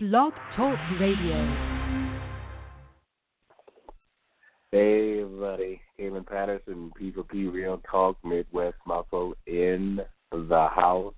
Blog 0.00 0.32
Talk 0.54 0.78
Radio. 1.00 1.34
Hey 4.70 5.22
everybody, 5.22 5.80
Kevin 5.98 6.22
Patterson, 6.22 6.92
P4P 7.00 7.52
Real 7.52 7.82
Talk 7.90 8.16
Midwest 8.24 8.76
Muscle 8.86 9.34
in 9.48 9.98
the 10.30 10.68
house. 10.72 11.14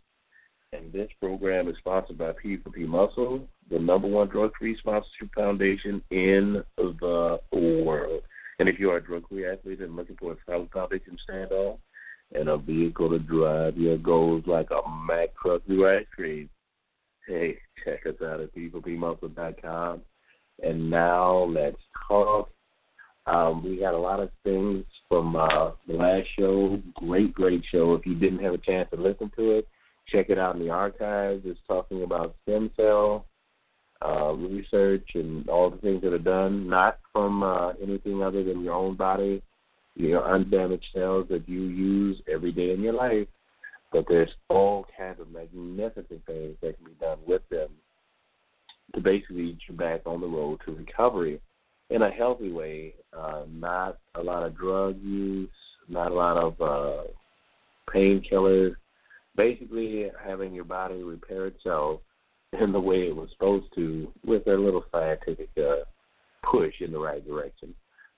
And 0.73 0.91
this 0.95 1.11
program 1.21 1.69
is 1.69 1.77
sponsored 1.77 2.17
by 2.17 2.33
P4P 2.33 2.87
Muscle, 2.87 3.47
the 3.71 3.79
number 3.79 4.09
one 4.09 4.29
drug-free 4.29 4.79
sponsorship 4.79 5.29
foundation 5.35 6.03
in 6.11 6.65
the 6.79 7.39
world. 7.53 8.23
And 8.61 8.67
if 8.67 8.81
you 8.81 8.93
are 8.93 8.97
a 8.97 9.05
drug-free 9.05 9.47
athlete 9.47 9.81
and 9.83 9.95
looking 9.95 10.17
for 10.17 10.33
a 10.33 10.37
solid 10.47 10.71
foundation 10.73 11.19
to 11.19 11.23
stand 11.23 11.53
on 11.53 11.77
and 12.35 12.49
a 12.49 12.57
vehicle 12.57 13.11
to 13.11 13.19
drive 13.19 13.77
your 13.77 13.99
goals 13.99 14.45
like 14.47 14.71
a 14.71 14.81
Mack 15.07 15.37
truck 15.37 15.61
you 15.67 15.87
actually, 15.87 16.49
hey, 17.27 17.59
check 17.85 18.07
us 18.07 18.21
out 18.25 18.41
at 18.41 18.55
p4pmuscle.com. 18.55 20.03
And 20.63 20.91
now 20.91 21.45
let's 21.45 21.81
talk. 22.09 22.51
Um, 23.27 23.63
we 23.65 23.79
got 23.79 23.95
a 23.95 23.99
lot 23.99 24.21
of 24.21 24.31
things 24.45 24.85
from 25.09 25.37
uh, 25.37 25.73
the 25.87 25.95
last 25.95 26.27
show. 26.39 26.81
Great, 26.95 27.33
great 27.33 27.63
show. 27.71 27.95
If 27.95 28.07
you 28.07 28.15
didn't 28.15 28.43
have 28.43 28.55
a 28.55 28.59
chance 28.59 28.89
to 28.91 29.01
listen 29.01 29.31
to 29.37 29.53
it, 29.53 29.69
check 30.09 30.31
it 30.31 30.39
out 30.39 30.57
in 30.57 30.63
the 30.63 30.71
archives. 30.71 31.43
It's 31.45 31.61
talking 31.69 32.03
about 32.03 32.35
stem 32.43 32.71
cell 32.77 33.27
uh, 34.05 34.33
research 34.33 35.09
and 35.15 35.49
all 35.49 35.71
the 35.71 35.77
things 35.79 36.03
that 36.03 36.13
are 36.13 36.19
done, 36.19 36.69
not 36.69 36.99
from 37.13 37.43
uh, 37.43 37.73
anything 37.83 38.23
other 38.23 38.43
than 38.43 38.65
your 38.65 38.75
own 38.75 38.97
body, 38.97 39.43
your 39.95 40.25
undamaged 40.25 40.87
cells 40.95 41.27
that 41.29 41.49
you 41.49 41.63
use 41.63 42.21
every 42.33 42.53
day 42.53 42.73
in 42.73 42.81
your 42.81 42.95
life, 42.95 43.29
but 43.93 44.05
there's 44.09 44.31
all 44.49 44.87
kinds 44.97 45.21
of 45.21 45.31
magnificent 45.31 46.25
things 46.27 46.57
that 46.63 46.77
can 46.77 46.87
be 46.87 46.95
done 47.01 47.19
with 47.27 47.43
them 47.51 47.69
to 48.95 49.01
basically 49.01 49.53
get 49.53 49.59
you 49.69 49.75
back 49.75 50.03
on 50.07 50.21
the 50.21 50.27
road 50.27 50.61
to 50.65 50.73
recovery 50.73 51.41
in 51.91 52.03
a 52.03 52.11
healthy 52.11 52.51
way. 52.51 52.95
Uh, 53.17 53.43
not 53.51 53.99
a 54.15 54.23
lot 54.23 54.45
of 54.45 54.57
drug 54.57 54.97
use, 55.03 55.49
not 55.89 56.13
a 56.13 56.15
lot 56.15 56.37
of 56.37 56.61
uh, 56.61 57.03
painkillers. 57.93 58.75
Basically, 59.37 60.11
having 60.25 60.53
your 60.53 60.65
body 60.65 61.03
repair 61.03 61.47
itself 61.47 62.01
in 62.61 62.73
the 62.73 62.81
way 62.81 63.09
it 63.09 63.15
was 63.15 63.29
supposed 63.33 63.67
to, 63.75 64.13
with 64.25 64.47
a 64.47 64.55
little 64.55 64.85
scientific 64.91 65.49
uh, 65.57 65.85
push 66.51 66.75
in 66.81 66.93
the 66.93 66.99
right 66.99 67.27
direction. 67.27 67.75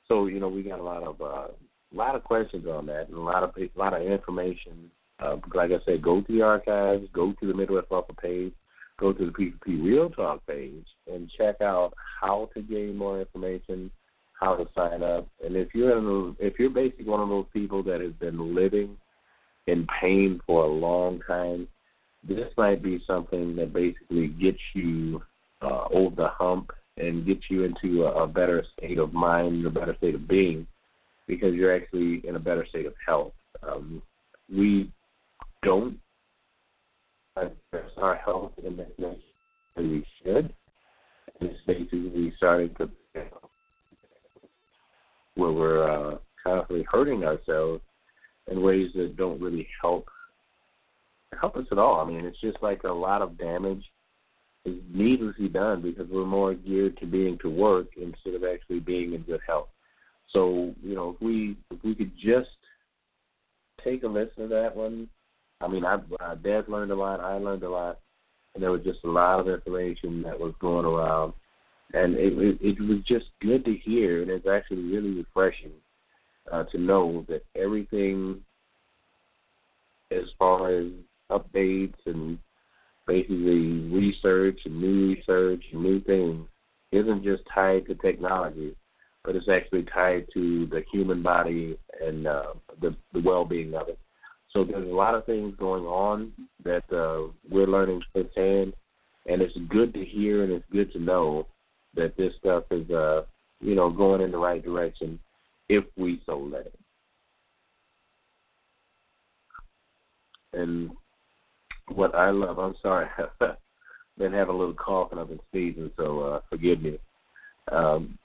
So 0.08 0.26
you 0.26 0.40
know, 0.40 0.48
we 0.48 0.62
got 0.62 0.80
a 0.80 0.82
lot 0.82 1.02
of 1.02 1.20
uh, 1.20 1.48
a 1.48 1.96
lot 1.96 2.14
of 2.14 2.24
questions 2.24 2.66
on 2.66 2.86
that, 2.86 3.08
and 3.08 3.16
a 3.16 3.20
lot 3.20 3.42
of 3.42 3.52
a 3.56 3.70
lot 3.76 3.94
of 3.94 4.02
information. 4.02 4.90
Uh, 5.20 5.36
like 5.54 5.70
I 5.70 5.78
said, 5.84 6.02
go 6.02 6.20
to 6.20 6.32
the 6.32 6.42
archives, 6.42 7.06
go 7.12 7.32
to 7.32 7.46
the 7.46 7.54
Midwest 7.54 7.90
Muscle 7.90 8.16
page, 8.20 8.52
go 8.98 9.12
to 9.12 9.26
the 9.26 9.32
P4P 9.32 9.82
Real 9.82 10.10
Talk 10.10 10.44
page, 10.46 10.86
and 11.12 11.30
check 11.36 11.60
out 11.60 11.92
how 12.20 12.50
to 12.54 12.62
gain 12.62 12.96
more 12.96 13.20
information, 13.20 13.90
how 14.38 14.56
to 14.56 14.66
sign 14.74 15.02
up, 15.02 15.28
and 15.44 15.54
if 15.56 15.68
you're 15.74 15.96
in 15.96 16.36
if 16.40 16.58
you're 16.58 16.70
basically 16.70 17.04
one 17.04 17.20
of 17.20 17.28
those 17.28 17.46
people 17.52 17.82
that 17.84 18.00
has 18.00 18.12
been 18.14 18.54
living 18.54 18.96
in 19.68 19.86
pain 20.00 20.40
for 20.46 20.64
a 20.64 20.68
long 20.68 21.20
time, 21.26 21.68
this 22.26 22.48
might 22.56 22.82
be 22.82 23.02
something 23.06 23.54
that 23.56 23.72
basically 23.72 24.28
gets 24.28 24.58
you 24.74 25.22
uh, 25.60 25.84
over 25.92 26.14
the 26.16 26.28
hump 26.28 26.72
and 26.96 27.26
gets 27.26 27.42
you 27.48 27.64
into 27.64 28.04
a, 28.04 28.24
a 28.24 28.26
better 28.26 28.64
state 28.76 28.98
of 28.98 29.12
mind, 29.12 29.64
a 29.64 29.70
better 29.70 29.94
state 29.96 30.14
of 30.14 30.28
being, 30.28 30.66
because 31.26 31.54
you're 31.54 31.74
actually 31.74 32.26
in 32.26 32.36
a 32.36 32.40
better 32.40 32.66
state 32.66 32.86
of 32.86 32.94
health. 33.06 33.32
Um, 33.62 34.02
we 34.52 34.90
don't 35.62 35.98
address 37.36 37.90
our 37.96 38.16
health 38.16 38.52
in 38.64 38.76
the 38.76 38.86
way 38.98 39.16
we 39.76 40.06
should. 40.22 40.52
And 41.40 41.50
it's 41.50 41.60
basically 41.66 42.32
starting 42.36 42.74
to 42.76 42.90
where 45.34 45.52
we're 45.52 45.88
uh, 45.88 46.18
constantly 46.42 46.86
hurting 46.90 47.24
ourselves 47.24 47.82
in 48.50 48.62
ways 48.62 48.90
that 48.94 49.16
don't 49.16 49.40
really 49.40 49.66
help 49.80 50.08
help 51.40 51.56
us 51.56 51.66
at 51.72 51.78
all. 51.78 52.00
I 52.00 52.04
mean, 52.04 52.24
it's 52.24 52.40
just 52.40 52.58
like 52.62 52.82
a 52.84 52.92
lot 52.92 53.22
of 53.22 53.38
damage 53.38 53.84
is 54.64 54.76
needlessly 54.92 55.48
done 55.48 55.80
because 55.82 56.06
we're 56.10 56.26
more 56.26 56.54
geared 56.54 56.96
to 56.98 57.06
being 57.06 57.38
to 57.38 57.48
work 57.48 57.88
instead 57.96 58.34
of 58.34 58.44
actually 58.44 58.80
being 58.80 59.14
in 59.14 59.22
good 59.22 59.40
health. 59.46 59.68
So, 60.30 60.74
you 60.82 60.94
know, 60.94 61.10
if 61.10 61.22
we 61.22 61.56
if 61.70 61.82
we 61.82 61.94
could 61.94 62.12
just 62.16 62.50
take 63.82 64.02
a 64.02 64.06
listen 64.06 64.42
to 64.42 64.48
that 64.48 64.76
one, 64.76 65.08
I 65.62 65.68
mean, 65.68 65.84
I, 65.84 65.94
uh, 66.20 66.34
Dad 66.36 66.68
learned 66.68 66.90
a 66.90 66.96
lot, 66.96 67.20
I 67.20 67.34
learned 67.34 67.62
a 67.62 67.70
lot, 67.70 68.00
and 68.54 68.62
there 68.62 68.70
was 68.70 68.82
just 68.82 69.04
a 69.04 69.10
lot 69.10 69.40
of 69.40 69.48
information 69.48 70.22
that 70.22 70.38
was 70.38 70.54
going 70.60 70.84
around, 70.84 71.32
and 71.94 72.14
it 72.16 72.32
it, 72.38 72.58
it 72.60 72.80
was 72.80 72.98
just 73.06 73.26
good 73.40 73.64
to 73.64 73.74
hear, 73.74 74.22
and 74.22 74.30
it's 74.30 74.46
actually 74.46 74.82
really 74.82 75.10
refreshing 75.10 75.72
uh, 76.50 76.64
to 76.64 76.78
know 76.78 77.24
that 77.28 77.44
everything, 77.54 78.40
as 80.10 80.24
far 80.38 80.70
as 80.70 80.86
updates 81.30 81.94
and 82.06 82.38
basically 83.06 83.88
research 83.90 84.60
and 84.64 84.80
new 84.80 85.14
research 85.14 85.62
and 85.72 85.82
new 85.82 86.00
things, 86.00 86.46
isn't 86.90 87.24
just 87.24 87.42
tied 87.54 87.86
to 87.86 87.94
technology 87.94 88.76
but 89.24 89.36
it's 89.36 89.48
actually 89.48 89.84
tied 89.84 90.26
to 90.34 90.66
the 90.66 90.82
human 90.90 91.22
body 91.22 91.78
and 92.00 92.26
uh, 92.26 92.54
the, 92.80 92.94
the 93.12 93.20
well-being 93.20 93.74
of 93.74 93.88
it. 93.88 93.98
So 94.52 94.64
there's 94.64 94.88
a 94.88 94.94
lot 94.94 95.14
of 95.14 95.24
things 95.24 95.54
going 95.58 95.84
on 95.84 96.32
that 96.64 96.84
uh, 96.92 97.32
we're 97.50 97.66
learning 97.66 98.02
firsthand, 98.12 98.74
and 99.26 99.40
it's 99.40 99.56
good 99.68 99.94
to 99.94 100.04
hear 100.04 100.44
and 100.44 100.52
it's 100.52 100.64
good 100.70 100.92
to 100.92 100.98
know 100.98 101.46
that 101.94 102.16
this 102.16 102.32
stuff 102.38 102.64
is, 102.70 102.88
uh, 102.90 103.22
you 103.60 103.74
know, 103.74 103.90
going 103.90 104.20
in 104.20 104.30
the 104.30 104.38
right 104.38 104.62
direction 104.62 105.18
if 105.68 105.84
we 105.96 106.20
so 106.26 106.38
let 106.38 106.66
it. 106.66 106.78
And 110.52 110.90
what 111.88 112.14
I 112.14 112.30
love, 112.30 112.58
I'm 112.58 112.74
sorry, 112.82 113.06
I've 113.18 113.56
been 114.18 114.32
having 114.32 114.54
a 114.54 114.58
little 114.58 114.74
cough 114.74 115.12
and 115.12 115.20
I've 115.20 115.28
been 115.28 115.40
sneezing, 115.50 115.90
so 115.96 116.20
uh, 116.20 116.40
forgive 116.50 116.82
me. 116.82 116.98
Um, 117.70 118.18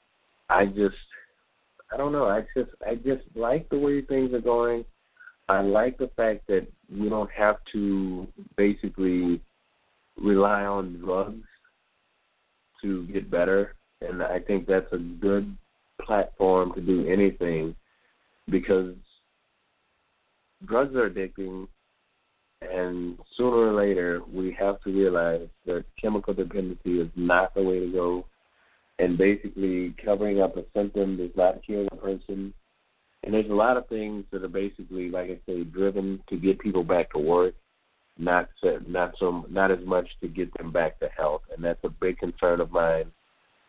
I 0.49 0.65
just 0.65 0.95
I 1.91 1.97
don't 1.97 2.11
know. 2.11 2.25
I 2.27 2.41
just 2.55 2.71
I 2.85 2.95
just 2.95 3.23
like 3.35 3.69
the 3.69 3.77
way 3.77 4.01
things 4.01 4.33
are 4.33 4.41
going. 4.41 4.83
I 5.49 5.61
like 5.61 5.97
the 5.97 6.09
fact 6.17 6.47
that 6.47 6.67
we 6.89 7.09
don't 7.09 7.31
have 7.31 7.57
to 7.73 8.27
basically 8.57 9.41
rely 10.21 10.63
on 10.63 10.99
drugs 10.99 11.45
to 12.81 13.07
get 13.07 13.31
better, 13.31 13.75
and 14.01 14.21
I 14.21 14.39
think 14.39 14.67
that's 14.67 14.91
a 14.91 14.97
good 14.97 15.55
platform 16.01 16.73
to 16.73 16.81
do 16.81 17.07
anything 17.07 17.75
because 18.49 18.93
drugs 20.65 20.95
are 20.95 21.09
addicting, 21.09 21.67
and 22.61 23.17
sooner 23.35 23.69
or 23.69 23.73
later 23.73 24.21
we 24.31 24.55
have 24.59 24.81
to 24.81 24.91
realize 24.91 25.47
that 25.65 25.85
chemical 25.99 26.33
dependency 26.33 26.99
is 26.99 27.09
not 27.15 27.53
the 27.53 27.63
way 27.63 27.79
to 27.79 27.91
go. 27.91 28.25
And 28.99 29.15
basically 29.15 29.93
covering 30.03 30.41
up 30.41 30.57
a 30.57 30.63
symptom 30.75 31.17
does 31.17 31.29
not 31.35 31.63
cure 31.63 31.83
the 31.83 31.95
person. 31.97 32.51
And 33.23 33.33
there's 33.33 33.49
a 33.49 33.53
lot 33.53 33.77
of 33.77 33.87
things 33.87 34.25
that 34.31 34.43
are 34.43 34.49
basically, 34.49 35.09
like 35.09 35.29
I 35.29 35.39
say, 35.45 35.63
driven 35.63 36.21
to 36.29 36.37
get 36.37 36.59
people 36.59 36.83
back 36.83 37.11
to 37.11 37.19
work, 37.19 37.55
not 38.17 38.49
so, 38.61 38.79
not 38.87 39.13
so 39.19 39.45
not 39.49 39.71
as 39.71 39.85
much 39.85 40.07
to 40.21 40.27
get 40.27 40.55
them 40.57 40.71
back 40.71 40.99
to 40.99 41.09
health. 41.09 41.41
And 41.53 41.63
that's 41.63 41.83
a 41.83 41.89
big 41.89 42.17
concern 42.19 42.61
of 42.61 42.71
mine 42.71 43.11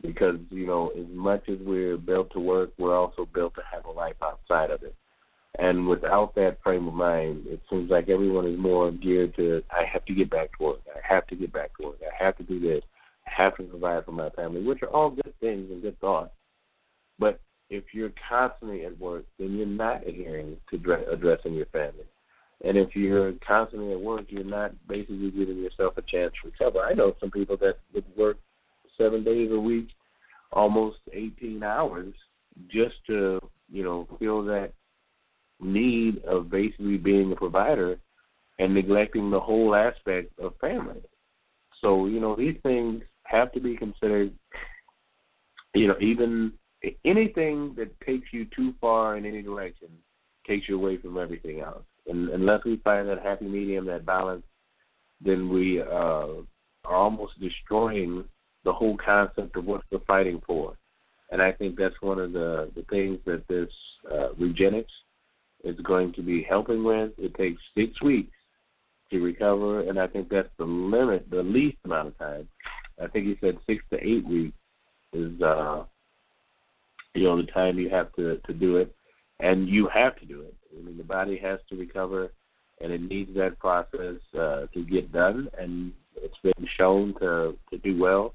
because 0.00 0.36
you 0.50 0.66
know, 0.66 0.90
as 0.90 1.06
much 1.10 1.48
as 1.48 1.58
we're 1.60 1.96
built 1.96 2.32
to 2.32 2.40
work, 2.40 2.70
we're 2.78 2.96
also 2.96 3.26
built 3.34 3.54
to 3.56 3.62
have 3.72 3.84
a 3.84 3.90
life 3.90 4.16
outside 4.22 4.70
of 4.70 4.82
it. 4.82 4.94
And 5.58 5.88
without 5.88 6.34
that 6.36 6.58
frame 6.62 6.86
of 6.86 6.94
mind, 6.94 7.46
it 7.46 7.60
seems 7.68 7.90
like 7.90 8.08
everyone 8.08 8.46
is 8.46 8.58
more 8.58 8.92
geared 8.92 9.34
to 9.36 9.62
I 9.70 9.84
have 9.92 10.04
to 10.04 10.14
get 10.14 10.30
back 10.30 10.56
to 10.56 10.64
work. 10.64 10.80
I 10.94 11.00
have 11.14 11.26
to 11.28 11.36
get 11.36 11.52
back 11.52 11.76
to 11.78 11.88
work. 11.88 11.98
I 12.02 12.24
have 12.24 12.36
to 12.36 12.44
do 12.44 12.60
this 12.60 12.82
I 13.28 13.42
have 13.42 13.56
to 13.56 13.64
provide 13.64 14.04
for 14.04 14.12
my 14.12 14.30
family, 14.30 14.62
which 14.62 14.82
are 14.82 14.88
all 14.88 15.10
good 15.10 15.34
things 15.40 15.70
and 15.70 15.82
good 15.82 15.98
thoughts. 16.00 16.30
But 17.18 17.40
if 17.70 17.84
you're 17.92 18.12
constantly 18.28 18.84
at 18.84 18.98
work, 18.98 19.24
then 19.38 19.56
you're 19.56 19.66
not 19.66 20.06
adhering 20.06 20.56
to 20.70 21.10
addressing 21.12 21.54
your 21.54 21.66
family. 21.66 22.04
And 22.64 22.76
if 22.76 22.96
you're 22.96 23.34
constantly 23.46 23.92
at 23.92 24.00
work, 24.00 24.26
you're 24.28 24.42
not 24.44 24.72
basically 24.88 25.30
giving 25.30 25.58
yourself 25.58 25.96
a 25.96 26.02
chance 26.02 26.32
to 26.42 26.50
recover. 26.50 26.80
I 26.80 26.92
know 26.92 27.14
some 27.20 27.30
people 27.30 27.56
that 27.58 27.78
would 27.94 28.04
work 28.16 28.36
seven 28.96 29.22
days 29.22 29.50
a 29.52 29.58
week, 29.58 29.88
almost 30.52 30.98
18 31.12 31.62
hours, 31.62 32.12
just 32.68 32.96
to, 33.06 33.38
you 33.70 33.84
know, 33.84 34.08
feel 34.18 34.42
that 34.44 34.72
need 35.60 36.24
of 36.24 36.50
basically 36.50 36.96
being 36.96 37.32
a 37.32 37.36
provider 37.36 37.98
and 38.58 38.74
neglecting 38.74 39.30
the 39.30 39.38
whole 39.38 39.74
aspect 39.74 40.36
of 40.40 40.56
family. 40.60 41.00
So, 41.80 42.06
you 42.06 42.18
know, 42.18 42.34
these 42.34 42.56
things 42.62 43.02
have 43.24 43.52
to 43.52 43.60
be 43.60 43.76
considered. 43.76 44.32
You 45.74 45.88
know, 45.88 45.96
even 46.00 46.52
anything 47.04 47.74
that 47.76 47.98
takes 48.00 48.32
you 48.32 48.46
too 48.54 48.74
far 48.80 49.16
in 49.16 49.26
any 49.26 49.42
direction 49.42 49.88
takes 50.46 50.68
you 50.68 50.76
away 50.76 50.96
from 50.96 51.18
everything 51.18 51.60
else. 51.60 51.84
And 52.06 52.30
unless 52.30 52.64
we 52.64 52.76
find 52.78 53.08
that 53.08 53.22
happy 53.22 53.46
medium, 53.46 53.84
that 53.86 54.06
balance, 54.06 54.44
then 55.20 55.48
we 55.48 55.82
uh, 55.82 55.84
are 56.84 56.96
almost 56.96 57.38
destroying 57.40 58.24
the 58.64 58.72
whole 58.72 58.96
concept 58.96 59.56
of 59.56 59.64
what 59.66 59.82
we're 59.90 59.98
fighting 60.06 60.40
for. 60.46 60.76
And 61.30 61.42
I 61.42 61.52
think 61.52 61.76
that's 61.76 62.00
one 62.00 62.18
of 62.18 62.32
the, 62.32 62.70
the 62.74 62.82
things 62.88 63.18
that 63.26 63.46
this 63.48 63.68
uh, 64.10 64.28
Regenexx 64.40 64.86
is 65.64 65.78
going 65.80 66.12
to 66.14 66.22
be 66.22 66.42
helping 66.42 66.84
with. 66.84 67.12
It 67.18 67.34
takes 67.34 67.60
six 67.76 68.00
weeks 68.00 68.32
to 69.10 69.20
recover, 69.20 69.88
and 69.88 69.98
I 69.98 70.06
think 70.06 70.28
that's 70.28 70.48
the 70.58 70.64
limit, 70.64 71.28
the 71.30 71.42
least 71.42 71.78
amount 71.84 72.08
of 72.08 72.18
time. 72.18 72.48
I 73.02 73.06
think 73.08 73.26
he 73.26 73.36
said 73.40 73.58
six 73.66 73.82
to 73.90 73.96
eight 73.96 74.26
weeks 74.26 74.56
is, 75.12 75.40
uh, 75.42 75.84
you 77.18 77.24
know, 77.24 77.36
the 77.36 77.42
time 77.44 77.78
you 77.78 77.88
have 77.90 78.12
to 78.14 78.38
to 78.46 78.52
do 78.52 78.76
it, 78.76 78.94
and 79.40 79.68
you 79.68 79.88
have 79.88 80.16
to 80.20 80.26
do 80.26 80.42
it. 80.42 80.54
I 80.76 80.82
mean, 80.82 80.96
the 80.96 81.04
body 81.04 81.36
has 81.38 81.60
to 81.68 81.76
recover, 81.76 82.32
and 82.80 82.92
it 82.92 83.02
needs 83.02 83.34
that 83.34 83.58
process 83.58 84.16
uh, 84.38 84.66
to 84.72 84.84
get 84.88 85.12
done, 85.12 85.48
and 85.58 85.92
it's 86.16 86.38
been 86.42 86.68
shown 86.76 87.14
to 87.20 87.56
to 87.70 87.78
do 87.78 87.98
well. 87.98 88.34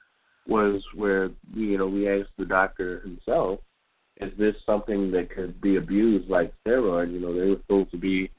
was 0.48 0.82
where 0.96 1.30
you 1.54 1.78
know 1.78 1.88
we 1.88 2.10
asked 2.10 2.32
the 2.38 2.46
doctor 2.46 3.02
himself, 3.02 3.60
is 4.18 4.32
this 4.38 4.56
something 4.66 5.12
that 5.12 5.30
could 5.30 5.60
be 5.62 5.76
abused 5.76 6.30
like 6.30 6.54
steroids? 6.66 7.12
You 7.12 7.20
know, 7.20 7.34
they 7.34 7.50
were 7.50 7.58
supposed 7.58 7.92
to 7.92 7.98
be, 7.98 8.32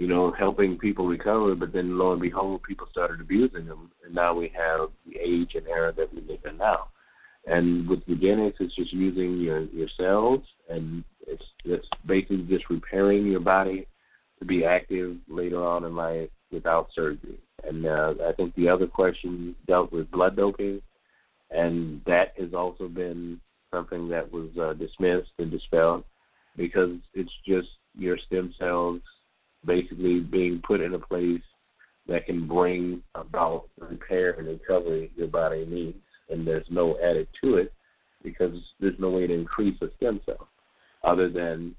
you 0.00 0.06
know, 0.06 0.32
helping 0.32 0.78
people 0.78 1.06
recover, 1.06 1.54
but 1.54 1.74
then 1.74 1.98
lo 1.98 2.12
and 2.12 2.22
behold, 2.22 2.62
people 2.62 2.86
started 2.90 3.20
abusing 3.20 3.66
them, 3.66 3.90
and 4.02 4.14
now 4.14 4.32
we 4.32 4.50
have 4.56 4.88
the 5.06 5.18
age 5.20 5.50
and 5.54 5.68
era 5.68 5.92
that 5.94 6.10
we 6.14 6.22
live 6.22 6.40
in 6.48 6.56
now. 6.56 6.86
And 7.46 7.86
with 7.86 8.06
Regenexx, 8.06 8.54
it's 8.60 8.74
just 8.74 8.94
using 8.94 9.36
your 9.36 9.64
your 9.64 9.88
cells, 9.98 10.40
and 10.70 11.04
it's 11.26 11.42
it's 11.66 11.86
basically 12.06 12.46
just 12.48 12.70
repairing 12.70 13.26
your 13.26 13.40
body 13.40 13.86
to 14.38 14.46
be 14.46 14.64
active 14.64 15.18
later 15.28 15.62
on 15.62 15.84
in 15.84 15.94
life 15.94 16.30
without 16.50 16.88
surgery. 16.94 17.38
And 17.64 17.84
uh, 17.84 18.14
I 18.26 18.32
think 18.32 18.54
the 18.54 18.70
other 18.70 18.86
question 18.86 19.54
dealt 19.66 19.92
with 19.92 20.10
blood 20.10 20.34
doping, 20.34 20.80
and 21.50 22.00
that 22.06 22.32
has 22.38 22.54
also 22.54 22.88
been 22.88 23.38
something 23.70 24.08
that 24.08 24.32
was 24.32 24.48
uh, 24.58 24.72
dismissed 24.72 25.32
and 25.38 25.50
dispelled 25.50 26.04
because 26.56 26.96
it's 27.12 27.36
just 27.46 27.68
your 27.98 28.16
stem 28.16 28.54
cells 28.58 29.02
basically 29.64 30.20
being 30.20 30.62
put 30.66 30.80
in 30.80 30.94
a 30.94 30.98
place 30.98 31.42
that 32.08 32.26
can 32.26 32.46
bring 32.46 33.02
about 33.14 33.68
repair 33.78 34.32
and 34.32 34.48
recovery 34.48 35.10
your 35.16 35.28
body 35.28 35.64
needs, 35.66 35.98
and 36.28 36.46
there's 36.46 36.66
no 36.70 36.98
added 36.98 37.28
to 37.42 37.56
it 37.56 37.72
because 38.22 38.54
there's 38.80 38.98
no 38.98 39.10
way 39.10 39.26
to 39.26 39.34
increase 39.34 39.80
a 39.80 39.88
stem 39.96 40.20
cell 40.26 40.48
other 41.04 41.28
than 41.30 41.74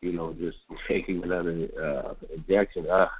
you 0.00 0.12
know 0.12 0.34
just 0.34 0.58
taking 0.88 1.22
another 1.22 1.68
uh, 1.80 2.14
injection. 2.34 2.86
Ah, 2.90 3.10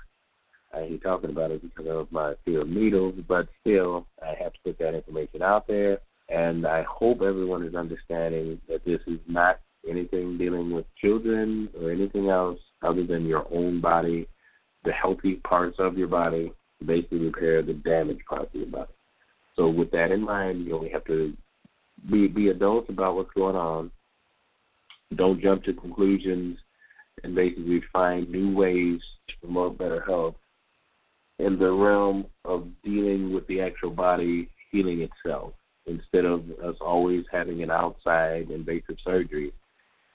I 0.75 0.81
hate 0.81 1.03
talking 1.03 1.31
about 1.31 1.51
it 1.51 1.63
because 1.63 1.87
of 1.89 2.13
my 2.13 2.35
fear 2.45 2.63
of 2.63 2.69
needles, 2.69 3.15
but 3.27 3.49
still, 3.61 4.07
I 4.23 4.35
have 4.43 4.53
to 4.53 4.59
put 4.65 4.79
that 4.79 4.95
information 4.95 5.43
out 5.43 5.67
there. 5.67 5.99
And 6.29 6.67
I 6.67 6.83
hope 6.83 7.23
everyone 7.23 7.63
is 7.65 7.75
understanding 7.75 8.61
that 8.69 8.85
this 8.85 9.01
is 9.07 9.19
not 9.27 9.61
anything 9.89 10.37
dealing 10.37 10.71
with 10.71 10.85
children 11.01 11.71
or 11.81 11.91
anything 11.91 12.29
else 12.29 12.59
other 12.83 13.05
than 13.05 13.27
your 13.27 13.47
own 13.53 13.81
body, 13.81 14.27
the 14.85 14.93
healthy 14.93 15.35
parts 15.37 15.77
of 15.79 15.99
your 15.99 16.09
body, 16.09 16.53
basically 16.85 17.19
repair 17.19 17.63
the 17.63 17.75
damaged 17.75 18.25
parts 18.29 18.55
of 18.55 18.61
your 18.61 18.71
body. 18.71 18.93
So 19.57 19.69
with 19.69 19.91
that 19.91 20.13
in 20.13 20.23
mind, 20.23 20.65
you 20.65 20.71
know, 20.71 20.79
we 20.79 20.91
have 20.91 21.05
to 21.07 21.37
be 22.11 22.29
be 22.29 22.49
adults 22.49 22.89
about 22.89 23.17
what's 23.17 23.33
going 23.35 23.57
on. 23.57 23.91
Don't 25.17 25.43
jump 25.43 25.65
to 25.65 25.73
conclusions 25.73 26.59
and 27.25 27.35
basically 27.35 27.83
find 27.93 28.31
new 28.31 28.55
ways 28.55 29.01
to 29.29 29.35
promote 29.41 29.79
better 29.79 30.03
health 30.07 30.37
in 31.39 31.59
the 31.59 31.71
realm 31.71 32.27
of 32.45 32.69
dealing 32.85 33.33
with 33.33 33.47
the 33.49 33.61
actual 33.61 33.91
body 33.91 34.49
healing 34.71 35.01
itself 35.01 35.53
instead 35.87 36.25
of 36.25 36.45
us 36.63 36.77
always 36.81 37.25
having 37.33 37.63
an 37.63 37.71
outside 37.71 38.51
invasive 38.51 38.97
surgery 39.05 39.53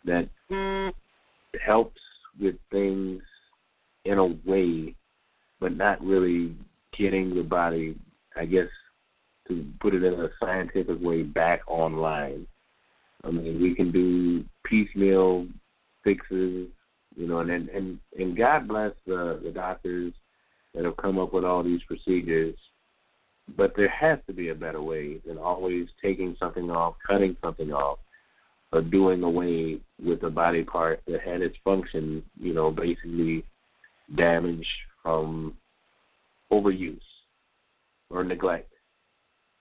that 0.06 0.30
mm. 0.52 0.92
helps 1.66 2.00
with 2.40 2.56
things 2.72 3.22
in 4.06 4.18
a 4.18 4.26
way, 4.46 4.96
but 5.60 5.76
not 5.76 6.02
really 6.04 6.56
getting 6.98 7.36
the 7.36 7.44
body, 7.44 7.98
I 8.36 8.46
guess, 8.46 8.68
to 9.48 9.66
put 9.80 9.94
it 9.94 10.04
in 10.04 10.14
a 10.14 10.30
scientific 10.40 11.02
way, 11.02 11.24
back 11.24 11.62
online. 11.68 12.48
I 13.24 13.32
mean, 13.32 13.62
we 13.62 13.76
can 13.76 13.92
do 13.92 14.44
piecemeal 14.66 15.48
fixes, 16.04 16.68
you 17.16 17.28
know, 17.28 17.40
and 17.40 17.50
and 17.70 18.00
and 18.18 18.38
God 18.38 18.68
bless 18.68 18.92
the 19.06 19.40
the 19.44 19.52
doctors 19.52 20.14
that 20.74 20.86
have 20.86 20.98
come 20.98 21.20
up 21.20 21.34
with 21.34 21.46
all 21.46 21.64
these 21.64 21.82
procedures. 21.84 22.56
But 23.58 23.74
there 23.76 23.90
has 23.90 24.20
to 24.28 24.34
be 24.34 24.50
a 24.50 24.56
better 24.56 24.82
way 24.82 25.20
than 25.26 25.38
always 25.38 25.88
taking 26.02 26.36
something 26.40 26.72
off, 26.72 26.96
cutting 27.06 27.36
something 27.44 27.72
off, 27.74 28.00
or 28.74 28.82
doing 28.82 29.22
away 29.22 29.80
with 30.04 30.24
a 30.24 30.30
body 30.30 30.64
part 30.64 31.00
that 31.08 31.22
had 31.22 31.42
its 31.42 31.56
function, 31.64 32.24
you 32.40 32.54
know, 32.54 32.72
basically 32.72 33.46
damaged 34.18 34.68
from 35.02 35.56
overuse 36.52 37.00
or 38.10 38.24
neglect 38.24 38.72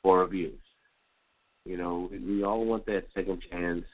or 0.02 0.22
abuse. 0.22 0.58
You 1.66 1.76
know, 1.76 2.10
we 2.10 2.42
all 2.42 2.64
want 2.64 2.86
that 2.86 3.04
second 3.14 3.42
chance 3.50 3.84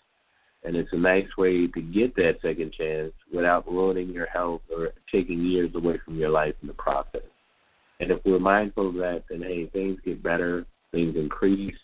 and 0.64 0.76
it's 0.76 0.92
a 0.92 0.96
nice 0.96 1.26
way 1.36 1.66
to 1.66 1.80
get 1.80 2.14
that 2.16 2.38
second 2.40 2.72
chance 2.72 3.12
without 3.32 3.70
ruining 3.70 4.10
your 4.10 4.26
health 4.26 4.62
or 4.70 4.90
taking 5.10 5.44
years 5.44 5.70
away 5.74 5.98
from 6.04 6.16
your 6.16 6.30
life 6.30 6.54
in 6.62 6.68
the 6.68 6.74
process. 6.74 7.22
And 8.00 8.10
if 8.10 8.20
we're 8.24 8.38
mindful 8.38 8.88
of 8.88 8.94
that, 8.94 9.24
then 9.28 9.42
hey, 9.42 9.66
things 9.66 9.98
get 10.04 10.22
better, 10.22 10.64
things 10.92 11.16
increase, 11.16 11.76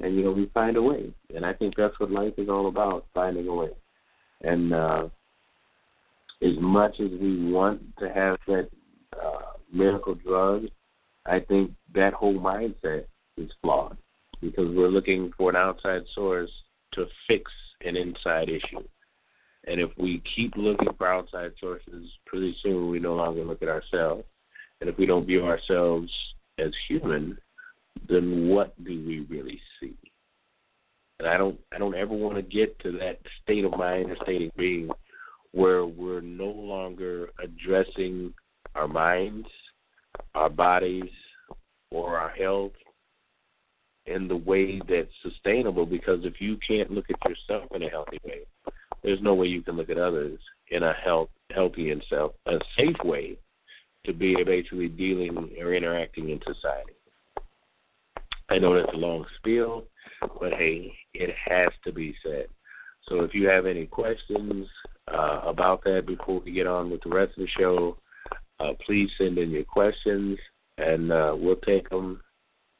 and 0.00 0.16
you 0.16 0.24
know 0.24 0.32
we 0.32 0.50
find 0.54 0.76
a 0.76 0.82
way. 0.82 1.12
And 1.34 1.44
I 1.44 1.52
think 1.52 1.74
that's 1.76 1.98
what 1.98 2.10
life 2.10 2.34
is 2.36 2.48
all 2.48 2.68
about: 2.68 3.06
finding 3.14 3.48
a 3.48 3.54
way. 3.54 3.70
And 4.42 4.72
uh, 4.72 5.08
as 6.42 6.52
much 6.60 7.00
as 7.00 7.10
we 7.20 7.50
want 7.50 7.80
to 7.98 8.10
have 8.10 8.38
that 8.46 8.68
uh, 9.20 9.52
miracle 9.72 10.14
drug, 10.14 10.64
I 11.26 11.40
think 11.40 11.72
that 11.94 12.12
whole 12.12 12.34
mindset 12.34 13.04
is 13.36 13.50
flawed 13.62 13.96
because 14.40 14.74
we're 14.76 14.88
looking 14.88 15.32
for 15.36 15.50
an 15.50 15.56
outside 15.56 16.02
source 16.14 16.50
to 16.92 17.06
fix 17.26 17.50
an 17.84 17.96
inside 17.96 18.48
issue. 18.48 18.82
And 19.66 19.80
if 19.80 19.90
we 19.96 20.22
keep 20.36 20.54
looking 20.56 20.92
for 20.98 21.08
outside 21.08 21.52
sources, 21.58 22.10
pretty 22.26 22.54
soon 22.62 22.90
we 22.90 22.98
no 22.98 23.14
longer 23.14 23.44
look 23.44 23.62
at 23.62 23.68
ourselves. 23.68 24.24
And 24.80 24.90
if 24.90 24.98
we 24.98 25.06
don't 25.06 25.26
view 25.26 25.46
ourselves 25.46 26.10
as 26.58 26.72
human, 26.88 27.38
then 28.08 28.48
what 28.48 28.74
do 28.84 28.90
we 28.90 29.26
really 29.28 29.60
see? 29.80 29.96
And 31.18 31.28
I 31.28 31.36
don't 31.36 31.58
I 31.72 31.78
don't 31.78 31.94
ever 31.94 32.14
want 32.14 32.36
to 32.36 32.42
get 32.42 32.78
to 32.80 32.92
that 32.98 33.18
state 33.42 33.64
of 33.64 33.76
mind 33.76 34.10
or 34.10 34.16
state 34.22 34.42
of 34.42 34.56
being 34.56 34.90
where 35.52 35.86
we're 35.86 36.20
no 36.20 36.46
longer 36.46 37.30
addressing 37.42 38.34
our 38.74 38.88
minds, 38.88 39.46
our 40.34 40.50
bodies, 40.50 41.10
or 41.90 42.18
our 42.18 42.30
health 42.30 42.72
in 44.06 44.28
the 44.28 44.36
way 44.36 44.80
that's 44.88 45.08
sustainable 45.22 45.86
because 45.86 46.20
if 46.24 46.40
you 46.40 46.58
can't 46.66 46.90
look 46.90 47.06
at 47.08 47.30
yourself 47.30 47.70
in 47.74 47.84
a 47.84 47.88
healthy 47.88 48.18
way, 48.24 48.40
there's 49.02 49.22
no 49.22 49.34
way 49.34 49.46
you 49.46 49.62
can 49.62 49.76
look 49.76 49.90
at 49.90 49.98
others 49.98 50.38
in 50.70 50.82
a 50.82 50.92
health 50.92 51.28
healthy 51.54 51.90
and 51.90 52.04
self 52.10 52.32
a 52.46 52.58
safe 52.76 52.96
way 53.04 53.36
to 54.04 54.12
be 54.12 54.36
basically 54.44 54.88
dealing 54.88 55.50
or 55.60 55.72
interacting 55.72 56.30
in 56.30 56.40
society. 56.40 56.93
I 58.48 58.58
know 58.58 58.74
that's 58.74 58.92
a 58.92 58.98
long 58.98 59.24
spiel, 59.38 59.84
but 60.20 60.52
hey, 60.52 60.92
it 61.12 61.34
has 61.46 61.70
to 61.84 61.92
be 61.92 62.14
said. 62.22 62.46
So 63.08 63.22
if 63.22 63.34
you 63.34 63.48
have 63.48 63.66
any 63.66 63.86
questions 63.86 64.66
uh, 65.12 65.40
about 65.44 65.84
that 65.84 66.04
before 66.06 66.40
we 66.40 66.52
get 66.52 66.66
on 66.66 66.90
with 66.90 67.02
the 67.02 67.10
rest 67.10 67.32
of 67.36 67.44
the 67.44 67.48
show, 67.58 67.98
uh, 68.60 68.72
please 68.84 69.10
send 69.18 69.38
in 69.38 69.50
your 69.50 69.64
questions 69.64 70.38
and 70.78 71.12
uh, 71.12 71.34
we'll 71.36 71.56
take 71.56 71.88
them 71.90 72.20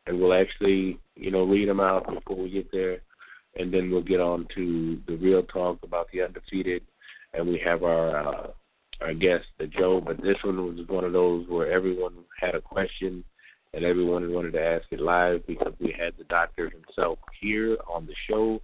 and 0.06 0.20
we'll 0.20 0.34
actually, 0.34 0.98
you 1.16 1.30
know, 1.30 1.44
read 1.44 1.68
them 1.68 1.80
out 1.80 2.06
before 2.12 2.36
we 2.36 2.50
get 2.50 2.70
there, 2.72 2.98
and 3.56 3.72
then 3.72 3.90
we'll 3.90 4.02
get 4.02 4.20
on 4.20 4.46
to 4.54 5.00
the 5.06 5.16
real 5.16 5.42
talk 5.44 5.78
about 5.82 6.08
the 6.12 6.22
undefeated, 6.22 6.82
and 7.32 7.46
we 7.46 7.58
have 7.64 7.82
our 7.82 8.16
uh, 8.16 8.46
our 9.00 9.14
guest, 9.14 9.44
the 9.58 9.66
Joe. 9.66 10.02
But 10.04 10.22
this 10.22 10.36
one 10.44 10.76
was 10.76 10.86
one 10.88 11.04
of 11.04 11.12
those 11.12 11.48
where 11.48 11.72
everyone 11.72 12.14
had 12.38 12.54
a 12.54 12.60
question, 12.60 13.24
and 13.74 13.84
everyone 13.84 14.32
wanted 14.32 14.52
to 14.52 14.62
ask 14.62 14.84
it 14.90 15.00
live 15.00 15.46
because 15.46 15.72
we 15.80 15.94
had 15.98 16.14
the 16.16 16.24
doctor 16.24 16.70
himself 16.70 17.18
here 17.40 17.76
on 17.92 18.06
the 18.06 18.14
show, 18.28 18.60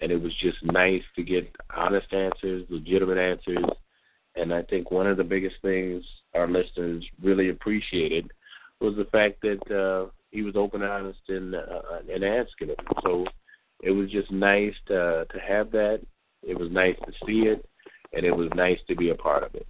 and 0.00 0.12
it 0.12 0.20
was 0.20 0.32
just 0.40 0.58
nice 0.62 1.02
to 1.16 1.22
get 1.22 1.54
honest 1.74 2.12
answers, 2.12 2.66
legitimate 2.68 3.18
answers, 3.18 3.64
and 4.36 4.52
I 4.52 4.62
think 4.62 4.90
one 4.90 5.06
of 5.06 5.16
the 5.16 5.24
biggest 5.24 5.56
things 5.62 6.04
our 6.34 6.48
listeners 6.48 7.04
really 7.22 7.48
appreciated 7.48 8.30
was 8.80 8.94
the 8.96 9.06
fact 9.06 9.40
that 9.42 9.74
uh, 9.74 10.10
he 10.30 10.42
was 10.42 10.56
open, 10.56 10.82
honest, 10.82 11.20
and 11.28 11.54
uh, 11.54 11.82
asking 12.08 12.70
it. 12.70 12.80
So 13.04 13.24
it 13.82 13.90
was 13.90 14.10
just 14.10 14.30
nice 14.30 14.74
to 14.88 15.26
to 15.30 15.38
have 15.38 15.70
that. 15.72 16.00
It 16.42 16.58
was 16.58 16.70
nice 16.70 16.96
to 17.06 17.12
see 17.26 17.46
it, 17.46 17.64
and 18.12 18.24
it 18.24 18.34
was 18.34 18.48
nice 18.54 18.78
to 18.88 18.96
be 18.96 19.10
a 19.10 19.14
part 19.14 19.44
of 19.44 19.54
it. 19.54 19.66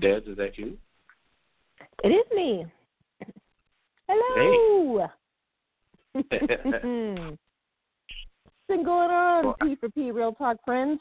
Des, 0.00 0.30
is 0.30 0.36
that 0.36 0.58
you? 0.58 0.76
It 2.02 2.08
is 2.08 2.26
me. 2.34 2.66
Hello. 4.08 4.98
Hey. 5.02 5.08
What's 6.12 6.28
been 8.68 8.84
going 8.84 9.10
on, 9.10 9.44
well, 9.44 9.56
P 9.62 9.76
for 9.76 9.90
P 9.90 10.10
Real 10.10 10.32
Talk 10.32 10.56
friends? 10.64 10.98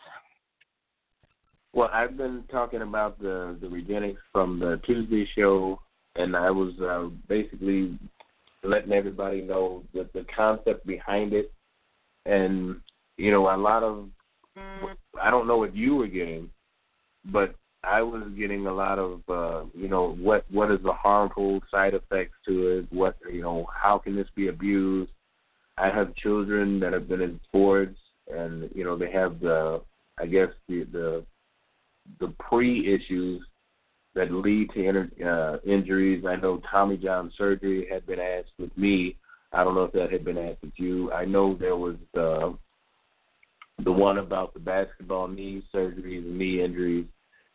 Well, 1.74 1.90
I've 1.94 2.18
been 2.18 2.44
talking 2.52 2.82
about 2.82 3.20
the 3.20 3.58
the 3.62 3.68
Regenexx 3.68 4.18
from 4.32 4.60
the 4.60 4.82
Tuesday 4.86 5.28
show, 5.38 5.80
and 6.16 6.36
I 6.36 6.52
was 6.52 6.74
uh, 6.82 7.10
basically 7.28 7.98
letting 8.64 8.92
everybody 8.92 9.42
know 9.42 9.84
the 9.94 10.10
the 10.14 10.26
concept 10.36 10.86
behind 10.86 11.34
it, 11.34 11.52
and 12.26 12.78
you 13.18 13.32
know, 13.32 13.54
a 13.54 13.56
lot 13.56 13.84
of 13.84 14.10
I 15.22 15.30
don't 15.30 15.48
know 15.48 15.58
what 15.58 15.76
you 15.76 15.96
were 15.96 16.08
getting, 16.08 16.50
but 17.32 17.56
I 17.84 18.02
was 18.02 18.24
getting 18.38 18.68
a 18.68 18.74
lot 18.74 19.00
of 19.00 19.22
uh, 19.30 19.66
you 19.74 19.88
know 19.88 20.16
what 20.16 20.46
what 20.50 20.72
is 20.72 20.80
the 20.84 20.94
harmful 20.94 21.62
side 21.72 21.94
effects 21.94 22.36
to 22.48 22.80
it? 22.80 22.88
What 22.92 23.18
you 23.32 23.42
know, 23.42 23.68
how 23.74 23.98
can 23.98 24.16
this 24.16 24.28
be 24.36 24.48
abused? 24.48 25.12
I 25.78 25.90
have 25.90 26.16
children 26.16 26.80
that 26.80 26.94
have 26.94 27.08
been 27.08 27.22
in 27.22 27.40
sports, 27.48 27.98
and 28.34 28.70
you 28.74 28.84
know 28.84 28.98
they 28.98 29.12
have 29.12 29.40
the 29.40 29.82
I 30.20 30.26
guess 30.26 30.50
the 30.68 30.84
the 30.92 31.26
the 32.20 32.34
pre 32.40 32.94
issues 32.94 33.46
that 34.16 34.32
lead 34.32 34.70
to 34.72 34.84
inter, 34.84 35.10
uh, 35.24 35.70
injuries. 35.70 36.26
I 36.28 36.36
know 36.36 36.62
Tommy 36.70 36.98
John 36.98 37.32
surgery 37.38 37.88
had 37.90 38.06
been 38.08 38.20
asked 38.20 38.54
with 38.58 38.76
me. 38.78 39.16
I 39.54 39.64
don't 39.64 39.76
know 39.76 39.84
if 39.84 39.94
that 39.94 40.12
had 40.12 40.26
been 40.26 40.38
asked 40.38 40.62
with 40.64 40.74
you. 40.78 41.12
I 41.12 41.26
know 41.26 41.56
there 41.56 41.78
was 41.78 41.96
the 42.14 42.58
the 43.84 43.92
one 43.92 44.18
about 44.18 44.56
the 44.56 44.60
basketball 44.60 45.28
knee 45.28 45.64
surgeries 45.74 46.26
and 46.26 46.38
knee 46.38 46.64
injuries, 46.64 47.06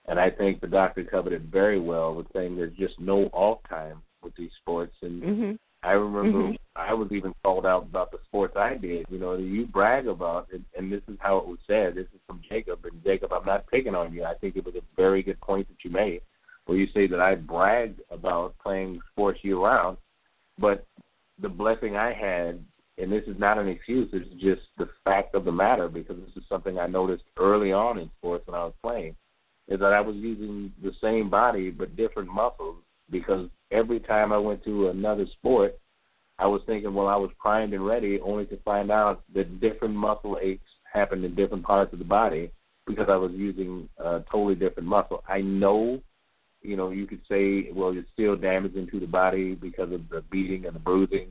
and 0.09 0.19
I 0.19 0.31
think 0.31 0.61
the 0.61 0.67
doctor 0.67 1.05
covered 1.05 1.33
it 1.33 1.43
very 1.43 1.81
well 1.81 2.15
with 2.15 2.27
saying 2.33 2.57
there's 2.57 2.77
just 2.77 2.99
no 2.99 3.31
off 3.33 3.59
time 3.69 4.03
with 4.23 4.35
these 4.37 4.51
sports. 4.61 4.95
And 5.03 5.23
mm-hmm. 5.23 5.53
I 5.83 5.93
remember 5.93 6.39
mm-hmm. 6.39 6.55
I 6.77 6.95
was 6.95 7.09
even 7.13 7.35
called 7.43 7.67
out 7.67 7.85
about 7.85 8.11
the 8.11 8.19
sports 8.25 8.57
I 8.57 8.77
did. 8.77 9.07
You 9.11 9.19
know, 9.19 9.37
you 9.37 9.67
brag 9.67 10.07
about 10.07 10.49
it, 10.53 10.63
and 10.77 10.93
this 10.93 11.03
is 11.09 11.17
how 11.21 11.39
it 11.39 11.47
was 11.47 11.59
said. 11.67 11.95
This 11.95 12.07
is 12.15 12.21
from 12.27 12.41
Jacob, 12.49 12.85
and 12.85 13.03
Jacob, 13.05 13.33
I'm 13.33 13.45
not 13.45 13.67
picking 13.69 13.95
on 13.95 14.13
you. 14.13 14.25
I 14.25 14.35
think 14.35 14.57
it 14.57 14.65
was 14.65 14.75
a 14.75 14.83
very 14.97 15.23
good 15.23 15.41
point 15.41 15.69
that 15.69 15.85
you 15.85 15.91
made, 15.91 16.23
where 16.67 16.79
you 16.79 16.87
say 16.95 17.07
that 17.09 17.21
I 17.21 17.35
bragged 17.35 18.01
about 18.11 18.55
playing 18.59 19.01
sports 19.13 19.41
year 19.43 19.59
round, 19.59 19.99
but 20.59 20.87
the 21.41 21.49
blessing 21.49 21.97
I 21.97 22.13
had, 22.13 22.65
and 22.99 23.11
this 23.11 23.25
is 23.27 23.39
not 23.39 23.59
an 23.59 23.69
excuse. 23.69 24.09
It's 24.13 24.31
just 24.41 24.63
the 24.79 24.89
fact 25.05 25.35
of 25.35 25.45
the 25.45 25.53
matter 25.53 25.89
because 25.89 26.17
this 26.17 26.37
is 26.37 26.49
something 26.49 26.79
I 26.79 26.87
noticed 26.87 27.25
early 27.37 27.73
on 27.73 27.99
in 27.99 28.11
sports 28.19 28.47
when 28.47 28.55
I 28.55 28.65
was 28.65 28.75
playing, 28.83 29.17
is 29.69 29.81
that 29.81 29.93
I 29.93 30.01
was 30.01 30.17
using 30.17 30.73
the 30.83 30.93
same 31.01 31.31
body 31.31 31.71
but 31.71 31.97
different 31.97 32.29
muscles 32.29 32.77
because 33.11 33.49
every 33.71 34.01
time 34.01 34.33
I 34.33 34.39
went 34.39 34.65
to 34.65 34.89
another 34.89 35.27
sport, 35.39 35.79
I 36.39 36.47
was 36.47 36.63
thinking, 36.67 36.95
well, 36.95 37.09
I 37.09 37.17
was 37.17 37.31
primed 37.39 37.73
and 37.73 37.87
ready, 37.87 38.21
only 38.21 38.47
to 38.47 38.57
find 38.59 38.91
out 38.91 39.23
that 39.35 39.61
different 39.61 39.95
muscle 39.95 40.39
aches 40.43 40.65
happened 40.93 41.25
in 41.25 41.35
different 41.35 41.65
parts 41.65 41.93
of 41.93 41.99
the 41.99 42.05
body 42.05 42.51
because 42.87 43.07
I 43.09 43.17
was 43.17 43.33
using 43.33 43.89
a 43.99 44.23
totally 44.31 44.55
different 44.55 44.89
muscle. 44.89 45.23
I 45.29 45.41
know, 45.41 46.01
you 46.63 46.77
know, 46.77 46.91
you 46.91 47.07
could 47.07 47.21
say, 47.29 47.71
well, 47.73 47.97
it's 47.97 48.09
still 48.13 48.37
damaging 48.37 48.89
to 48.91 49.01
the 49.01 49.07
body 49.07 49.55
because 49.55 49.93
of 49.93 50.09
the 50.11 50.23
beating 50.31 50.67
and 50.67 50.75
the 50.75 50.81
bruising, 50.81 51.29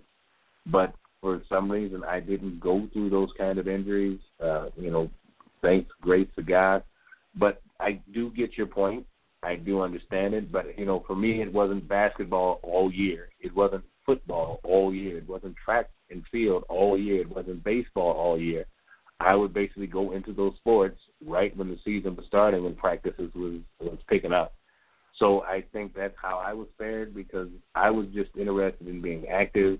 but 0.67 0.93
for 1.19 1.41
some 1.49 1.71
reason 1.71 2.03
I 2.03 2.19
didn't 2.19 2.59
go 2.59 2.87
through 2.93 3.09
those 3.09 3.29
kind 3.37 3.57
of 3.59 3.67
injuries. 3.67 4.19
Uh, 4.41 4.67
you 4.77 4.91
know, 4.91 5.09
thanks, 5.61 5.91
grace 6.01 6.27
to 6.35 6.41
God. 6.41 6.83
But 7.35 7.61
I 7.79 8.01
do 8.13 8.31
get 8.31 8.57
your 8.57 8.67
point. 8.67 9.05
I 9.43 9.55
do 9.55 9.81
understand 9.81 10.35
it, 10.35 10.51
but 10.51 10.77
you 10.77 10.85
know, 10.85 11.03
for 11.07 11.15
me, 11.15 11.41
it 11.41 11.51
wasn't 11.51 11.87
basketball 11.87 12.59
all 12.61 12.91
year. 12.91 13.29
It 13.39 13.55
wasn't 13.55 13.83
football 14.05 14.59
all 14.63 14.93
year. 14.93 15.17
It 15.17 15.27
wasn't 15.27 15.55
track 15.63 15.89
and 16.11 16.23
field 16.31 16.63
all 16.69 16.97
year. 16.97 17.21
It 17.21 17.29
wasn't 17.29 17.63
baseball 17.63 18.11
all 18.11 18.39
year. 18.39 18.65
I 19.19 19.35
would 19.35 19.53
basically 19.53 19.87
go 19.87 20.11
into 20.11 20.33
those 20.33 20.55
sports 20.57 20.99
right 21.25 21.55
when 21.55 21.69
the 21.69 21.79
season 21.83 22.15
was 22.15 22.25
starting 22.27 22.65
and 22.65 22.77
practices 22.77 23.31
was 23.35 23.59
was 23.79 23.99
picking 24.07 24.33
up. 24.33 24.53
So 25.17 25.41
I 25.43 25.63
think 25.73 25.93
that's 25.93 26.15
how 26.21 26.37
I 26.37 26.53
was 26.53 26.67
fared 26.77 27.13
because 27.13 27.49
I 27.75 27.89
was 27.89 28.07
just 28.13 28.31
interested 28.37 28.87
in 28.87 29.01
being 29.01 29.27
active. 29.27 29.79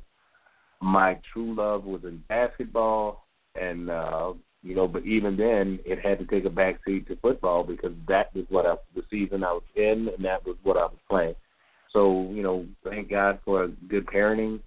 My 0.82 1.20
true 1.32 1.56
love 1.56 1.86
was 1.86 2.04
in 2.04 2.24
basketball, 2.28 3.28
and 3.60 3.90
uh, 3.90 4.34
you 4.64 4.76
know, 4.76 4.88
but 4.88 5.06
even 5.06 5.36
then, 5.38 5.80
it 5.86 6.00
had 6.00 6.20
to 6.20 6.26
take 6.26 6.46
a 6.46 6.50
backseat 6.50 7.08
to 7.08 7.16
football 7.18 7.64
because 7.64 7.94
that 8.08 8.34
was 8.36 8.46
what 8.50 8.66
I, 8.66 8.76
the 8.96 9.04
season 9.10 9.44
I 9.44 9.54
was 9.54 9.64
in, 9.76 10.10
and 10.16 10.24
that 10.24 10.46
was 10.46 10.56
what 10.64 10.78
I 10.78 10.86
was 10.86 11.00
playing. 11.10 11.36
So, 11.92 12.30
you 12.32 12.44
know, 12.44 12.66
thank 12.84 13.10
God 13.10 13.40
for 13.44 13.68
good 13.90 14.06
parenting 14.06 14.60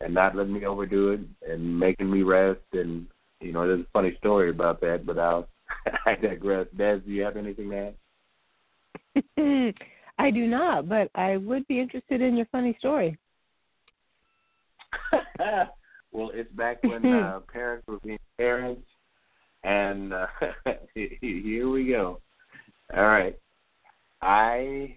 and 0.00 0.12
not 0.12 0.34
letting 0.34 0.52
me 0.52 0.66
overdo 0.66 1.10
it 1.10 1.20
and 1.48 1.78
making 1.78 2.10
me 2.10 2.22
rest. 2.22 2.60
And 2.72 3.06
you 3.40 3.52
know, 3.52 3.66
there's 3.66 3.80
a 3.80 3.92
funny 3.92 4.16
story 4.18 4.50
about 4.50 4.80
that, 4.80 5.06
but 5.06 5.18
I'll 5.18 5.46
I 6.06 6.16
digress. 6.16 6.66
Des, 6.76 6.98
do 6.98 7.10
you 7.10 7.22
have 7.22 7.36
anything 7.36 7.70
to 7.70 7.94
add? 9.36 9.74
I 10.18 10.30
do 10.32 10.46
not, 10.46 10.88
but 10.88 11.10
I 11.14 11.36
would 11.36 11.66
be 11.68 11.78
interested 11.80 12.20
in 12.20 12.36
your 12.36 12.46
funny 12.46 12.74
story. 12.80 13.16
well, 16.12 16.30
it's 16.34 16.50
back 16.52 16.82
when 16.82 17.06
uh, 17.06 17.40
parents 17.52 17.86
were 17.86 18.00
being 18.02 18.18
parents 18.36 18.82
and 19.64 20.12
uh, 20.12 20.26
here 20.94 21.68
we 21.68 21.88
go. 21.88 22.20
All 22.96 23.06
right. 23.06 23.38
I 24.22 24.96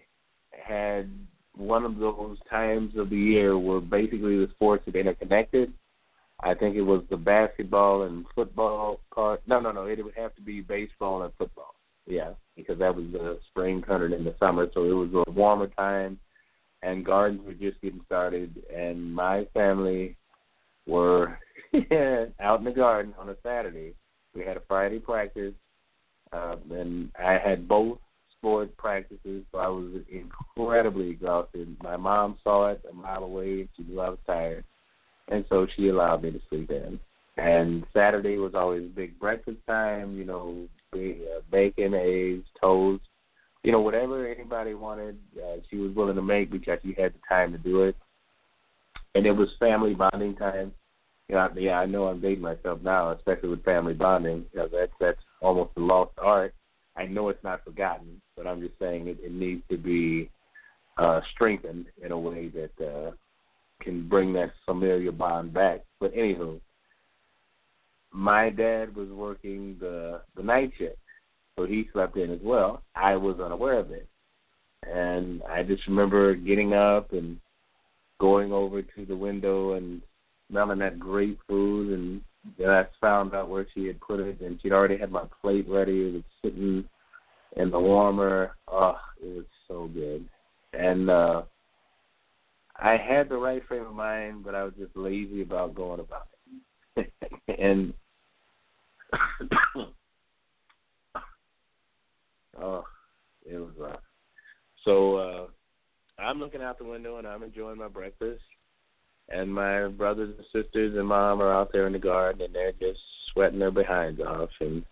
had 0.51 1.09
one 1.55 1.85
of 1.85 1.97
those 1.97 2.37
times 2.49 2.93
of 2.97 3.09
the 3.09 3.17
year 3.17 3.57
where 3.57 3.81
basically 3.81 4.37
the 4.37 4.49
sports 4.51 4.87
are 4.87 4.97
interconnected. 4.97 5.73
I 6.43 6.55
think 6.55 6.75
it 6.75 6.81
was 6.81 7.03
the 7.09 7.17
basketball 7.17 8.03
and 8.03 8.25
football 8.33 8.99
part. 9.13 9.41
No, 9.45 9.59
no, 9.59 9.71
no. 9.71 9.85
It 9.85 10.03
would 10.03 10.15
have 10.15 10.33
to 10.35 10.41
be 10.41 10.61
baseball 10.61 11.23
and 11.23 11.33
football. 11.37 11.75
Yeah, 12.07 12.31
because 12.55 12.79
that 12.79 12.95
was 12.95 13.05
the 13.11 13.39
spring 13.49 13.83
turned 13.83 14.13
in 14.13 14.23
the 14.23 14.35
summer, 14.39 14.67
so 14.73 14.85
it 14.85 14.93
was 14.93 15.25
a 15.27 15.31
warmer 15.31 15.67
time, 15.67 16.19
and 16.81 17.05
gardens 17.05 17.45
were 17.45 17.53
just 17.53 17.79
getting 17.81 18.01
started. 18.05 18.63
And 18.75 19.13
my 19.13 19.45
family 19.53 20.17
were 20.87 21.37
out 22.39 22.59
in 22.59 22.65
the 22.65 22.73
garden 22.75 23.13
on 23.19 23.29
a 23.29 23.35
Saturday, 23.43 23.93
we 24.33 24.43
had 24.43 24.57
a 24.57 24.61
Friday 24.67 24.99
practice, 24.99 25.53
uh, 26.31 26.55
and 26.69 27.11
I 27.19 27.37
had 27.37 27.67
both 27.67 27.99
sport 28.37 28.75
practices, 28.77 29.43
so 29.51 29.57
I 29.57 29.67
was 29.67 30.01
incredibly 30.09 31.09
exhausted. 31.09 31.75
My 31.83 31.97
mom 31.97 32.37
saw 32.43 32.71
it 32.71 32.81
a 32.89 32.93
mile 32.93 33.23
away, 33.23 33.61
and 33.61 33.69
she 33.75 33.83
knew 33.83 33.99
I 33.99 34.09
was 34.09 34.19
tired, 34.25 34.63
and 35.27 35.45
so 35.49 35.67
she 35.75 35.89
allowed 35.89 36.23
me 36.23 36.31
to 36.31 36.41
sleep 36.49 36.71
in. 36.71 36.99
And 37.37 37.85
Saturday 37.93 38.37
was 38.37 38.55
always 38.55 38.89
big 38.89 39.19
breakfast 39.19 39.59
time, 39.67 40.17
you 40.17 40.25
know, 40.25 40.67
uh, 40.93 41.41
bacon, 41.49 41.93
eggs, 41.93 42.45
toast, 42.59 43.03
you 43.63 43.71
know, 43.71 43.79
whatever 43.79 44.27
anybody 44.27 44.73
wanted, 44.73 45.17
uh, 45.37 45.57
she 45.69 45.77
was 45.77 45.95
willing 45.95 46.15
to 46.15 46.21
make 46.21 46.51
because 46.51 46.79
she 46.83 46.93
had 46.99 47.13
the 47.13 47.19
time 47.29 47.51
to 47.51 47.57
do 47.57 47.83
it. 47.83 47.95
And 49.13 49.25
it 49.25 49.31
was 49.31 49.49
family 49.59 49.93
bonding 49.93 50.35
time 50.35 50.73
know, 51.35 51.49
yeah, 51.55 51.79
I 51.79 51.85
know 51.85 52.07
I'm 52.07 52.21
dating 52.21 52.41
myself 52.41 52.79
now, 52.83 53.11
especially 53.11 53.49
with 53.49 53.63
family 53.63 53.93
bonding. 53.93 54.45
You 54.53 54.59
know, 54.59 54.67
that's 54.71 54.91
that's 54.99 55.21
almost 55.41 55.71
a 55.77 55.79
lost 55.79 56.11
art. 56.17 56.53
I 56.95 57.05
know 57.05 57.29
it's 57.29 57.43
not 57.43 57.63
forgotten, 57.63 58.21
but 58.35 58.45
I'm 58.45 58.59
just 58.61 58.77
saying 58.79 59.07
it, 59.07 59.17
it 59.23 59.31
needs 59.31 59.63
to 59.69 59.77
be 59.77 60.29
uh, 60.97 61.21
strengthened 61.33 61.85
in 62.03 62.11
a 62.11 62.19
way 62.19 62.49
that 62.49 62.85
uh, 62.85 63.11
can 63.81 64.07
bring 64.07 64.33
that 64.33 64.51
familiar 64.65 65.11
bond 65.11 65.53
back. 65.53 65.81
But 65.99 66.13
anywho, 66.13 66.59
my 68.11 68.49
dad 68.49 68.95
was 68.95 69.09
working 69.09 69.77
the 69.79 70.21
the 70.35 70.43
night 70.43 70.71
shift, 70.77 70.97
so 71.57 71.65
he 71.65 71.87
slept 71.93 72.17
in 72.17 72.31
as 72.31 72.41
well. 72.43 72.83
I 72.95 73.15
was 73.15 73.39
unaware 73.39 73.79
of 73.79 73.91
it, 73.91 74.07
and 74.83 75.41
I 75.43 75.63
just 75.63 75.87
remember 75.87 76.35
getting 76.35 76.73
up 76.73 77.13
and 77.13 77.39
going 78.19 78.51
over 78.51 78.81
to 78.81 79.05
the 79.05 79.15
window 79.15 79.73
and 79.73 80.01
smelling 80.51 80.79
that 80.79 80.99
great 80.99 81.39
food, 81.47 81.97
and 81.97 82.21
then 82.59 82.69
I 82.69 82.85
found 82.99 83.33
out 83.33 83.49
where 83.49 83.65
she 83.73 83.87
had 83.87 83.99
put 84.01 84.19
it, 84.19 84.41
and 84.41 84.59
she'd 84.61 84.73
already 84.73 84.97
had 84.97 85.11
my 85.11 85.23
plate 85.41 85.65
ready. 85.67 86.01
It 86.01 86.13
was 86.13 86.23
sitting 86.43 86.85
in 87.57 87.71
the 87.71 87.79
warmer. 87.79 88.55
Oh, 88.67 88.97
it 89.21 89.35
was 89.35 89.45
so 89.67 89.89
good. 89.93 90.27
And 90.73 91.09
uh 91.09 91.43
I 92.83 92.97
had 92.97 93.29
the 93.29 93.37
right 93.37 93.61
frame 93.67 93.85
of 93.85 93.93
mind, 93.93 94.43
but 94.43 94.55
I 94.55 94.63
was 94.63 94.73
just 94.79 94.95
lazy 94.95 95.41
about 95.41 95.75
going 95.75 95.99
about 95.99 96.27
it. 96.95 97.11
and 97.59 97.93
oh, 102.61 102.85
it 103.45 103.57
was 103.57 103.73
rough. 103.77 103.99
So 104.85 105.15
uh 105.15 105.47
I'm 106.19 106.39
looking 106.39 106.61
out 106.61 106.77
the 106.77 106.85
window 106.85 107.17
and 107.17 107.27
I'm 107.27 107.43
enjoying 107.43 107.77
my 107.77 107.87
breakfast. 107.87 108.41
And 109.33 109.53
my 109.53 109.87
brothers 109.87 110.35
and 110.37 110.45
sisters 110.47 110.97
and 110.97 111.07
mom 111.07 111.41
are 111.41 111.53
out 111.53 111.71
there 111.71 111.87
in 111.87 111.93
the 111.93 111.99
garden 111.99 112.41
and 112.41 112.53
they're 112.53 112.73
just 112.73 112.99
sweating 113.31 113.59
their 113.59 113.71
behinds 113.71 114.19
off 114.19 114.49
and 114.59 114.83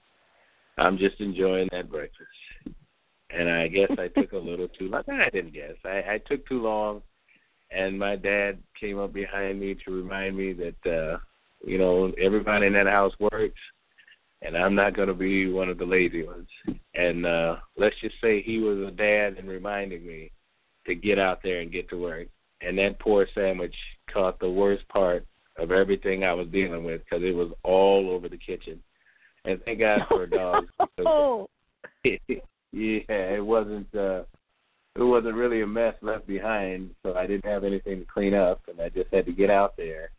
I'm 0.78 0.98
just 0.98 1.20
enjoying 1.20 1.68
that 1.72 1.92
breakfast. 1.92 2.30
And 3.32 3.50
I 3.50 3.68
guess 3.68 3.92
I 3.98 4.08
took 4.08 4.32
a 4.32 4.38
little 4.38 4.70
too 4.70 4.88
long. 4.88 5.04
I 5.08 5.30
didn't 5.30 5.54
guess. 5.54 5.76
I, 5.84 6.14
I 6.14 6.22
took 6.26 6.48
too 6.48 6.62
long 6.62 7.02
and 7.72 8.00
my 8.00 8.16
dad 8.16 8.60
came 8.80 8.98
up 8.98 9.14
behind 9.14 9.60
me 9.60 9.76
to 9.86 9.92
remind 9.92 10.38
me 10.38 10.54
that 10.54 10.92
uh 10.92 11.18
you 11.66 11.78
know 11.78 12.12
everybody 12.20 12.68
in 12.68 12.74
that 12.74 12.88
house 12.88 13.14
works 13.20 13.60
and 14.42 14.56
I'm 14.58 14.74
not 14.74 14.96
going 14.96 15.10
to 15.10 15.14
be 15.14 15.52
one 15.52 15.68
of 15.68 15.78
the 15.78 15.86
lazy 15.86 16.24
ones. 16.26 16.48
And 16.96 17.26
uh 17.26 17.58
let's 17.78 17.96
just 18.02 18.16
say 18.22 18.42
he 18.42 18.60
was 18.60 18.78
a 18.88 18.92
dad 18.92 19.36
and 19.38 19.50
reminding 19.50 20.06
me 20.06 20.32
to 20.88 20.96
get 20.96 21.20
out 21.20 21.42
there 21.44 21.60
and 21.60 21.72
get 21.72 21.90
to 21.90 22.02
work. 22.02 22.28
And 22.62 22.78
that 22.78 23.00
poor 23.00 23.28
sandwich 23.36 23.76
caught 24.12 24.40
the 24.40 24.50
worst 24.50 24.88
part 24.90 25.26
of 25.58 25.72
everything 25.72 26.24
I 26.24 26.34
was 26.34 26.48
dealing 26.48 26.84
with 26.84 27.02
because 27.04 27.24
it 27.24 27.36
was 27.36 27.52
all 27.64 28.10
over 28.10 28.30
the 28.30 28.38
kitchen. 28.38 28.82
And 29.46 29.62
thank 29.64 29.80
God 29.80 30.02
for 30.08 30.26
dogs. 30.28 30.68
Oh. 31.00 31.48
yeah, 32.04 32.20
it 32.72 33.46
wasn't. 33.46 33.94
uh 33.96 34.24
it 34.96 35.04
wasn't 35.04 35.36
really 35.36 35.62
a 35.62 35.68
mess 35.68 35.94
left 36.02 36.28
behind, 36.28 36.90
so 37.04 37.14
I 37.14 37.26
didn't 37.26 37.46
have 37.46 37.64
anything 37.64 38.00
to 38.00 38.06
clean 38.06 38.34
up, 38.34 38.62
and 38.68 38.82
I 38.82 38.90
just 38.90 39.14
had 39.14 39.26
to 39.28 39.32
get 39.32 39.50
out 39.50 39.78
there 39.78 40.10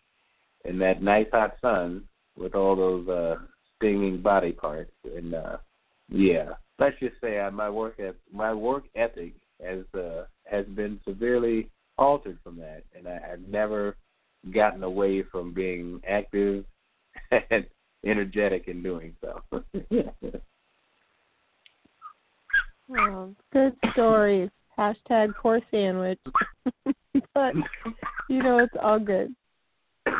in 0.64 0.78
that 0.78 1.02
nice 1.02 1.26
hot 1.32 1.56
sun 1.61 2.04
with 2.38 2.54
all 2.54 2.76
those 2.76 3.09
uh 3.09 3.37
stinging 3.76 4.23
body 4.23 4.52
parts. 4.52 4.92
And 5.04 5.35
uh 5.35 5.56
yeah, 6.09 6.50
let's 6.78 6.99
just 6.99 7.20
say 7.20 7.40
I, 7.40 7.50
my 7.50 7.70
work 7.70 7.99
at 8.00 8.16
my 8.32 8.52
work 8.52 8.85
ethic 8.94 9.35
has 9.62 9.85
uh, 9.94 10.25
has 10.50 10.66
been 10.66 11.00
severely 11.06 11.68
altered 12.00 12.38
from 12.42 12.57
that, 12.57 12.83
and 12.97 13.07
I, 13.07 13.21
I've 13.33 13.47
never 13.47 13.97
gotten 14.52 14.83
away 14.83 15.23
from 15.23 15.52
being 15.52 16.00
active 16.09 16.64
and 17.50 17.66
energetic 18.04 18.66
in 18.66 18.83
doing 18.83 19.14
so. 19.21 19.40
oh, 22.99 23.33
good 23.52 23.76
stories. 23.92 24.50
Hashtag 24.78 25.35
poor 25.40 25.61
sandwich. 25.71 26.19
but 27.35 27.54
you 28.28 28.42
know 28.42 28.59
it's 28.59 28.75
all 28.83 28.99
good. 28.99 29.33
Uh 30.07 30.11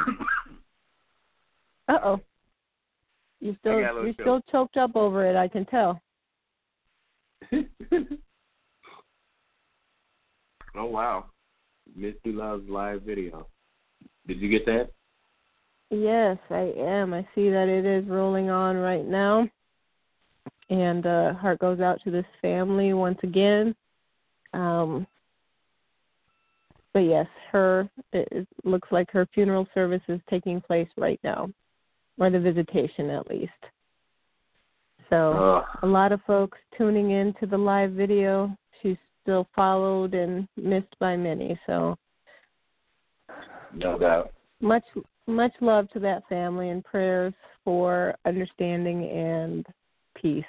oh. 2.05 2.21
You 3.41 3.57
still 3.61 3.81
you're 3.81 4.13
still 4.13 4.43
choked 4.53 4.77
up 4.77 4.95
over 4.97 5.27
it, 5.27 5.35
I 5.35 5.49
can 5.49 5.65
tell. 5.65 5.99
oh 10.77 10.85
wow. 10.85 11.25
Misty 12.01 12.33
loves 12.33 12.67
live 12.69 13.03
video. 13.03 13.47
Did 14.27 14.41
you 14.41 14.49
get 14.49 14.65
that? 14.65 14.91
Yes, 15.91 16.39
I 16.49 16.73
am. 16.79 17.13
I 17.13 17.27
see 17.35 17.51
that 17.51 17.69
it 17.69 17.85
is 17.85 18.09
rolling 18.09 18.49
on 18.49 18.77
right 18.77 19.05
now. 19.05 19.47
And 20.71 21.05
uh 21.05 21.35
heart 21.35 21.59
goes 21.59 21.81
out 21.81 22.01
to 22.05 22.11
this 22.11 22.25
family 22.41 22.95
once 22.95 23.19
again. 23.23 23.75
Um, 24.55 25.07
but 26.95 27.01
yes, 27.01 27.27
her 27.53 27.91
it, 28.13 28.29
it 28.31 28.49
looks 28.65 28.89
like 28.91 29.11
her 29.11 29.27
funeral 29.35 29.67
service 29.75 30.03
is 30.09 30.21
taking 30.31 30.61
place 30.61 30.89
right 30.97 31.21
now, 31.23 31.51
or 32.19 32.31
the 32.31 32.41
visitation 32.41 33.11
at 33.11 33.29
least. 33.29 33.53
So 35.11 35.33
uh, 35.33 35.65
a 35.83 35.87
lot 35.87 36.13
of 36.13 36.21
folks 36.27 36.59
tuning 36.79 37.11
in 37.11 37.35
to 37.41 37.47
the 37.47 37.59
live 37.59 37.93
video. 37.93 38.57
Still 39.31 39.47
followed 39.55 40.13
and 40.13 40.49
missed 40.57 40.99
by 40.99 41.17
many. 41.17 41.57
So 41.65 41.97
no 43.73 43.97
doubt. 43.97 44.33
Much 44.61 44.83
much 45.29 45.53
love 45.61 45.89
to 45.91 46.01
that 46.01 46.25
family 46.29 46.71
and 46.71 46.85
prayers 46.85 47.33
for 47.63 48.17
understanding 48.27 49.09
and 49.09 49.65
peace 50.21 50.43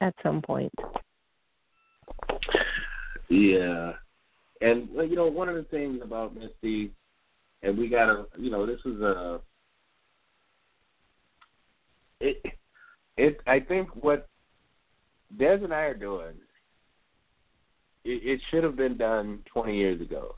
at 0.00 0.12
some 0.24 0.42
point. 0.42 0.72
Yeah, 3.28 3.92
and 4.60 4.88
you 4.92 5.14
know 5.14 5.28
one 5.28 5.48
of 5.48 5.54
the 5.54 5.66
things 5.70 6.00
about 6.02 6.34
Misty, 6.34 6.90
and 7.62 7.78
we 7.78 7.88
gotta, 7.88 8.24
you 8.36 8.50
know, 8.50 8.66
this 8.66 8.80
is 8.84 9.00
a. 9.00 9.40
It, 12.18 12.42
it. 13.16 13.38
I 13.46 13.60
think 13.60 13.88
what 13.94 14.28
Des 15.38 15.60
and 15.62 15.72
I 15.72 15.82
are 15.82 15.94
doing, 15.94 16.34
it, 18.08 18.22
it 18.24 18.40
should 18.50 18.64
have 18.64 18.76
been 18.76 18.96
done 18.96 19.40
20 19.52 19.76
years 19.76 20.00
ago, 20.00 20.34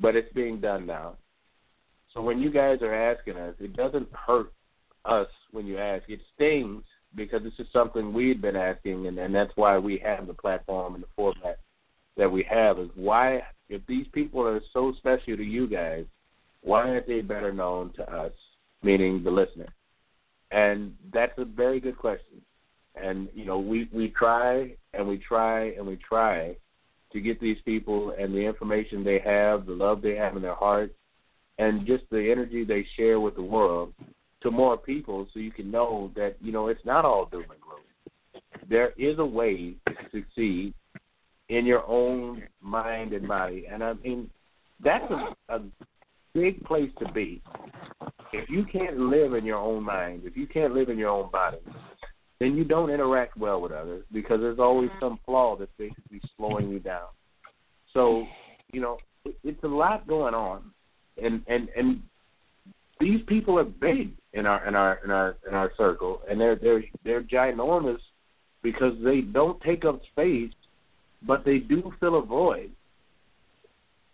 but 0.00 0.16
it's 0.16 0.32
being 0.32 0.60
done 0.60 0.86
now. 0.86 1.16
So 2.12 2.20
when 2.20 2.40
you 2.40 2.50
guys 2.50 2.78
are 2.82 2.94
asking 2.94 3.36
us, 3.36 3.54
it 3.60 3.76
doesn't 3.76 4.08
hurt 4.12 4.52
us 5.04 5.28
when 5.52 5.66
you 5.66 5.78
ask. 5.78 6.04
It 6.08 6.20
stings 6.34 6.82
because 7.14 7.42
this 7.42 7.52
is 7.58 7.66
something 7.72 8.12
we've 8.12 8.40
been 8.40 8.56
asking, 8.56 9.06
and, 9.06 9.18
and 9.18 9.34
that's 9.34 9.52
why 9.54 9.78
we 9.78 9.98
have 10.04 10.26
the 10.26 10.34
platform 10.34 10.94
and 10.94 11.04
the 11.04 11.08
format 11.14 11.58
that 12.16 12.30
we 12.30 12.44
have 12.48 12.78
is 12.78 12.90
why, 12.94 13.42
if 13.68 13.82
these 13.86 14.06
people 14.12 14.46
are 14.46 14.60
so 14.72 14.92
special 14.98 15.36
to 15.36 15.42
you 15.42 15.68
guys, 15.68 16.04
why 16.62 16.88
aren't 16.88 17.06
they 17.06 17.20
better 17.20 17.52
known 17.52 17.92
to 17.94 18.12
us, 18.12 18.32
meaning 18.82 19.22
the 19.22 19.30
listener? 19.30 19.72
And 20.50 20.94
that's 21.12 21.36
a 21.38 21.44
very 21.44 21.80
good 21.80 21.98
question. 21.98 22.40
And 22.94 23.28
you 23.34 23.44
know, 23.44 23.58
we 23.58 23.88
we 23.92 24.08
try 24.08 24.76
and 24.92 25.06
we 25.06 25.18
try 25.18 25.72
and 25.72 25.84
we 25.84 25.96
try 25.96 26.56
to 27.14 27.20
get 27.20 27.40
these 27.40 27.56
people 27.64 28.14
and 28.18 28.34
the 28.34 28.40
information 28.40 29.02
they 29.02 29.20
have, 29.20 29.64
the 29.64 29.72
love 29.72 30.02
they 30.02 30.16
have 30.16 30.36
in 30.36 30.42
their 30.42 30.54
hearts, 30.54 30.92
and 31.58 31.86
just 31.86 32.04
the 32.10 32.30
energy 32.30 32.64
they 32.64 32.86
share 32.96 33.20
with 33.20 33.36
the 33.36 33.42
world 33.42 33.94
to 34.42 34.50
more 34.50 34.76
people, 34.76 35.26
so 35.32 35.38
you 35.38 35.52
can 35.52 35.70
know 35.70 36.10
that 36.14 36.36
you 36.42 36.52
know 36.52 36.66
it's 36.68 36.84
not 36.84 37.04
all 37.04 37.26
doom 37.26 37.44
and 37.44 37.60
gloom. 37.60 38.42
There 38.68 38.92
is 38.98 39.18
a 39.18 39.24
way 39.24 39.74
to 39.88 39.94
succeed 40.12 40.74
in 41.48 41.64
your 41.64 41.86
own 41.86 42.42
mind 42.60 43.12
and 43.12 43.26
body. 43.26 43.66
And 43.70 43.82
I 43.82 43.94
mean, 43.94 44.28
that's 44.82 45.10
a, 45.10 45.54
a 45.54 45.60
big 46.34 46.62
place 46.64 46.90
to 46.98 47.10
be. 47.12 47.42
If 48.32 48.50
you 48.50 48.64
can't 48.64 48.98
live 48.98 49.34
in 49.34 49.44
your 49.44 49.58
own 49.58 49.84
mind, 49.84 50.22
if 50.24 50.36
you 50.36 50.46
can't 50.46 50.74
live 50.74 50.88
in 50.88 50.98
your 50.98 51.10
own 51.10 51.30
body, 51.30 51.58
then 52.40 52.56
you 52.56 52.64
don't 52.64 52.90
interact 52.90 53.36
well 53.36 53.60
with 53.60 53.72
others 53.72 54.04
because 54.12 54.40
there's 54.40 54.58
always 54.58 54.90
mm-hmm. 54.90 55.04
some 55.04 55.20
flaw 55.24 55.56
that's 55.56 55.70
basically 55.78 56.20
slowing 56.36 56.68
you 56.68 56.78
down. 56.78 57.08
So, 57.92 58.26
you 58.72 58.80
know, 58.80 58.98
it's 59.42 59.62
a 59.62 59.68
lot 59.68 60.06
going 60.06 60.34
on, 60.34 60.70
and 61.22 61.42
and 61.46 61.68
and 61.76 62.02
these 63.00 63.20
people 63.26 63.58
are 63.58 63.64
big 63.64 64.10
in 64.32 64.46
our 64.46 64.66
in 64.66 64.74
our 64.74 65.00
in 65.04 65.10
our 65.10 65.36
in 65.48 65.54
our 65.54 65.72
circle, 65.76 66.22
and 66.28 66.40
they're 66.40 66.56
they're 66.56 66.84
they're 67.04 67.22
ginormous 67.22 68.00
because 68.62 68.94
they 69.04 69.20
don't 69.20 69.60
take 69.62 69.84
up 69.84 70.00
space 70.10 70.50
but 71.26 71.44
they 71.44 71.58
do 71.58 71.92
fill 72.00 72.18
a 72.18 72.22
void. 72.22 72.70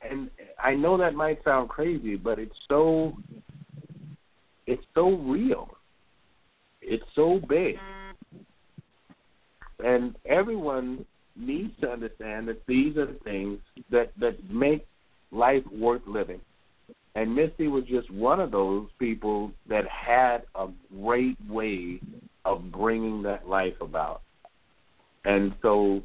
And 0.09 0.31
I 0.63 0.75
know 0.75 0.97
that 0.97 1.15
might 1.15 1.43
sound 1.45 1.69
crazy, 1.69 2.17
but 2.17 2.39
it's 2.39 2.57
so 2.69 3.17
it's 4.67 4.85
so 4.95 5.17
real. 5.17 5.77
It's 6.81 7.05
so 7.15 7.41
big. 7.49 7.77
Mm-hmm. 7.77 8.00
And 9.85 10.17
everyone 10.25 11.05
needs 11.37 11.73
to 11.81 11.91
understand 11.91 12.49
that 12.49 12.65
these 12.67 12.97
are 12.97 13.07
the 13.07 13.19
things 13.25 13.59
that 13.91 14.13
that 14.19 14.51
make 14.51 14.87
life 15.31 15.65
worth 15.73 16.03
living. 16.07 16.41
And 17.15 17.35
Misty 17.35 17.69
was 17.69 17.85
just 17.85 18.11
one 18.11 18.41
of 18.41 18.51
those 18.51 18.89
people 18.99 19.53
that 19.69 19.85
had 19.89 20.43
a 20.55 20.69
great 21.03 21.37
way 21.49 22.01
of 22.45 22.71
bringing 22.71 23.23
that 23.23 23.49
life 23.49 23.75
about. 23.81 24.23
And 25.25 25.55
so 25.61 26.03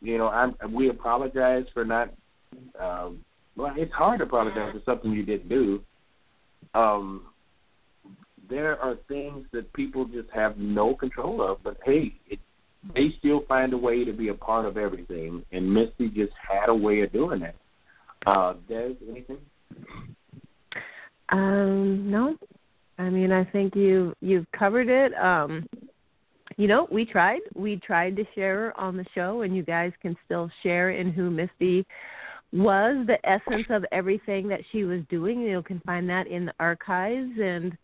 you 0.00 0.18
know, 0.18 0.28
I'm, 0.28 0.54
we 0.72 0.90
apologize 0.90 1.64
for 1.72 1.84
not. 1.84 2.12
Um, 2.80 3.24
well, 3.56 3.72
it's 3.76 3.92
hard 3.92 4.18
to 4.18 4.24
apologize 4.24 4.72
for 4.72 4.82
something 4.84 5.12
you 5.12 5.24
didn't 5.24 5.48
do. 5.48 5.82
Um, 6.74 7.26
there 8.48 8.80
are 8.80 8.96
things 9.08 9.46
that 9.52 9.72
people 9.72 10.04
just 10.04 10.28
have 10.30 10.58
no 10.58 10.94
control 10.94 11.42
of, 11.42 11.62
but 11.64 11.78
hey, 11.84 12.14
it, 12.28 12.38
they 12.94 13.14
still 13.18 13.44
find 13.48 13.72
a 13.72 13.78
way 13.78 14.04
to 14.04 14.12
be 14.12 14.28
a 14.28 14.34
part 14.34 14.66
of 14.66 14.76
everything, 14.76 15.44
and 15.52 15.72
Misty 15.72 16.08
just 16.08 16.32
had 16.48 16.68
a 16.68 16.74
way 16.74 17.00
of 17.02 17.12
doing 17.12 17.40
that. 17.40 17.54
Uh, 18.26 18.54
Des, 18.68 18.94
anything? 19.08 19.38
Um, 21.30 22.10
no. 22.10 22.36
I 22.98 23.10
mean, 23.10 23.32
I 23.32 23.44
think 23.44 23.74
you 23.76 24.14
you've 24.20 24.46
covered 24.52 24.88
it. 24.88 25.12
Um, 25.14 25.66
you 26.56 26.66
know, 26.66 26.88
we 26.90 27.04
tried. 27.04 27.40
We 27.54 27.76
tried 27.76 28.16
to 28.16 28.24
share 28.34 28.78
on 28.80 28.96
the 28.96 29.04
show, 29.14 29.42
and 29.42 29.54
you 29.54 29.62
guys 29.62 29.92
can 30.00 30.16
still 30.24 30.50
share 30.62 30.90
in 30.90 31.12
who 31.12 31.30
Misty 31.30 31.86
was 32.52 33.06
the 33.06 33.18
essence 33.28 33.66
of 33.70 33.84
everything 33.92 34.48
that 34.48 34.60
she 34.72 34.84
was 34.84 35.00
doing. 35.10 35.40
You 35.40 35.62
can 35.62 35.80
find 35.80 36.08
that 36.08 36.26
in 36.26 36.46
the 36.46 36.54
archives 36.58 37.32
and 37.38 37.76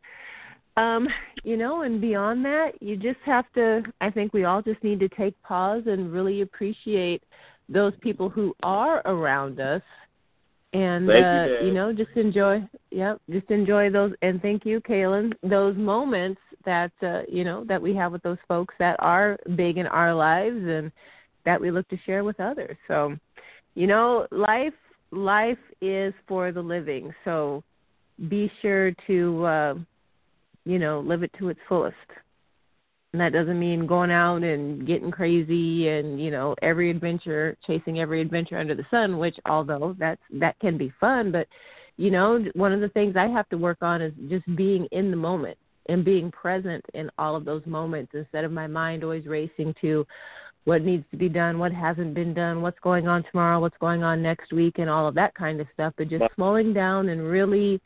um 0.76 1.08
you 1.44 1.56
know 1.56 1.82
and 1.82 2.00
beyond 2.00 2.44
that 2.44 2.72
you 2.80 2.96
just 2.96 3.18
have 3.24 3.44
to 3.54 3.82
i 4.00 4.10
think 4.10 4.32
we 4.32 4.44
all 4.44 4.62
just 4.62 4.82
need 4.82 5.00
to 5.00 5.08
take 5.10 5.40
pause 5.42 5.82
and 5.86 6.12
really 6.12 6.40
appreciate 6.40 7.22
those 7.68 7.92
people 8.00 8.28
who 8.28 8.54
are 8.62 9.02
around 9.06 9.60
us 9.60 9.82
and 10.72 11.08
Thank 11.08 11.24
uh 11.24 11.46
you, 11.60 11.68
you 11.68 11.74
know 11.74 11.92
just 11.92 12.10
enjoy 12.16 12.66
yep 12.90 13.20
just 13.30 13.50
enjoy 13.50 13.90
those 13.90 14.12
and 14.22 14.40
thank 14.40 14.64
you 14.64 14.80
kaylin 14.80 15.32
those 15.42 15.76
moments 15.76 16.40
that 16.64 16.92
uh 17.02 17.22
you 17.28 17.44
know 17.44 17.64
that 17.64 17.80
we 17.80 17.94
have 17.94 18.12
with 18.12 18.22
those 18.22 18.38
folks 18.48 18.74
that 18.78 18.96
are 18.98 19.38
big 19.56 19.76
in 19.78 19.86
our 19.86 20.14
lives 20.14 20.56
and 20.56 20.90
that 21.44 21.60
we 21.60 21.70
look 21.70 21.88
to 21.88 21.98
share 22.06 22.24
with 22.24 22.38
others. 22.40 22.76
So 22.88 23.16
you 23.74 23.86
know 23.86 24.26
life 24.30 24.74
life 25.10 25.58
is 25.80 26.14
for 26.26 26.52
the 26.52 26.60
living. 26.60 27.12
So 27.24 27.62
be 28.28 28.50
sure 28.60 28.92
to 29.06 29.44
uh 29.44 29.74
you 30.64 30.78
know 30.78 31.00
live 31.00 31.22
it 31.22 31.30
to 31.38 31.48
its 31.48 31.60
fullest 31.68 31.96
and 33.12 33.20
that 33.20 33.32
doesn't 33.32 33.58
mean 33.58 33.86
going 33.86 34.10
out 34.10 34.42
and 34.42 34.86
getting 34.86 35.10
crazy 35.10 35.88
and 35.88 36.20
you 36.20 36.30
know 36.30 36.54
every 36.62 36.90
adventure 36.90 37.56
chasing 37.66 38.00
every 38.00 38.20
adventure 38.20 38.58
under 38.58 38.74
the 38.74 38.86
sun 38.90 39.18
which 39.18 39.36
although 39.46 39.94
that's 39.98 40.20
that 40.30 40.58
can 40.60 40.78
be 40.78 40.92
fun 41.00 41.30
but 41.30 41.46
you 41.96 42.10
know 42.10 42.44
one 42.54 42.72
of 42.72 42.80
the 42.80 42.88
things 42.90 43.14
i 43.16 43.26
have 43.26 43.48
to 43.48 43.58
work 43.58 43.78
on 43.82 44.00
is 44.00 44.12
just 44.28 44.44
being 44.56 44.86
in 44.92 45.10
the 45.10 45.16
moment 45.16 45.56
and 45.86 46.04
being 46.04 46.30
present 46.30 46.84
in 46.94 47.10
all 47.18 47.36
of 47.36 47.44
those 47.44 47.64
moments 47.66 48.12
instead 48.14 48.44
of 48.44 48.52
my 48.52 48.66
mind 48.66 49.02
always 49.02 49.26
racing 49.26 49.74
to 49.80 50.06
what 50.64 50.82
needs 50.82 51.04
to 51.10 51.16
be 51.16 51.28
done 51.28 51.58
what 51.58 51.72
hasn't 51.72 52.14
been 52.14 52.32
done 52.32 52.62
what's 52.62 52.78
going 52.80 53.08
on 53.08 53.24
tomorrow 53.30 53.60
what's 53.60 53.76
going 53.78 54.02
on 54.02 54.22
next 54.22 54.52
week 54.52 54.78
and 54.78 54.88
all 54.88 55.06
of 55.06 55.14
that 55.14 55.34
kind 55.34 55.60
of 55.60 55.66
stuff 55.74 55.92
but 55.98 56.08
just 56.08 56.24
slowing 56.36 56.72
down 56.72 57.08
and 57.08 57.22
really 57.22 57.80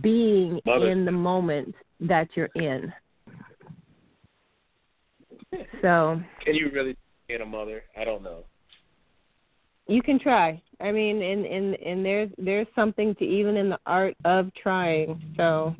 being 0.00 0.60
Mother. 0.64 0.90
in 0.90 1.04
the 1.04 1.12
moment 1.12 1.74
that 2.08 2.28
you're 2.34 2.50
in 2.56 2.92
so 5.82 6.20
Can 6.44 6.54
you 6.54 6.70
really 6.72 6.96
be 7.28 7.34
a 7.34 7.44
mother? 7.46 7.82
I 7.96 8.04
don't 8.04 8.22
know. 8.22 8.44
you 9.88 10.00
can 10.02 10.18
try 10.18 10.60
i 10.80 10.92
mean 10.92 11.20
and 11.22 11.44
and 11.44 11.74
and 11.74 12.04
there's 12.04 12.30
there's 12.38 12.66
something 12.74 13.14
to 13.16 13.24
even 13.24 13.56
in 13.56 13.68
the 13.68 13.78
art 13.86 14.14
of 14.24 14.50
trying 14.54 15.20
so 15.36 15.74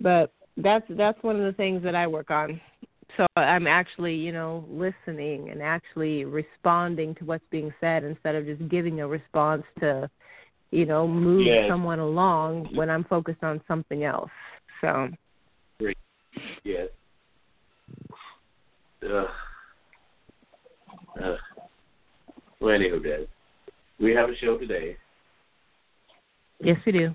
but 0.00 0.32
that's 0.56 0.84
that's 0.90 1.22
one 1.22 1.36
of 1.36 1.44
the 1.44 1.52
things 1.52 1.82
that 1.84 1.94
i 1.94 2.06
work 2.06 2.30
on 2.30 2.60
so 3.16 3.26
i'm 3.36 3.66
actually 3.68 4.14
you 4.14 4.32
know 4.32 4.64
listening 4.68 5.50
and 5.50 5.62
actually 5.62 6.24
responding 6.24 7.14
to 7.14 7.24
what's 7.24 7.44
being 7.50 7.72
said 7.80 8.02
instead 8.02 8.34
of 8.34 8.44
just 8.44 8.66
giving 8.68 9.00
a 9.00 9.06
response 9.06 9.62
to 9.78 10.10
you 10.72 10.84
know 10.84 11.06
move 11.06 11.46
Yes. 11.46 11.68
someone 11.70 12.00
along 12.00 12.68
when 12.74 12.90
i'm 12.90 13.04
focused 13.04 13.42
on 13.44 13.60
something 13.68 14.02
else 14.04 14.30
so 14.84 15.08
Yes. 16.64 16.88
Ugh. 19.02 19.26
Ugh. 21.22 21.38
Well, 22.60 22.78
anywho, 22.78 23.02
guys, 23.02 23.26
we 24.00 24.12
have 24.14 24.30
a 24.30 24.36
show 24.36 24.58
today. 24.58 24.96
yes 26.60 26.76
we 26.86 26.92
do 26.92 27.14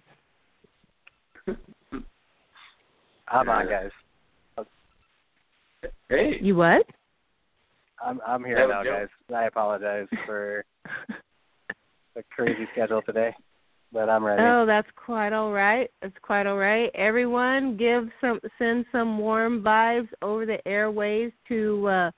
I'm 3.28 3.50
on, 3.50 3.68
guys. 3.68 3.92
Hey, 6.10 6.38
you 6.42 6.56
what 6.56 6.86
I'm 8.04 8.20
I'm 8.26 8.44
here 8.44 8.68
now, 8.68 8.84
guys. 8.84 9.08
I 9.36 9.46
apologize 9.46 10.08
for 10.26 10.66
the 12.16 12.24
crazy 12.36 12.68
schedule 12.74 13.02
today, 13.04 13.34
but 13.92 14.10
I'm 14.10 14.24
ready. 14.24 14.42
Oh, 14.44 14.66
that's 14.66 14.88
quite 14.96 15.34
all 15.34 15.52
right. 15.52 15.90
That's 16.02 16.16
quite 16.22 16.46
all 16.46 16.58
right. 16.58 16.92
Everyone, 16.96 17.78
give 17.78 18.10
some 18.22 18.40
send 18.58 18.86
some 18.92 19.18
warm 19.18 19.64
vibes 19.64 20.10
over 20.22 20.46
the 20.46 20.66
airways 20.68 21.32
to 21.48 21.88
uh, 21.88 22.12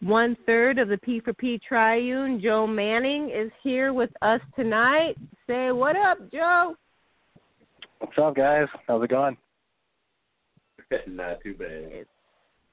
one 0.00 0.36
third 0.46 0.78
of 0.78 0.88
the 0.88 0.98
P 0.98 1.20
for 1.20 1.32
P 1.32 1.60
Triune. 1.66 2.40
Joe 2.40 2.66
Manning 2.66 3.30
is 3.30 3.50
here 3.62 3.92
with 3.92 4.10
us 4.22 4.40
tonight. 4.56 5.16
Say 5.46 5.72
what 5.72 5.96
up, 5.96 6.18
Joe? 6.30 6.76
What's 7.98 8.18
up, 8.18 8.34
guys? 8.34 8.66
How's 8.88 9.02
it 9.04 9.10
going? 9.10 9.36
not 11.06 11.40
too 11.42 11.54
bad. 11.54 12.06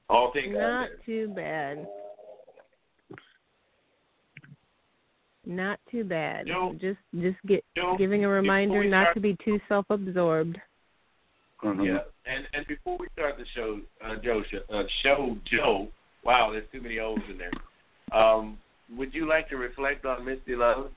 All 0.08 0.32
things 0.32 0.54
Not 0.58 0.88
there. 0.88 0.98
too 1.06 1.28
bad. 1.34 1.86
Not 5.50 5.80
too 5.90 6.04
bad. 6.04 6.46
Joe- 6.46 6.76
Just 6.80 7.00
just 7.20 7.36
get 7.44 7.64
Joe, 7.76 7.96
giving 7.98 8.24
a 8.24 8.28
reminder 8.28 8.84
not 8.84 9.02
start- 9.06 9.14
to 9.14 9.20
be 9.20 9.36
too 9.44 9.60
self-absorbed. 9.66 10.60
Mhm. 11.60 11.84
Yeah, 11.84 12.04
and 12.24 12.48
and 12.54 12.64
before 12.68 12.96
we 12.96 13.08
start 13.08 13.36
the 13.36 13.44
show, 13.46 13.80
uh, 14.00 14.14
Joe, 14.16 14.44
uh, 14.68 14.84
show 15.02 15.36
Joe. 15.44 15.88
Wow, 16.22 16.52
there's 16.52 16.70
too 16.70 16.80
many 16.80 17.00
O's 17.00 17.18
in 17.28 17.36
there. 17.36 17.50
Um, 18.12 18.60
would 18.90 19.12
you 19.12 19.26
like 19.26 19.48
to 19.48 19.56
reflect 19.56 20.04
on 20.06 20.24
Misty 20.24 20.54
Love 20.54 20.92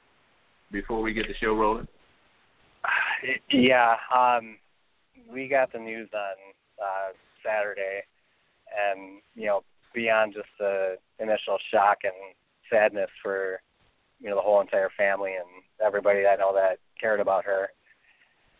before 0.71 1.01
we 1.01 1.13
get 1.13 1.27
the 1.27 1.33
show 1.33 1.55
rolling? 1.55 1.87
Yeah, 3.49 3.97
um, 4.15 4.59
we 5.27 5.47
got 5.47 5.71
the 5.71 5.79
news 5.79 6.09
on 6.13 6.35
uh, 6.79 7.13
Saturday, 7.43 8.03
and 8.77 9.19
you 9.33 9.47
know, 9.47 9.63
beyond 9.95 10.35
just 10.35 10.49
the 10.59 10.99
initial 11.17 11.57
shock 11.71 12.03
and 12.03 12.35
sadness 12.69 13.09
for 13.23 13.59
you 14.23 14.29
know 14.29 14.35
the 14.35 14.41
whole 14.41 14.61
entire 14.61 14.89
family 14.97 15.33
and 15.35 15.45
everybody 15.85 16.25
I 16.25 16.37
know 16.37 16.53
that 16.53 16.79
cared 16.99 17.19
about 17.19 17.45
her. 17.45 17.69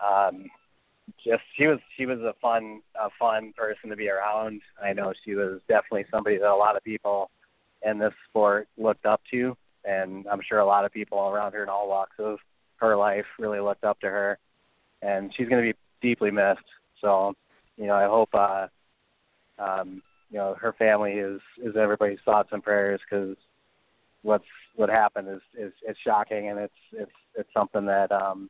Um, 0.05 0.49
just 1.23 1.41
she 1.57 1.67
was 1.67 1.79
she 1.97 2.05
was 2.05 2.19
a 2.19 2.33
fun 2.41 2.81
a 3.01 3.09
fun 3.17 3.53
person 3.55 3.89
to 3.89 3.95
be 3.95 4.09
around. 4.09 4.61
I 4.83 4.93
know 4.93 5.13
she 5.25 5.35
was 5.35 5.61
definitely 5.67 6.05
somebody 6.11 6.37
that 6.37 6.51
a 6.51 6.55
lot 6.55 6.75
of 6.75 6.83
people 6.83 7.31
in 7.81 7.97
this 7.97 8.13
sport 8.29 8.67
looked 8.77 9.05
up 9.05 9.21
to, 9.31 9.55
and 9.85 10.25
I'm 10.29 10.41
sure 10.47 10.59
a 10.59 10.65
lot 10.65 10.85
of 10.85 10.91
people 10.91 11.19
around 11.19 11.53
her 11.53 11.63
in 11.63 11.69
all 11.69 11.87
walks 11.87 12.15
of 12.19 12.39
her 12.77 12.95
life 12.95 13.25
really 13.39 13.59
looked 13.59 13.83
up 13.83 13.99
to 14.01 14.07
her. 14.07 14.37
And 15.01 15.33
she's 15.35 15.49
going 15.49 15.63
to 15.63 15.73
be 15.73 15.77
deeply 16.01 16.31
missed. 16.31 16.59
So, 17.01 17.33
you 17.77 17.87
know, 17.87 17.95
I 17.95 18.05
hope 18.05 18.29
uh, 18.33 18.67
um, 19.59 20.01
you 20.29 20.37
know 20.37 20.55
her 20.59 20.73
family 20.73 21.13
is 21.13 21.41
is 21.63 21.75
everybody's 21.75 22.19
thoughts 22.25 22.49
and 22.51 22.63
prayers 22.63 22.99
because 23.09 23.35
what's 24.23 24.45
what 24.75 24.89
happened 24.89 25.27
is 25.29 25.41
is 25.57 25.71
it's 25.83 25.99
shocking 25.99 26.49
and 26.49 26.59
it's 26.59 26.73
it's 26.93 27.11
it's 27.35 27.49
something 27.55 27.85
that 27.85 28.11
um 28.11 28.49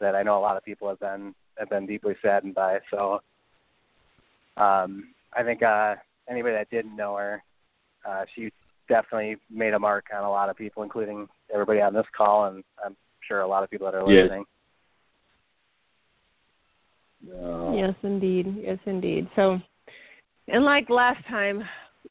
that 0.00 0.14
I 0.14 0.22
know 0.22 0.38
a 0.38 0.40
lot 0.40 0.56
of 0.56 0.64
people 0.64 0.88
have 0.88 1.00
been 1.00 1.34
have 1.58 1.70
been 1.70 1.86
deeply 1.86 2.14
saddened 2.22 2.54
by. 2.54 2.78
So 2.90 3.20
um 4.56 5.14
I 5.32 5.42
think 5.42 5.62
uh 5.62 5.94
anybody 6.28 6.54
that 6.54 6.70
didn't 6.70 6.96
know 6.96 7.16
her, 7.16 7.42
uh 8.08 8.24
she 8.34 8.50
definitely 8.88 9.36
made 9.50 9.74
a 9.74 9.78
mark 9.78 10.06
on 10.14 10.24
a 10.24 10.30
lot 10.30 10.50
of 10.50 10.56
people, 10.56 10.82
including 10.82 11.28
everybody 11.52 11.80
on 11.80 11.94
this 11.94 12.06
call 12.16 12.46
and 12.46 12.62
I'm 12.84 12.96
sure 13.26 13.40
a 13.40 13.48
lot 13.48 13.62
of 13.62 13.70
people 13.70 13.90
that 13.90 13.96
are 13.96 14.06
Yes. 14.10 14.24
listening. 14.24 14.44
Uh, 17.32 17.72
Yes, 17.72 17.94
indeed. 18.02 18.56
Yes, 18.60 18.78
indeed. 18.86 19.28
So, 19.36 19.60
and 20.48 20.64
like 20.64 20.90
last 20.90 21.24
time 21.28 21.62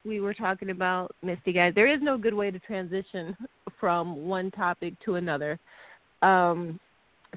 we 0.06 0.20
were 0.20 0.34
talking 0.34 0.70
about 0.70 1.16
Misty 1.22 1.54
guys, 1.54 1.74
there 1.76 1.88
is 1.88 2.02
no 2.02 2.18
good 2.18 2.34
way 2.34 2.52
to 2.52 2.60
transition 2.60 3.36
from 3.80 4.26
one 4.28 4.52
topic 4.52 4.94
to 5.06 5.16
another. 5.16 5.60
Um, 6.22 6.80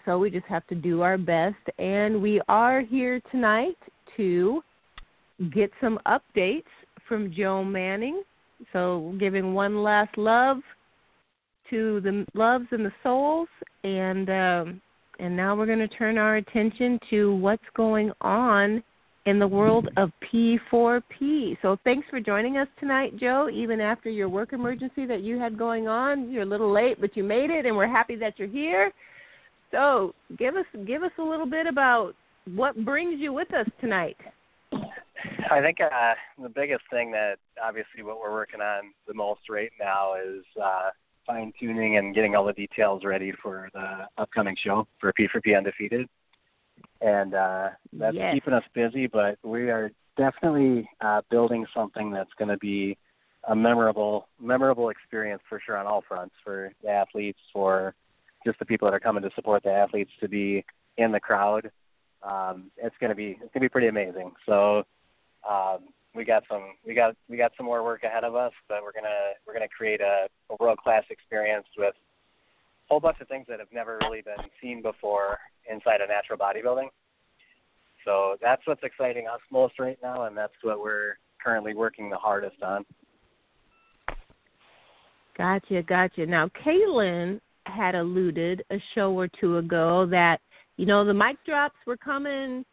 so 0.04 0.18
we 0.18 0.30
just 0.30 0.46
have 0.46 0.66
to 0.68 0.74
do 0.74 1.02
our 1.02 1.16
best, 1.16 1.56
and 1.78 2.20
we 2.20 2.40
are 2.48 2.80
here 2.80 3.20
tonight 3.30 3.76
to 4.16 4.62
get 5.52 5.70
some 5.80 5.98
updates 6.06 6.64
from 7.08 7.32
Joe 7.32 7.64
Manning. 7.64 8.22
So, 8.72 9.14
giving 9.18 9.54
one 9.54 9.82
last 9.82 10.16
love 10.16 10.58
to 11.70 12.00
the 12.00 12.26
loves 12.34 12.66
and 12.70 12.84
the 12.84 12.92
souls, 13.02 13.48
and 13.84 14.30
um, 14.30 14.80
and 15.20 15.36
now 15.36 15.54
we're 15.54 15.66
going 15.66 15.78
to 15.78 15.88
turn 15.88 16.18
our 16.18 16.36
attention 16.36 16.98
to 17.10 17.34
what's 17.36 17.62
going 17.76 18.10
on 18.20 18.82
in 19.26 19.38
the 19.38 19.46
world 19.46 19.88
of 19.96 20.10
P4P. 20.32 21.56
So 21.62 21.78
thanks 21.84 22.06
for 22.10 22.20
joining 22.20 22.58
us 22.58 22.68
tonight, 22.78 23.16
Joe. 23.18 23.48
Even 23.52 23.80
after 23.80 24.10
your 24.10 24.28
work 24.28 24.52
emergency 24.52 25.06
that 25.06 25.22
you 25.22 25.38
had 25.38 25.58
going 25.58 25.88
on, 25.88 26.30
you're 26.30 26.42
a 26.42 26.46
little 26.46 26.70
late, 26.72 27.00
but 27.00 27.16
you 27.16 27.24
made 27.24 27.50
it, 27.50 27.64
and 27.64 27.76
we're 27.76 27.88
happy 27.88 28.16
that 28.16 28.38
you're 28.38 28.48
here. 28.48 28.92
So 29.70 30.14
give 30.38 30.56
us 30.56 30.66
give 30.86 31.02
us 31.02 31.10
a 31.18 31.22
little 31.22 31.46
bit 31.46 31.66
about 31.66 32.14
what 32.54 32.84
brings 32.84 33.18
you 33.18 33.32
with 33.32 33.52
us 33.54 33.66
tonight. 33.80 34.16
I 35.50 35.60
think 35.60 35.78
uh, 35.80 36.14
the 36.40 36.48
biggest 36.48 36.82
thing 36.90 37.10
that 37.12 37.36
obviously 37.62 38.02
what 38.02 38.20
we're 38.20 38.32
working 38.32 38.60
on 38.60 38.92
the 39.08 39.14
most 39.14 39.40
right 39.48 39.70
now 39.80 40.14
is 40.14 40.44
uh, 40.62 40.90
fine 41.26 41.52
tuning 41.58 41.96
and 41.96 42.14
getting 42.14 42.34
all 42.34 42.44
the 42.44 42.52
details 42.52 43.04
ready 43.04 43.32
for 43.42 43.68
the 43.72 44.06
upcoming 44.18 44.56
show 44.62 44.86
for 45.00 45.12
P4P 45.12 45.56
Undefeated. 45.56 46.08
And 47.04 47.34
uh, 47.34 47.68
that's 47.92 48.16
Yes. 48.16 48.32
keeping 48.32 48.54
us 48.54 48.64
busy, 48.72 49.06
but 49.06 49.38
we 49.44 49.70
are 49.70 49.90
definitely 50.16 50.88
uh, 51.02 51.20
building 51.30 51.66
something 51.74 52.10
that's 52.10 52.32
going 52.38 52.48
to 52.48 52.56
be 52.56 52.96
a 53.46 53.54
memorable 53.54 54.28
memorable 54.40 54.88
experience 54.88 55.42
for 55.46 55.60
sure 55.64 55.76
on 55.76 55.86
all 55.86 56.02
fronts 56.08 56.34
for 56.42 56.72
the 56.82 56.88
athletes, 56.88 57.38
for 57.52 57.94
just 58.46 58.58
the 58.58 58.64
people 58.64 58.86
that 58.86 58.94
are 58.94 59.00
coming 59.00 59.22
to 59.22 59.30
support 59.34 59.62
the 59.62 59.70
athletes 59.70 60.10
to 60.20 60.28
be 60.28 60.64
in 60.96 61.12
the 61.12 61.20
crowd. 61.20 61.70
Um, 62.22 62.70
it's 62.78 62.96
gonna 63.02 63.14
be 63.14 63.38
it's 63.42 63.52
gonna 63.52 63.64
be 63.64 63.68
pretty 63.68 63.88
amazing. 63.88 64.32
So 64.46 64.84
um, 65.46 65.88
we 66.14 66.24
got 66.24 66.44
some 66.50 66.76
we 66.86 66.94
got 66.94 67.16
we 67.28 67.36
got 67.36 67.52
some 67.58 67.66
more 67.66 67.84
work 67.84 68.02
ahead 68.02 68.24
of 68.24 68.34
us, 68.34 68.52
but 68.66 68.82
we're 68.82 68.92
gonna 68.92 69.34
we're 69.46 69.52
gonna 69.52 69.68
create 69.68 70.00
a, 70.00 70.26
a 70.48 70.56
world 70.58 70.78
class 70.78 71.04
experience 71.10 71.66
with 71.76 71.94
whole 72.88 73.00
bunch 73.00 73.18
of 73.20 73.28
things 73.28 73.46
that 73.48 73.58
have 73.58 73.68
never 73.72 73.98
really 74.02 74.22
been 74.22 74.44
seen 74.60 74.82
before 74.82 75.38
inside 75.70 76.00
of 76.00 76.08
natural 76.08 76.38
bodybuilding. 76.38 76.88
So 78.04 78.36
that's 78.42 78.62
what's 78.66 78.82
exciting 78.82 79.26
us 79.26 79.40
most 79.50 79.78
right 79.78 79.98
now, 80.02 80.24
and 80.24 80.36
that's 80.36 80.52
what 80.62 80.80
we're 80.80 81.14
currently 81.42 81.74
working 81.74 82.10
the 82.10 82.16
hardest 82.16 82.62
on. 82.62 82.84
Gotcha, 85.36 85.82
gotcha. 85.82 86.26
Now, 86.26 86.48
Kaylin 86.64 87.40
had 87.66 87.94
alluded 87.94 88.62
a 88.70 88.76
show 88.94 89.12
or 89.12 89.28
two 89.40 89.58
ago 89.58 90.06
that 90.10 90.40
you 90.76 90.86
know 90.86 91.04
the 91.04 91.14
mic 91.14 91.36
drops 91.46 91.76
were 91.86 91.96
coming 91.96 92.64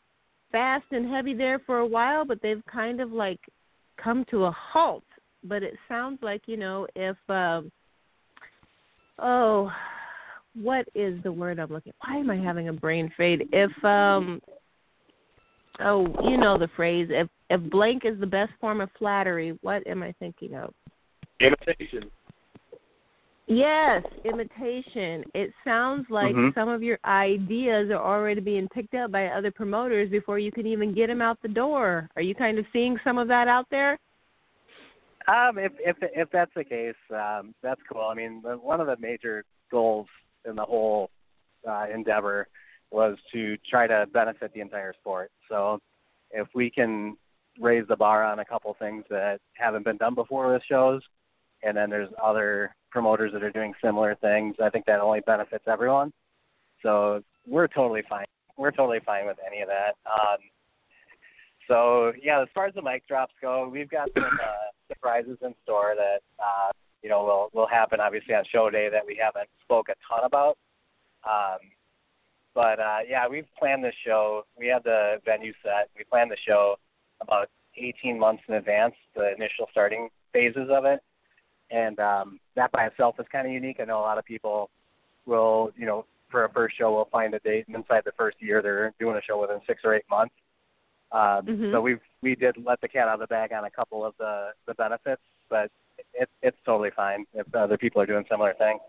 fast 0.51 0.85
and 0.91 1.09
heavy 1.09 1.33
there 1.33 1.59
for 1.59 1.79
a 1.79 1.85
while, 1.85 2.25
but 2.25 2.41
they've 2.41 2.63
kind 2.71 2.99
of 2.99 3.11
like 3.11 3.39
come 4.01 4.25
to 4.31 4.45
a 4.45 4.51
halt. 4.51 5.03
But 5.43 5.63
it 5.63 5.75
sounds 5.87 6.19
like 6.21 6.41
you 6.45 6.57
know 6.57 6.87
if 6.95 7.17
um, 7.29 7.71
oh, 9.17 9.71
what 10.55 10.87
is 10.95 11.21
the 11.23 11.31
word 11.31 11.59
I'm 11.59 11.71
looking? 11.71 11.93
At? 12.01 12.09
Why 12.09 12.19
am 12.19 12.29
I 12.29 12.37
having 12.37 12.69
a 12.69 12.73
brain 12.73 13.11
fade? 13.17 13.47
If 13.51 13.71
um, 13.83 14.41
oh, 15.79 16.07
you 16.29 16.37
know 16.37 16.57
the 16.57 16.69
phrase. 16.75 17.07
If 17.09 17.27
if 17.49 17.61
blank 17.69 18.03
is 18.05 18.19
the 18.19 18.27
best 18.27 18.51
form 18.59 18.81
of 18.81 18.89
flattery, 18.97 19.57
what 19.61 19.85
am 19.87 20.03
I 20.03 20.13
thinking 20.19 20.55
of? 20.55 20.73
Imitation. 21.39 22.09
Yes, 23.47 24.03
imitation. 24.23 25.25
It 25.33 25.51
sounds 25.65 26.09
like 26.09 26.35
Mhm. 26.35 26.53
some 26.53 26.69
of 26.69 26.81
your 26.81 26.99
ideas 27.03 27.89
are 27.89 27.99
already 27.99 28.39
being 28.39 28.69
picked 28.69 28.93
up 28.93 29.11
by 29.11 29.27
other 29.27 29.51
promoters 29.51 30.09
before 30.09 30.39
you 30.39 30.51
can 30.51 30.65
even 30.65 30.93
get 30.93 31.07
them 31.07 31.21
out 31.21 31.41
the 31.41 31.49
door. 31.49 32.09
Are 32.15 32.21
you 32.21 32.33
kind 32.33 32.57
of 32.59 32.65
seeing 32.71 32.97
some 33.03 33.17
of 33.17 33.27
that 33.27 33.49
out 33.49 33.67
there? 33.69 33.99
Um, 35.27 35.57
if 35.57 35.73
if 35.79 35.97
if 36.01 36.29
that's 36.29 36.53
the 36.55 36.63
case, 36.63 36.95
um, 37.09 37.53
that's 37.61 37.81
cool. 37.91 38.07
I 38.09 38.13
mean, 38.13 38.41
one 38.41 38.79
of 38.79 38.87
the 38.87 38.97
major 38.97 39.43
goals 39.69 40.07
in 40.45 40.55
the 40.55 40.65
whole 40.65 41.09
uh, 41.67 41.85
endeavor 41.93 42.47
was 42.91 43.17
to 43.31 43.57
try 43.69 43.87
to 43.87 44.05
benefit 44.13 44.53
the 44.53 44.61
entire 44.61 44.93
sport. 44.93 45.31
So, 45.49 45.79
if 46.31 46.47
we 46.55 46.69
can 46.69 47.17
raise 47.59 47.85
the 47.87 47.95
bar 47.95 48.23
on 48.23 48.39
a 48.39 48.45
couple 48.45 48.75
things 48.79 49.03
that 49.09 49.39
haven't 49.53 49.83
been 49.83 49.97
done 49.97 50.15
before 50.15 50.51
with 50.51 50.61
shows, 50.67 51.01
and 51.63 51.75
then 51.75 51.89
there's 51.89 52.09
other 52.21 52.73
promoters 52.89 53.31
that 53.33 53.43
are 53.43 53.51
doing 53.51 53.73
similar 53.83 54.15
things, 54.15 54.55
I 54.61 54.69
think 54.69 54.85
that 54.85 54.99
only 54.99 55.21
benefits 55.21 55.65
everyone. 55.67 56.11
So 56.81 57.21
we're 57.47 57.67
totally 57.67 58.03
fine. 58.09 58.25
We're 58.57 58.71
totally 58.71 58.99
fine 59.05 59.25
with 59.25 59.37
any 59.45 59.61
of 59.61 59.69
that. 59.69 59.95
Um, 60.05 60.37
so 61.67 62.13
yeah, 62.21 62.41
as 62.41 62.47
far 62.53 62.65
as 62.65 62.73
the 62.73 62.81
mic 62.81 63.07
drops 63.07 63.33
go, 63.41 63.67
we've 63.67 63.89
got 63.89 64.09
some 64.13 64.23
uh, 64.23 64.71
surprises 64.89 65.37
in 65.41 65.53
store 65.63 65.95
that 65.95 66.21
uh, 66.39 66.71
you 67.03 67.09
know 67.09 67.23
will 67.23 67.49
will 67.53 67.67
happen 67.67 67.99
obviously 67.99 68.33
on 68.35 68.43
show 68.51 68.69
day 68.69 68.89
that 68.89 69.05
we 69.05 69.15
haven't 69.21 69.49
spoke 69.63 69.89
a 69.89 69.95
ton 70.07 70.23
about. 70.25 70.57
Um, 71.23 71.59
but 72.53 72.79
uh, 72.79 72.99
yeah, 73.07 73.27
we've 73.27 73.47
planned 73.57 73.83
the 73.83 73.93
show. 74.05 74.45
We 74.57 74.67
had 74.67 74.83
the 74.83 75.21
venue 75.25 75.53
set. 75.63 75.89
We 75.97 76.03
planned 76.03 76.31
the 76.31 76.37
show 76.45 76.75
about 77.21 77.49
18 77.77 78.19
months 78.19 78.43
in 78.47 78.55
advance, 78.55 78.95
the 79.15 79.33
initial 79.33 79.67
starting 79.71 80.09
phases 80.33 80.69
of 80.69 80.85
it, 80.85 80.99
and 81.69 81.99
um, 81.99 82.39
that 82.55 82.71
by 82.71 82.85
itself 82.85 83.15
is 83.19 83.25
kind 83.31 83.47
of 83.47 83.53
unique. 83.53 83.77
I 83.79 83.85
know 83.85 83.99
a 83.99 84.01
lot 84.01 84.17
of 84.17 84.25
people 84.25 84.69
will, 85.25 85.71
you 85.77 85.85
know, 85.85 86.05
for 86.29 86.45
a 86.45 86.49
first 86.51 86.77
show, 86.77 86.91
will 86.91 87.09
find 87.11 87.33
a 87.33 87.39
date, 87.39 87.67
and 87.67 87.75
inside 87.75 88.03
the 88.05 88.11
first 88.17 88.41
year, 88.41 88.61
they're 88.61 88.93
doing 88.99 89.15
a 89.15 89.21
show 89.21 89.39
within 89.39 89.59
six 89.67 89.81
or 89.83 89.93
eight 89.93 90.05
months. 90.09 90.33
Um, 91.11 91.45
Mhm. 91.45 91.71
So 91.71 91.81
we 91.81 91.97
we 92.21 92.35
did 92.35 92.55
let 92.65 92.79
the 92.81 92.87
cat 92.87 93.07
out 93.07 93.15
of 93.15 93.19
the 93.19 93.27
bag 93.27 93.51
on 93.51 93.65
a 93.65 93.71
couple 93.71 94.05
of 94.05 94.15
the 94.17 94.53
the 94.65 94.73
benefits, 94.75 95.21
but 95.49 95.71
it, 96.13 96.29
it's 96.41 96.57
totally 96.65 96.91
fine 96.95 97.25
if 97.33 97.53
other 97.53 97.77
people 97.77 98.01
are 98.01 98.05
doing 98.05 98.25
similar 98.29 98.53
things. 98.57 98.81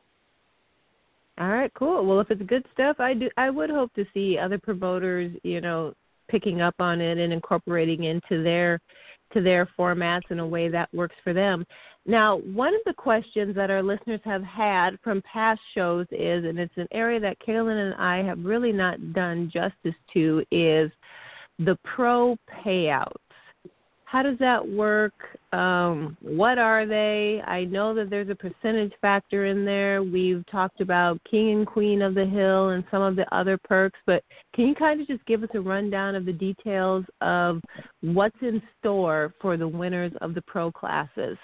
All 1.38 1.48
right, 1.48 1.72
cool. 1.74 2.04
Well, 2.04 2.20
if 2.20 2.30
it's 2.30 2.42
good 2.42 2.66
stuff, 2.74 3.00
I 3.00 3.14
do. 3.14 3.30
I 3.36 3.50
would 3.50 3.70
hope 3.70 3.92
to 3.94 4.04
see 4.12 4.38
other 4.38 4.58
promoters, 4.58 5.32
you 5.42 5.60
know, 5.60 5.94
picking 6.28 6.60
up 6.60 6.74
on 6.78 7.00
it 7.00 7.18
and 7.18 7.32
incorporating 7.32 8.04
into 8.04 8.42
their 8.42 8.80
to 9.32 9.40
their 9.40 9.66
formats 9.78 10.30
in 10.30 10.40
a 10.40 10.46
way 10.46 10.68
that 10.68 10.92
works 10.92 11.16
for 11.24 11.32
them. 11.32 11.64
Now, 12.04 12.38
one 12.38 12.74
of 12.74 12.80
the 12.84 12.92
questions 12.92 13.54
that 13.54 13.70
our 13.70 13.82
listeners 13.82 14.20
have 14.24 14.42
had 14.42 14.98
from 15.02 15.22
past 15.22 15.60
shows 15.74 16.06
is, 16.10 16.44
and 16.44 16.58
it's 16.58 16.76
an 16.76 16.88
area 16.92 17.20
that 17.20 17.38
Kaylin 17.40 17.92
and 17.92 17.94
I 17.94 18.22
have 18.22 18.44
really 18.44 18.72
not 18.72 19.14
done 19.14 19.50
justice 19.52 19.94
to, 20.12 20.44
is 20.50 20.90
the 21.58 21.78
pro 21.84 22.36
payouts. 22.64 23.12
How 24.12 24.22
does 24.22 24.36
that 24.40 24.68
work? 24.68 25.14
Um, 25.54 26.18
what 26.20 26.58
are 26.58 26.84
they? 26.84 27.40
I 27.46 27.64
know 27.64 27.94
that 27.94 28.10
there's 28.10 28.28
a 28.28 28.34
percentage 28.34 28.92
factor 29.00 29.46
in 29.46 29.64
there. 29.64 30.02
We've 30.02 30.44
talked 30.50 30.82
about 30.82 31.18
King 31.30 31.52
and 31.52 31.66
Queen 31.66 32.02
of 32.02 32.14
the 32.14 32.26
Hill 32.26 32.70
and 32.70 32.84
some 32.90 33.00
of 33.00 33.16
the 33.16 33.24
other 33.34 33.56
perks, 33.56 33.98
but 34.04 34.22
can 34.54 34.66
you 34.66 34.74
kind 34.74 35.00
of 35.00 35.06
just 35.06 35.24
give 35.24 35.42
us 35.42 35.48
a 35.54 35.60
rundown 35.62 36.14
of 36.14 36.26
the 36.26 36.32
details 36.32 37.06
of 37.22 37.62
what's 38.02 38.36
in 38.42 38.60
store 38.78 39.32
for 39.40 39.56
the 39.56 39.66
winners 39.66 40.12
of 40.20 40.34
the 40.34 40.42
pro 40.42 40.70
classes? 40.70 41.38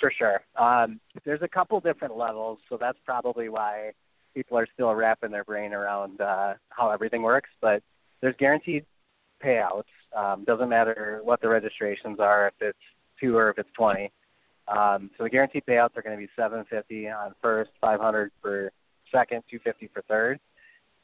For 0.00 0.10
sure. 0.10 0.40
Um, 0.58 0.98
there's 1.24 1.42
a 1.42 1.48
couple 1.48 1.78
different 1.78 2.16
levels, 2.16 2.58
so 2.68 2.76
that's 2.76 2.98
probably 3.06 3.48
why 3.48 3.92
people 4.34 4.58
are 4.58 4.66
still 4.74 4.92
wrapping 4.96 5.30
their 5.30 5.44
brain 5.44 5.74
around 5.74 6.20
uh, 6.20 6.54
how 6.70 6.90
everything 6.90 7.22
works. 7.22 7.50
But 7.60 7.84
there's 8.20 8.34
guaranteed 8.40 8.84
payouts. 9.44 9.84
Um, 10.16 10.44
doesn't 10.44 10.68
matter 10.68 11.20
what 11.22 11.40
the 11.40 11.48
registrations 11.48 12.18
are, 12.20 12.48
if 12.48 12.54
it's 12.60 12.78
two 13.20 13.36
or 13.36 13.50
if 13.50 13.58
it's 13.58 13.68
twenty. 13.76 14.10
Um, 14.68 15.10
so 15.18 15.24
the 15.24 15.30
guaranteed 15.30 15.64
payouts 15.66 15.96
are 15.96 16.02
going 16.02 16.16
to 16.16 16.20
be 16.20 16.30
750 16.36 17.08
on 17.08 17.34
first, 17.42 17.70
500 17.80 18.30
for 18.40 18.70
second, 19.10 19.42
250 19.50 19.90
for 19.92 20.02
third, 20.02 20.38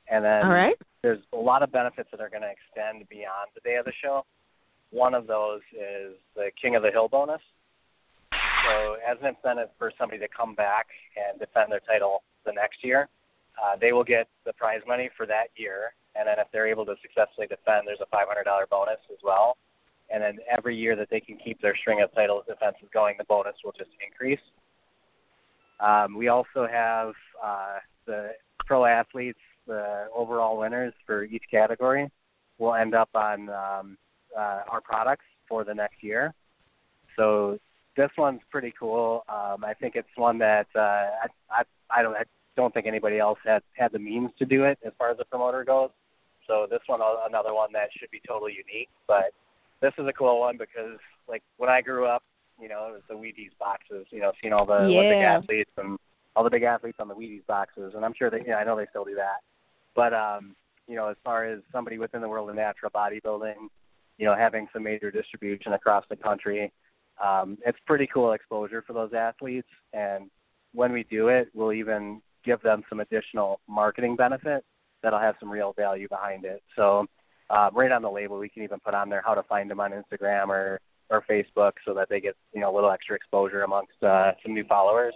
and 0.08 0.24
then 0.24 0.46
All 0.46 0.52
right. 0.52 0.76
there's 1.02 1.18
a 1.32 1.36
lot 1.36 1.64
of 1.64 1.72
benefits 1.72 2.08
that 2.12 2.20
are 2.20 2.28
going 2.28 2.42
to 2.42 2.50
extend 2.50 3.08
beyond 3.08 3.50
the 3.54 3.60
day 3.60 3.74
of 3.74 3.84
the 3.84 3.92
show. 4.00 4.24
One 4.90 5.14
of 5.14 5.26
those 5.26 5.62
is 5.72 6.14
the 6.36 6.50
King 6.60 6.76
of 6.76 6.82
the 6.82 6.92
Hill 6.92 7.08
bonus. 7.08 7.40
So, 8.32 8.96
as 9.06 9.16
an 9.20 9.34
incentive 9.34 9.68
for 9.78 9.92
somebody 9.98 10.20
to 10.20 10.28
come 10.28 10.54
back 10.54 10.86
and 11.16 11.38
defend 11.38 11.70
their 11.70 11.80
title 11.80 12.22
the 12.44 12.52
next 12.52 12.84
year, 12.84 13.08
uh, 13.62 13.76
they 13.80 13.92
will 13.92 14.04
get 14.04 14.28
the 14.44 14.52
prize 14.52 14.80
money 14.86 15.10
for 15.16 15.26
that 15.26 15.48
year. 15.56 15.94
And 16.18 16.26
then, 16.28 16.38
if 16.38 16.46
they're 16.52 16.66
able 16.66 16.86
to 16.86 16.94
successfully 17.02 17.46
defend, 17.46 17.86
there's 17.86 18.00
a 18.00 18.16
$500 18.16 18.68
bonus 18.70 18.98
as 19.10 19.18
well. 19.22 19.56
And 20.10 20.22
then, 20.22 20.38
every 20.50 20.76
year 20.76 20.96
that 20.96 21.08
they 21.10 21.20
can 21.20 21.36
keep 21.36 21.60
their 21.60 21.76
string 21.76 22.00
of 22.00 22.14
titles 22.14 22.44
defenses 22.48 22.88
going, 22.92 23.16
the 23.18 23.24
bonus 23.24 23.54
will 23.64 23.74
just 23.76 23.90
increase. 24.04 24.40
Um, 25.80 26.16
we 26.16 26.28
also 26.28 26.66
have 26.70 27.12
uh, 27.44 27.78
the 28.06 28.30
pro 28.66 28.86
athletes, 28.86 29.38
the 29.66 30.06
overall 30.14 30.58
winners 30.58 30.94
for 31.06 31.24
each 31.24 31.44
category, 31.50 32.10
will 32.58 32.74
end 32.74 32.94
up 32.94 33.10
on 33.14 33.50
um, 33.50 33.98
uh, 34.36 34.60
our 34.70 34.80
products 34.80 35.24
for 35.48 35.64
the 35.64 35.74
next 35.74 36.02
year. 36.02 36.32
So 37.16 37.58
this 37.96 38.10
one's 38.16 38.40
pretty 38.50 38.72
cool. 38.78 39.24
Um, 39.28 39.64
I 39.64 39.74
think 39.74 39.96
it's 39.96 40.08
one 40.16 40.38
that 40.38 40.66
uh, 40.74 40.78
I, 40.80 41.26
I 41.50 41.62
I 41.90 42.02
don't 42.02 42.14
I 42.14 42.24
don't 42.56 42.72
think 42.72 42.86
anybody 42.86 43.18
else 43.18 43.38
had 43.44 43.62
had 43.74 43.92
the 43.92 43.98
means 43.98 44.30
to 44.38 44.44
do 44.44 44.64
it 44.64 44.78
as 44.84 44.92
far 44.98 45.10
as 45.10 45.18
the 45.18 45.24
promoter 45.24 45.64
goes. 45.64 45.90
So 46.46 46.66
this 46.70 46.80
one 46.86 47.00
another 47.28 47.54
one 47.54 47.72
that 47.72 47.88
should 47.98 48.10
be 48.10 48.20
totally 48.26 48.52
unique. 48.52 48.88
But 49.06 49.32
this 49.80 49.92
is 49.98 50.06
a 50.06 50.12
cool 50.12 50.40
one 50.40 50.56
because 50.56 50.98
like 51.28 51.42
when 51.58 51.70
I 51.70 51.80
grew 51.80 52.06
up, 52.06 52.22
you 52.60 52.68
know, 52.68 52.88
it 52.88 52.92
was 52.92 53.02
the 53.08 53.14
Wheaties 53.14 53.56
boxes. 53.58 54.06
You 54.10 54.20
know, 54.20 54.32
seeing 54.40 54.52
all 54.52 54.64
the 54.64 54.74
Olympic 54.74 55.18
athletes 55.18 55.70
and 55.76 55.98
all 56.34 56.44
the 56.44 56.50
big 56.50 56.62
athletes 56.62 56.98
on 57.00 57.08
the 57.08 57.14
Wheaties 57.14 57.46
boxes, 57.46 57.92
and 57.94 58.04
I'm 58.04 58.14
sure 58.16 58.30
they, 58.30 58.40
you 58.40 58.48
know, 58.48 58.56
I 58.56 58.64
know 58.64 58.76
they 58.76 58.86
still 58.90 59.04
do 59.04 59.14
that. 59.14 59.40
But 59.94 60.14
um, 60.14 60.54
you 60.86 60.94
know, 60.94 61.08
as 61.08 61.16
far 61.24 61.44
as 61.44 61.60
somebody 61.72 61.98
within 61.98 62.20
the 62.20 62.28
world 62.28 62.48
of 62.48 62.56
natural 62.56 62.90
bodybuilding, 62.90 63.68
you 64.18 64.26
know, 64.26 64.34
having 64.34 64.68
some 64.72 64.82
major 64.82 65.10
distribution 65.10 65.72
across 65.72 66.04
the 66.08 66.16
country, 66.16 66.72
um, 67.22 67.58
it's 67.66 67.78
pretty 67.86 68.06
cool 68.06 68.32
exposure 68.32 68.82
for 68.86 68.92
those 68.92 69.12
athletes. 69.12 69.68
And 69.92 70.30
when 70.72 70.92
we 70.92 71.04
do 71.04 71.28
it, 71.28 71.48
we'll 71.54 71.72
even 71.72 72.20
give 72.46 72.62
them 72.62 72.82
some 72.88 73.00
additional 73.00 73.60
marketing 73.68 74.16
benefit 74.16 74.64
that'll 75.02 75.18
have 75.18 75.34
some 75.38 75.50
real 75.50 75.74
value 75.74 76.08
behind 76.08 76.44
it. 76.44 76.62
So 76.74 77.06
uh, 77.50 77.70
right 77.74 77.92
on 77.92 78.02
the 78.02 78.10
label, 78.10 78.38
we 78.38 78.48
can 78.48 78.62
even 78.62 78.80
put 78.80 78.94
on 78.94 79.10
there 79.10 79.22
how 79.24 79.34
to 79.34 79.42
find 79.42 79.70
them 79.70 79.80
on 79.80 79.92
Instagram 79.92 80.48
or 80.48 80.80
or 81.08 81.22
Facebook, 81.30 81.72
so 81.84 81.94
that 81.94 82.08
they 82.08 82.20
get 82.20 82.34
you 82.52 82.60
know 82.60 82.72
a 82.72 82.74
little 82.74 82.90
extra 82.90 83.14
exposure 83.14 83.62
amongst 83.62 84.02
uh, 84.02 84.32
some 84.42 84.54
new 84.54 84.64
followers. 84.64 85.14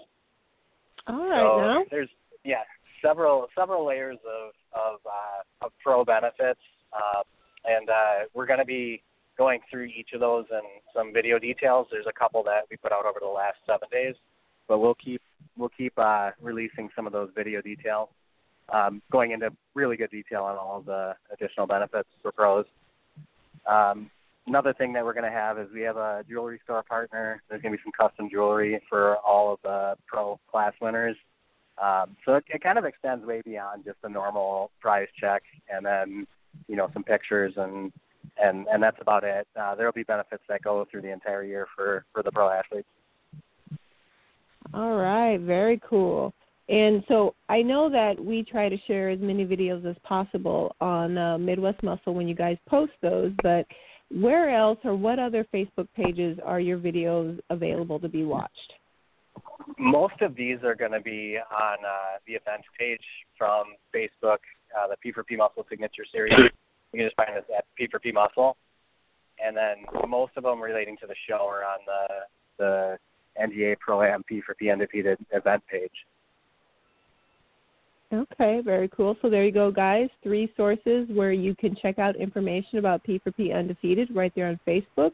All 1.08 1.16
right 1.16 1.40
So 1.40 1.60
now. 1.60 1.82
there's 1.90 2.08
yeah 2.44 2.62
several 3.02 3.48
several 3.58 3.86
layers 3.86 4.18
of 4.24 4.52
of, 4.72 5.00
uh, 5.06 5.66
of 5.66 5.72
pro 5.82 6.04
benefits, 6.04 6.60
uh, 6.92 7.22
and 7.64 7.88
uh, 7.90 8.26
we're 8.34 8.46
going 8.46 8.60
to 8.60 8.64
be 8.64 9.02
going 9.36 9.60
through 9.70 9.84
each 9.86 10.10
of 10.14 10.20
those 10.20 10.44
in 10.52 10.60
some 10.94 11.12
video 11.12 11.38
details. 11.38 11.88
There's 11.90 12.06
a 12.06 12.12
couple 12.12 12.42
that 12.44 12.62
we 12.70 12.76
put 12.76 12.92
out 12.92 13.06
over 13.06 13.18
the 13.20 13.26
last 13.26 13.56
seven 13.66 13.88
days, 13.90 14.14
but 14.70 14.78
we'll 14.78 14.94
keep 14.94 15.20
we'll 15.58 15.72
keep 15.76 15.92
uh, 15.98 16.30
releasing 16.40 16.88
some 16.94 17.04
of 17.04 17.12
those 17.12 17.28
video 17.36 17.60
details, 17.60 18.08
um, 18.72 19.02
going 19.10 19.32
into 19.32 19.50
really 19.74 19.96
good 19.96 20.10
detail 20.10 20.44
on 20.44 20.56
all 20.56 20.78
of 20.78 20.86
the 20.86 21.14
additional 21.34 21.66
benefits 21.66 22.08
for 22.22 22.30
pros. 22.30 22.64
Um, 23.68 24.08
another 24.46 24.72
thing 24.72 24.92
that 24.92 25.04
we're 25.04 25.12
going 25.12 25.24
to 25.24 25.36
have 25.36 25.58
is 25.58 25.66
we 25.74 25.80
have 25.80 25.96
a 25.96 26.24
jewelry 26.28 26.60
store 26.62 26.84
partner. 26.84 27.42
There's 27.50 27.60
going 27.60 27.72
to 27.72 27.78
be 27.78 27.82
some 27.82 28.08
custom 28.08 28.28
jewelry 28.30 28.80
for 28.88 29.16
all 29.16 29.52
of 29.52 29.58
the 29.64 29.96
pro 30.06 30.38
class 30.48 30.72
winners. 30.80 31.16
Um, 31.82 32.16
so 32.24 32.36
it, 32.36 32.44
it 32.48 32.62
kind 32.62 32.78
of 32.78 32.84
extends 32.84 33.26
way 33.26 33.42
beyond 33.44 33.84
just 33.84 33.98
a 34.04 34.08
normal 34.08 34.70
prize 34.80 35.08
check, 35.18 35.42
and 35.68 35.84
then 35.84 36.28
you 36.68 36.76
know 36.76 36.88
some 36.94 37.02
pictures 37.02 37.54
and 37.56 37.92
and 38.40 38.68
and 38.68 38.80
that's 38.80 39.00
about 39.00 39.24
it. 39.24 39.48
Uh, 39.60 39.74
there 39.74 39.86
will 39.86 39.92
be 39.92 40.04
benefits 40.04 40.44
that 40.48 40.62
go 40.62 40.86
through 40.88 41.02
the 41.02 41.12
entire 41.12 41.42
year 41.42 41.66
for 41.74 42.04
for 42.12 42.22
the 42.22 42.30
pro 42.30 42.48
athletes. 42.48 42.86
All 44.72 44.96
right, 44.96 45.38
very 45.40 45.80
cool. 45.88 46.32
And 46.68 47.02
so 47.08 47.34
I 47.48 47.62
know 47.62 47.90
that 47.90 48.22
we 48.24 48.44
try 48.44 48.68
to 48.68 48.76
share 48.86 49.10
as 49.10 49.18
many 49.20 49.44
videos 49.44 49.84
as 49.84 49.96
possible 50.04 50.76
on 50.80 51.18
uh, 51.18 51.36
Midwest 51.36 51.82
Muscle 51.82 52.14
when 52.14 52.28
you 52.28 52.34
guys 52.34 52.56
post 52.68 52.92
those, 53.02 53.32
but 53.42 53.66
where 54.12 54.54
else 54.54 54.78
or 54.84 54.94
what 54.94 55.18
other 55.18 55.44
Facebook 55.52 55.88
pages 55.96 56.38
are 56.44 56.60
your 56.60 56.78
videos 56.78 57.40
available 57.50 57.98
to 57.98 58.08
be 58.08 58.24
watched? 58.24 58.72
Most 59.78 60.20
of 60.20 60.36
these 60.36 60.58
are 60.62 60.76
going 60.76 60.92
to 60.92 61.00
be 61.00 61.38
on 61.38 61.78
uh, 61.84 62.18
the 62.26 62.34
event 62.34 62.62
page 62.78 63.02
from 63.36 63.64
Facebook, 63.94 64.38
uh, 64.78 64.86
the 64.88 64.96
P4P 65.04 65.38
Muscle 65.38 65.66
Signature 65.68 66.04
Series. 66.12 66.38
You 66.38 66.98
can 66.98 67.06
just 67.06 67.16
find 67.16 67.36
us 67.36 67.44
at 67.56 67.64
P4P 67.80 68.14
Muscle. 68.14 68.56
And 69.44 69.56
then 69.56 69.76
most 70.08 70.32
of 70.36 70.44
them 70.44 70.60
relating 70.60 70.96
to 70.98 71.06
the 71.06 71.14
show 71.28 71.48
are 71.48 71.64
on 71.64 71.78
the, 71.86 72.06
the 72.58 72.98
NGA 73.40 73.78
Pro 73.78 74.02
Am 74.02 74.22
P4P 74.30 74.72
Undefeated 74.72 75.18
event 75.32 75.62
page. 75.70 75.90
Okay, 78.12 78.60
very 78.64 78.88
cool. 78.88 79.16
So 79.22 79.30
there 79.30 79.44
you 79.44 79.52
go, 79.52 79.70
guys. 79.70 80.08
Three 80.22 80.52
sources 80.56 81.08
where 81.12 81.32
you 81.32 81.54
can 81.54 81.76
check 81.80 81.98
out 81.98 82.16
information 82.16 82.78
about 82.78 83.04
P4P 83.04 83.54
Undefeated 83.54 84.08
right 84.12 84.32
there 84.34 84.48
on 84.48 84.58
Facebook. 84.66 85.12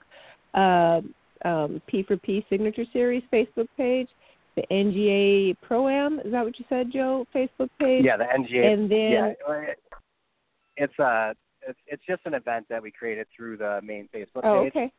Uh, 0.55 1.03
um, 1.47 1.83
P4P 1.93 2.49
Signature 2.49 2.85
Series 2.93 3.23
Facebook 3.31 3.69
page, 3.77 4.09
the 4.57 4.63
NGA 4.71 5.57
Pro 5.61 5.89
Am. 5.89 6.21
Is 6.21 6.33
that 6.33 6.45
what 6.45 6.59
you 6.59 6.65
said, 6.71 6.91
Joe? 6.91 7.27
Facebook 7.35 7.69
page. 7.79 8.05
Yeah, 8.05 8.17
the 8.17 8.25
NGA. 8.25 8.73
And 8.73 8.91
then 8.91 9.13
yeah, 9.13 9.33
it's 10.77 10.99
uh 10.99 11.35
it's 11.69 11.79
it's 11.87 12.03
just 12.09 12.23
an 12.25 12.35
event 12.35 12.67
that 12.71 12.83
we 12.83 12.91
created 12.91 13.27
through 13.37 13.59
the 13.59 13.81
main 13.83 14.09
Facebook 14.15 14.41
oh, 14.45 14.65
page. 14.65 14.73
okay. 14.75 14.93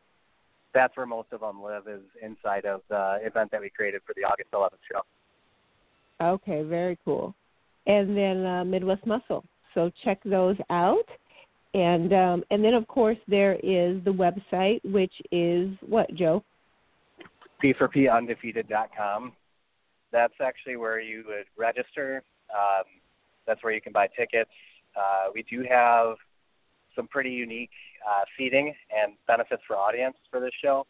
That's 0.78 0.96
where 0.96 1.08
most 1.08 1.30
of 1.32 1.40
them 1.40 1.64
live 1.64 1.88
is 1.88 2.04
inside 2.22 2.66
of 2.66 2.82
the 2.88 3.18
event 3.24 3.50
that 3.52 3.62
we 3.62 3.70
created 3.70 4.02
for 4.06 4.14
the 4.16 4.24
August 4.24 4.52
11th 4.54 4.78
show. 4.92 5.02
Okay, 6.24 6.62
very 6.62 7.00
cool 7.04 7.34
and 7.88 8.16
then 8.16 8.46
uh, 8.46 8.64
Midwest 8.64 9.06
Muscle. 9.08 9.44
So 9.74 9.90
check 10.04 10.20
those 10.24 10.58
out. 10.70 11.08
And 11.74 12.14
um, 12.14 12.44
and 12.52 12.64
then 12.64 12.74
of 12.74 12.88
course 12.88 13.18
there 13.28 13.56
is 13.56 14.04
the 14.04 14.12
website, 14.12 14.80
which 14.84 15.14
is 15.32 15.70
what, 15.88 16.14
Joe? 16.14 16.44
P4PUndefeated.com. 17.64 19.34
That's 20.12 20.34
actually 20.42 20.78
where 20.78 21.00
you 21.02 21.24
would 21.28 21.46
register. 21.58 22.24
Um, 22.54 22.84
that's 23.46 23.64
where 23.64 23.74
you 23.74 23.82
can 23.82 23.92
buy 23.94 24.08
tickets. 24.08 24.52
Uh, 24.96 25.32
we 25.34 25.44
do 25.50 25.66
have 25.70 26.16
some 26.96 27.08
pretty 27.08 27.32
unique 27.32 27.72
uh, 28.08 28.24
seating 28.38 28.74
and 28.96 29.14
benefits 29.28 29.62
for 29.68 29.76
audience 29.76 30.16
for 30.32 30.40
this 30.40 30.52
show. 30.62 30.86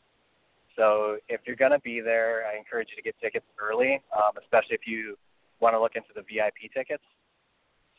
So 0.76 1.18
if 1.28 1.42
you're 1.46 1.56
going 1.56 1.72
to 1.72 1.80
be 1.80 2.02
there, 2.02 2.46
I 2.48 2.58
encourage 2.58 2.90
you 2.92 2.96
to 2.96 3.02
get 3.02 3.16
tickets 3.20 3.46
early, 3.60 4.02
um, 4.16 4.34
especially 4.42 4.76
if 4.76 4.86
you 4.86 5.18
want 5.60 5.74
to 5.74 5.80
look 5.80 5.96
into 5.96 6.10
the 6.16 6.22
VIP 6.22 6.72
tickets. 6.74 7.04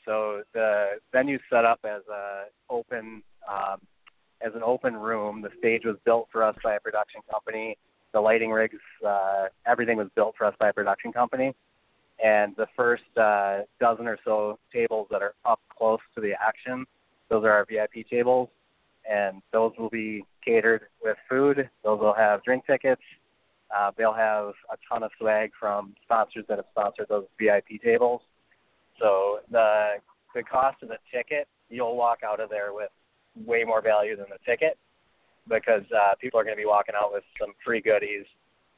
So 0.04 0.42
the 0.54 1.00
venue's 1.12 1.40
set 1.50 1.64
up 1.64 1.80
as 1.84 2.02
a 2.10 2.44
open 2.70 3.22
um, 3.50 3.80
as 4.40 4.54
an 4.54 4.62
open 4.62 4.94
room. 4.96 5.42
The 5.42 5.50
stage 5.58 5.82
was 5.84 5.96
built 6.04 6.28
for 6.30 6.44
us 6.44 6.54
by 6.62 6.74
a 6.74 6.80
production 6.80 7.20
company. 7.30 7.76
The 8.12 8.20
lighting 8.20 8.50
rigs, 8.50 8.78
uh, 9.06 9.46
everything 9.66 9.98
was 9.98 10.08
built 10.14 10.34
for 10.38 10.46
us 10.46 10.54
by 10.58 10.68
a 10.68 10.72
production 10.72 11.12
company. 11.12 11.54
And 12.24 12.54
the 12.56 12.66
first 12.76 13.02
uh, 13.20 13.60
dozen 13.80 14.06
or 14.06 14.18
so 14.24 14.58
tables 14.72 15.08
that 15.10 15.22
are 15.22 15.34
up 15.44 15.60
close 15.76 16.00
to 16.14 16.20
the 16.20 16.32
action, 16.40 16.86
those 17.28 17.44
are 17.44 17.50
our 17.50 17.66
VIP 17.68 18.08
tables, 18.08 18.48
and 19.08 19.42
those 19.52 19.72
will 19.78 19.90
be 19.90 20.24
catered 20.44 20.82
with 21.02 21.16
food. 21.28 21.68
Those 21.82 22.00
will 22.00 22.14
have 22.14 22.42
drink 22.44 22.66
tickets, 22.66 23.02
uh, 23.74 23.90
they'll 23.96 24.14
have 24.14 24.52
a 24.72 24.76
ton 24.88 25.02
of 25.02 25.10
swag 25.18 25.50
from 25.58 25.94
sponsors 26.04 26.44
that 26.48 26.56
have 26.58 26.66
sponsored 26.70 27.06
those 27.08 27.26
VIP 27.38 27.82
tables. 27.82 28.22
So 28.98 29.40
the 29.50 29.96
the 30.34 30.42
cost 30.42 30.82
of 30.82 30.88
the 30.88 30.98
ticket, 31.12 31.48
you'll 31.68 31.96
walk 31.96 32.20
out 32.24 32.40
of 32.40 32.50
there 32.50 32.72
with 32.72 32.90
way 33.46 33.64
more 33.64 33.82
value 33.82 34.16
than 34.16 34.26
the 34.30 34.38
ticket 34.44 34.78
because 35.48 35.84
uh, 35.94 36.14
people 36.20 36.38
are 36.38 36.44
going 36.44 36.56
to 36.56 36.60
be 36.60 36.66
walking 36.66 36.94
out 36.94 37.12
with 37.12 37.24
some 37.40 37.52
free 37.64 37.80
goodies, 37.80 38.26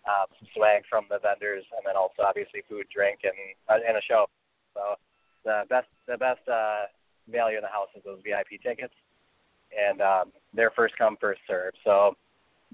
uh, 0.07 0.27
some 0.39 0.49
swag 0.55 0.83
from 0.89 1.07
the 1.11 1.19
vendors, 1.19 1.65
and 1.77 1.83
then 1.85 1.97
also 1.97 2.23
obviously 2.23 2.63
food, 2.69 2.87
drink, 2.95 3.21
and 3.25 3.35
uh, 3.69 3.83
and 3.87 3.97
a 3.97 4.03
show. 4.03 4.27
So 4.75 4.95
the 5.45 5.63
best 5.69 5.89
the 6.07 6.19
best 6.19 6.47
uh, 6.49 6.91
value 7.31 7.59
in 7.59 7.63
the 7.63 7.71
house 7.71 7.89
is 7.97 8.03
those 8.05 8.21
VIP 8.25 8.61
tickets, 8.63 8.95
and 9.77 10.01
um, 10.01 10.33
they're 10.55 10.73
first 10.75 10.97
come 10.99 11.17
first 11.21 11.41
serve. 11.47 11.73
So 11.85 12.15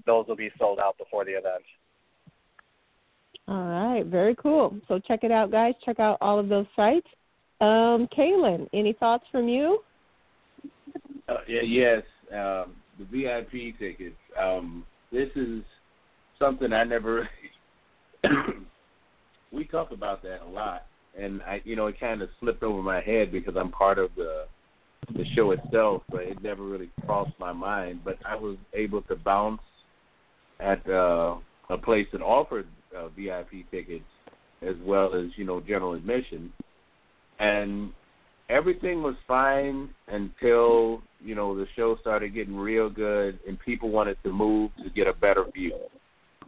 those 0.05 0.27
will 0.27 0.35
be 0.35 0.51
sold 0.57 0.79
out 0.79 0.97
before 0.97 1.25
the 1.25 1.31
event. 1.31 1.63
All 3.47 3.65
right, 3.65 4.05
very 4.05 4.35
cool. 4.35 4.77
So 4.87 4.99
check 4.99 5.23
it 5.23 5.31
out, 5.31 5.51
guys. 5.51 5.73
Check 5.85 5.99
out 5.99 6.17
all 6.19 6.37
of 6.37 6.49
those 6.49 6.65
sites. 6.75 7.07
Um, 7.61 8.07
Kaylin, 8.15 8.67
any 8.73 8.93
thoughts 8.93 9.25
from 9.31 9.47
you? 9.47 9.79
Uh, 11.29 11.37
yeah, 11.47 11.61
yes, 11.61 12.03
um, 12.33 12.75
the 12.99 13.05
VIP 13.09 13.77
tickets. 13.79 14.15
Um, 14.39 14.85
this 15.11 15.29
is 15.35 15.63
something 16.39 16.73
I 16.73 16.83
never. 16.83 17.27
we 19.51 19.65
talk 19.65 19.91
about 19.91 20.21
that 20.23 20.41
a 20.45 20.49
lot, 20.49 20.85
and 21.19 21.41
I, 21.43 21.61
you 21.63 21.75
know, 21.75 21.87
it 21.87 21.99
kind 21.99 22.21
of 22.21 22.29
slipped 22.39 22.63
over 22.63 22.81
my 22.81 23.01
head 23.01 23.31
because 23.31 23.55
I'm 23.57 23.71
part 23.71 23.97
of 23.97 24.11
the 24.15 24.45
the 25.13 25.25
show 25.35 25.51
itself, 25.51 26.03
but 26.09 26.23
it 26.23 26.41
never 26.41 26.63
really 26.63 26.89
crossed 27.05 27.37
my 27.39 27.53
mind. 27.53 28.01
But 28.03 28.17
I 28.25 28.35
was 28.35 28.57
able 28.73 29.01
to 29.03 29.15
bounce 29.15 29.61
at 30.59 30.87
uh, 30.89 31.35
a 31.69 31.77
place 31.77 32.07
that 32.11 32.21
offered 32.21 32.67
uh, 32.95 33.07
VIP 33.09 33.69
tickets 33.71 34.03
as 34.61 34.75
well 34.83 35.13
as 35.13 35.27
you 35.35 35.45
know 35.45 35.61
general 35.61 35.93
admission, 35.93 36.51
and 37.39 37.91
everything 38.49 39.03
was 39.03 39.15
fine 39.27 39.89
until 40.07 41.01
you 41.19 41.35
know 41.35 41.55
the 41.55 41.67
show 41.75 41.97
started 42.01 42.33
getting 42.33 42.55
real 42.55 42.89
good 42.89 43.39
and 43.47 43.59
people 43.59 43.89
wanted 43.89 44.17
to 44.23 44.31
move 44.31 44.71
to 44.83 44.89
get 44.89 45.07
a 45.07 45.13
better 45.13 45.45
view. 45.53 45.77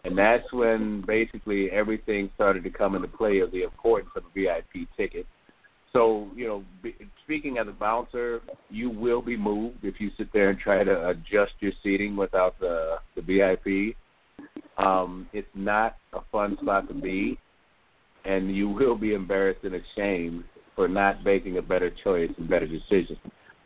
And 0.05 0.17
that's 0.17 0.51
when 0.53 1.03
basically 1.05 1.69
everything 1.71 2.29
started 2.35 2.63
to 2.63 2.69
come 2.69 2.95
into 2.95 3.09
play 3.09 3.39
of 3.39 3.51
the 3.51 3.63
importance 3.63 4.11
of 4.15 4.23
a 4.23 4.33
VIP 4.33 4.87
ticket. 4.95 5.25
So, 5.91 6.27
you 6.35 6.47
know, 6.47 6.63
speaking 7.23 7.57
as 7.57 7.67
a 7.67 7.71
bouncer, 7.71 8.41
you 8.69 8.89
will 8.89 9.21
be 9.21 9.35
moved 9.35 9.77
if 9.83 9.95
you 9.99 10.11
sit 10.17 10.31
there 10.33 10.49
and 10.49 10.59
try 10.59 10.83
to 10.83 11.09
adjust 11.09 11.53
your 11.59 11.71
seating 11.83 12.15
without 12.15 12.59
the 12.59 12.97
the 13.15 13.21
VIP. 13.21 13.95
Um, 14.77 15.27
it's 15.33 15.47
not 15.55 15.97
a 16.13 16.19
fun 16.31 16.57
spot 16.61 16.87
to 16.89 16.93
be, 16.93 17.39
and 18.23 18.55
you 18.55 18.69
will 18.69 18.95
be 18.95 19.13
embarrassed 19.13 19.63
and 19.63 19.75
ashamed 19.75 20.43
for 20.75 20.87
not 20.87 21.23
making 21.25 21.57
a 21.57 21.61
better 21.61 21.91
choice 22.03 22.31
and 22.37 22.49
better 22.49 22.67
decision. 22.67 23.17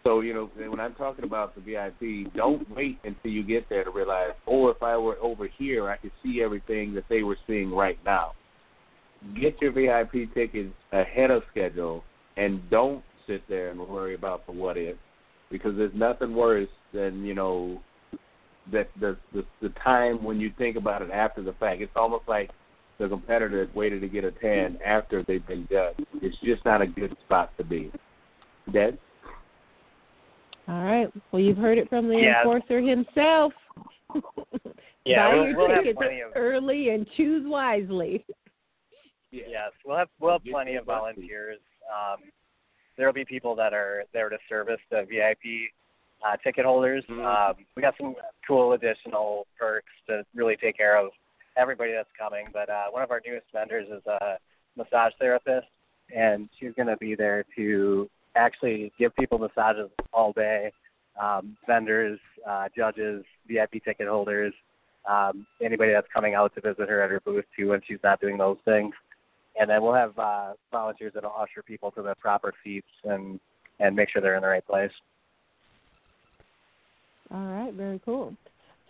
So, 0.03 0.21
you 0.21 0.33
know, 0.33 0.49
when 0.55 0.79
I'm 0.79 0.95
talking 0.95 1.23
about 1.23 1.55
the 1.55 1.62
VIP, 1.62 2.33
don't 2.33 2.69
wait 2.75 2.99
until 3.03 3.31
you 3.31 3.43
get 3.43 3.69
there 3.69 3.83
to 3.83 3.91
realize, 3.91 4.31
oh, 4.47 4.69
if 4.69 4.81
I 4.81 4.97
were 4.97 5.17
over 5.21 5.47
here, 5.47 5.89
I 5.89 5.97
could 5.97 6.12
see 6.23 6.41
everything 6.43 6.93
that 6.95 7.05
they 7.09 7.23
were 7.23 7.38
seeing 7.47 7.71
right 7.71 7.97
now. 8.03 8.33
Get 9.39 9.61
your 9.61 9.71
VIP 9.71 10.34
tickets 10.34 10.74
ahead 10.91 11.32
of 11.32 11.43
schedule 11.51 12.03
and 12.38 12.61
don't 12.69 13.03
sit 13.27 13.41
there 13.47 13.69
and 13.69 13.79
worry 13.79 14.15
about 14.15 14.45
the 14.45 14.51
what 14.51 14.77
if 14.77 14.97
because 15.49 15.77
there's 15.77 15.93
nothing 15.93 16.36
worse 16.36 16.67
than, 16.93 17.23
you 17.23 17.36
know, 17.36 17.79
that 18.71 18.89
the, 18.99 19.17
the 19.34 19.45
the 19.61 19.69
time 19.84 20.23
when 20.23 20.39
you 20.39 20.51
think 20.57 20.77
about 20.77 21.01
it 21.01 21.11
after 21.11 21.43
the 21.43 21.53
fact. 21.53 21.81
It's 21.81 21.91
almost 21.95 22.23
like 22.27 22.49
the 22.97 23.07
competitor 23.07 23.69
waited 23.73 24.01
to 24.01 24.07
get 24.07 24.23
a 24.23 24.31
tan 24.31 24.77
after 24.86 25.23
they've 25.23 25.45
been 25.45 25.67
done. 25.69 25.93
It's 26.21 26.38
just 26.43 26.63
not 26.65 26.81
a 26.81 26.88
good 26.88 27.15
spot 27.25 27.51
to 27.57 27.63
be. 27.63 27.91
Dead. 28.71 28.97
All 30.67 30.84
right. 30.84 31.11
Well, 31.31 31.41
you've 31.41 31.57
heard 31.57 31.77
it 31.77 31.89
from 31.89 32.07
the 32.07 32.15
yeah. 32.15 32.39
enforcer 32.39 32.79
himself. 32.79 33.51
yeah, 35.05 35.29
Buy 35.29 35.36
we'll, 35.36 35.47
your 35.47 35.57
we'll 35.57 35.67
tickets 35.67 35.99
of, 36.01 36.31
early 36.36 36.89
and 36.89 37.05
choose 37.17 37.43
wisely. 37.45 38.25
Yeah. 39.31 39.43
Yes, 39.49 39.71
we'll 39.86 39.97
have 39.97 40.09
we'll 40.19 40.34
have 40.34 40.43
plenty 40.49 40.75
of 40.75 40.86
volunteers. 40.86 41.59
Um, 41.93 42.17
there 42.97 43.07
will 43.07 43.13
be 43.13 43.25
people 43.25 43.55
that 43.55 43.73
are 43.73 44.03
there 44.13 44.29
to 44.29 44.37
service 44.49 44.79
the 44.89 45.05
VIP 45.09 45.71
uh, 46.25 46.37
ticket 46.37 46.65
holders. 46.65 47.03
Mhm. 47.05 47.23
Um, 47.25 47.65
we 47.75 47.81
got 47.81 47.95
some 47.97 48.15
cool 48.47 48.73
additional 48.73 49.47
perks 49.59 49.91
to 50.07 50.25
really 50.33 50.55
take 50.55 50.77
care 50.77 50.97
of 50.97 51.11
everybody 51.57 51.91
that's 51.91 52.09
coming. 52.17 52.47
But 52.51 52.69
uh, 52.69 52.85
one 52.91 53.03
of 53.03 53.11
our 53.11 53.21
newest 53.25 53.47
vendors 53.51 53.87
is 53.89 54.05
a 54.07 54.37
massage 54.75 55.13
therapist, 55.19 55.67
and 56.15 56.49
she's 56.59 56.73
going 56.73 56.87
to 56.87 56.97
be 56.97 57.15
there 57.15 57.45
to 57.55 58.09
actually 58.35 58.91
give 58.97 59.15
people 59.15 59.37
massages 59.37 59.89
all 60.11 60.33
day. 60.33 60.71
Um, 61.21 61.55
vendors, 61.67 62.19
uh, 62.47 62.69
judges, 62.75 63.23
VIP 63.47 63.83
ticket 63.83 64.07
holders, 64.07 64.53
um, 65.05 65.45
anybody 65.61 65.91
that's 65.91 66.07
coming 66.11 66.33
out 66.33 66.55
to 66.55 66.61
visit 66.61 66.89
her 66.89 67.01
at 67.01 67.11
her 67.11 67.19
booth 67.19 67.45
too 67.55 67.69
when 67.69 67.81
she's 67.87 67.99
not 68.03 68.19
doing 68.19 68.37
those 68.37 68.57
things. 68.65 68.95
And 69.60 69.70
then 69.70 69.82
we'll 69.82 69.93
have 69.93 70.18
uh, 70.18 70.54
volunteers 70.72 71.14
that'll 71.14 71.36
usher 71.38 71.62
people 71.64 71.91
to 71.91 72.01
the 72.01 72.16
proper 72.16 72.54
seats 72.64 72.88
and 73.04 73.39
and 73.80 73.95
make 73.95 74.10
sure 74.10 74.22
they're 74.22 74.36
in 74.36 74.41
the 74.41 74.47
right 74.47 74.66
place. 74.66 74.91
All 77.34 77.45
right, 77.45 77.74
very 77.74 77.99
cool. 78.06 78.36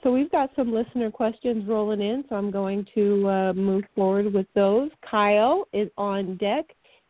So 0.04 0.12
we've 0.12 0.32
got 0.32 0.50
some 0.56 0.74
listener 0.74 1.10
questions 1.10 1.66
rolling 1.66 2.02
in, 2.02 2.26
so 2.28 2.36
I'm 2.36 2.52
going 2.52 2.86
to 2.94 3.30
uh, 3.30 3.54
move 3.54 3.86
forward 3.96 4.34
with 4.34 4.48
those. 4.54 4.92
Kyle 5.10 5.66
is 5.72 5.90
on 5.98 6.36
deck, 6.36 6.66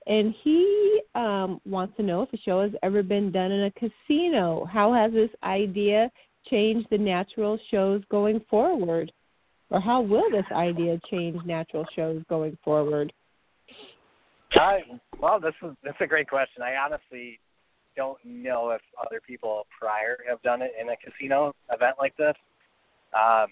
and 0.06 0.36
he 0.44 1.02
um, 1.16 1.60
wants 1.66 1.98
to 1.98 2.04
know 2.04 2.22
if 2.22 2.32
a 2.34 2.38
show 2.38 2.62
has 2.62 2.72
ever 2.84 3.02
been 3.02 3.32
done 3.32 3.52
in 3.52 3.64
a 3.64 3.72
casino. 3.72 4.66
How 4.66 4.94
has 4.94 5.12
this 5.12 5.32
idea 5.42 6.12
changed 6.50 6.88
the 6.92 6.98
natural 7.00 7.58
shows 7.72 8.04
going 8.12 8.42
forward? 8.48 9.12
Or 9.72 9.82
how 9.82 10.02
will 10.02 10.30
this 10.30 10.46
idea 10.52 11.00
change 11.10 11.44
natural 11.46 11.86
shows 11.96 12.22
going 12.30 12.56
forward? 12.64 13.12
Well, 15.20 15.40
this 15.40 15.54
is 15.64 15.76
that's 15.84 16.02
a 16.02 16.08
great 16.08 16.30
question. 16.30 16.62
I 16.62 16.76
honestly 16.76 17.40
don't 17.96 18.18
know 18.26 18.72
if 18.72 18.82
other 19.00 19.22
people 19.26 19.66
prior 19.78 20.18
have 20.28 20.42
done 20.42 20.62
it 20.62 20.72
in 20.80 20.90
a 20.90 20.96
casino 20.98 21.54
event 21.72 21.96
like 22.00 22.16
this. 22.18 22.36
Um, 23.14 23.48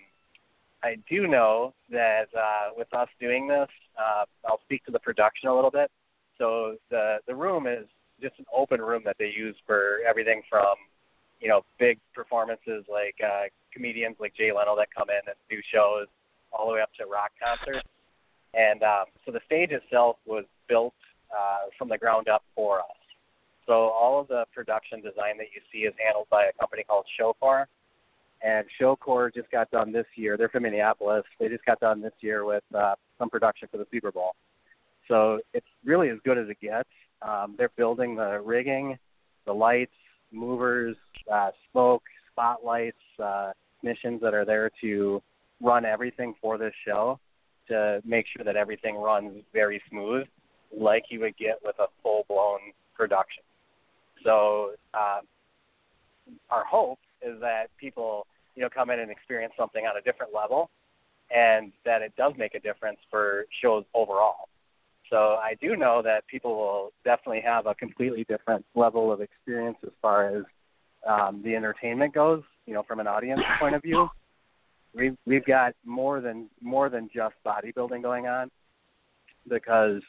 I 0.83 0.95
do 1.09 1.27
know 1.27 1.73
that 1.91 2.27
uh, 2.35 2.69
with 2.75 2.91
us 2.93 3.07
doing 3.19 3.47
this, 3.47 3.67
uh, 3.97 4.25
I'll 4.45 4.61
speak 4.65 4.83
to 4.85 4.91
the 4.91 4.99
production 4.99 5.49
a 5.49 5.55
little 5.55 5.71
bit. 5.71 5.91
So 6.37 6.77
the 6.89 7.17
the 7.27 7.35
room 7.35 7.67
is 7.67 7.85
just 8.21 8.37
an 8.39 8.45
open 8.53 8.81
room 8.81 9.01
that 9.05 9.15
they 9.19 9.31
use 9.35 9.55
for 9.65 9.99
everything 10.07 10.41
from 10.49 10.75
you 11.39 11.49
know 11.49 11.61
big 11.79 11.99
performances 12.13 12.85
like 12.89 13.15
uh, 13.23 13.43
comedians 13.73 14.17
like 14.19 14.33
Jay 14.35 14.51
Leno 14.51 14.75
that 14.75 14.87
come 14.95 15.09
in 15.09 15.21
and 15.27 15.35
do 15.49 15.57
shows, 15.71 16.07
all 16.51 16.67
the 16.67 16.73
way 16.73 16.81
up 16.81 16.89
to 16.99 17.05
rock 17.05 17.31
concerts. 17.41 17.87
And 18.53 18.83
um, 18.83 19.05
so 19.25 19.31
the 19.31 19.39
stage 19.45 19.71
itself 19.71 20.17
was 20.25 20.45
built 20.67 20.93
uh, 21.31 21.69
from 21.77 21.89
the 21.89 21.97
ground 21.97 22.27
up 22.27 22.43
for 22.55 22.79
us. 22.79 22.85
So 23.65 23.73
all 23.73 24.19
of 24.19 24.27
the 24.27 24.45
production 24.53 24.99
design 24.99 25.37
that 25.37 25.47
you 25.55 25.61
see 25.71 25.79
is 25.79 25.93
handled 26.03 26.27
by 26.29 26.45
a 26.45 26.53
company 26.59 26.83
called 26.83 27.05
Showcore. 27.19 27.65
And 28.43 28.65
Showcore 28.79 29.33
just 29.33 29.49
got 29.51 29.69
done 29.71 29.91
this 29.91 30.07
year. 30.15 30.35
They're 30.35 30.49
from 30.49 30.63
Minneapolis. 30.63 31.23
They 31.39 31.47
just 31.47 31.63
got 31.63 31.79
done 31.79 32.01
this 32.01 32.13
year 32.21 32.43
with 32.43 32.63
uh, 32.75 32.95
some 33.19 33.29
production 33.29 33.67
for 33.71 33.77
the 33.77 33.85
Super 33.91 34.11
Bowl. 34.11 34.35
So 35.07 35.39
it's 35.53 35.67
really 35.85 36.09
as 36.09 36.17
good 36.25 36.37
as 36.37 36.49
it 36.49 36.59
gets. 36.59 36.89
Um, 37.21 37.55
they're 37.57 37.71
building 37.77 38.15
the 38.15 38.41
rigging, 38.43 38.97
the 39.45 39.53
lights, 39.53 39.91
movers, 40.31 40.95
uh, 41.31 41.51
smoke, 41.71 42.03
spotlights, 42.31 42.97
uh, 43.23 43.51
missions 43.83 44.21
that 44.21 44.33
are 44.33 44.45
there 44.45 44.71
to 44.81 45.21
run 45.61 45.85
everything 45.85 46.33
for 46.41 46.57
this 46.57 46.73
show 46.85 47.19
to 47.67 48.01
make 48.05 48.25
sure 48.35 48.43
that 48.43 48.55
everything 48.55 48.95
runs 48.95 49.43
very 49.53 49.81
smooth, 49.89 50.27
like 50.75 51.05
you 51.09 51.19
would 51.19 51.37
get 51.37 51.59
with 51.63 51.75
a 51.79 51.87
full 52.01 52.25
blown 52.27 52.59
production. 52.95 53.43
So 54.23 54.71
um, 54.93 55.21
our 56.49 56.63
hope 56.65 56.99
is 57.21 57.39
that 57.41 57.67
people, 57.77 58.25
you 58.55 58.61
know, 58.61 58.69
come 58.69 58.89
in 58.89 58.99
and 58.99 59.11
experience 59.11 59.53
something 59.57 59.85
on 59.85 59.97
a 59.97 60.01
different 60.01 60.33
level, 60.33 60.69
and 61.33 61.71
that 61.85 62.01
it 62.01 62.13
does 62.17 62.33
make 62.37 62.55
a 62.55 62.59
difference 62.59 62.99
for 63.09 63.45
shows 63.61 63.83
overall. 63.93 64.47
So 65.09 65.35
I 65.35 65.55
do 65.61 65.75
know 65.75 66.01
that 66.03 66.25
people 66.27 66.55
will 66.55 66.91
definitely 67.03 67.41
have 67.41 67.65
a 67.65 67.75
completely 67.75 68.23
different 68.23 68.65
level 68.75 69.11
of 69.11 69.21
experience 69.21 69.77
as 69.83 69.91
far 70.01 70.37
as 70.37 70.43
um, 71.07 71.41
the 71.43 71.55
entertainment 71.55 72.13
goes. 72.13 72.43
You 72.65 72.73
know, 72.75 72.83
from 72.83 72.99
an 72.99 73.07
audience 73.07 73.41
point 73.59 73.75
of 73.75 73.81
view, 73.81 74.07
we've 74.93 75.17
we've 75.25 75.45
got 75.45 75.73
more 75.85 76.21
than 76.21 76.47
more 76.61 76.89
than 76.89 77.09
just 77.13 77.35
bodybuilding 77.45 78.01
going 78.01 78.27
on 78.27 78.49
because 79.49 80.01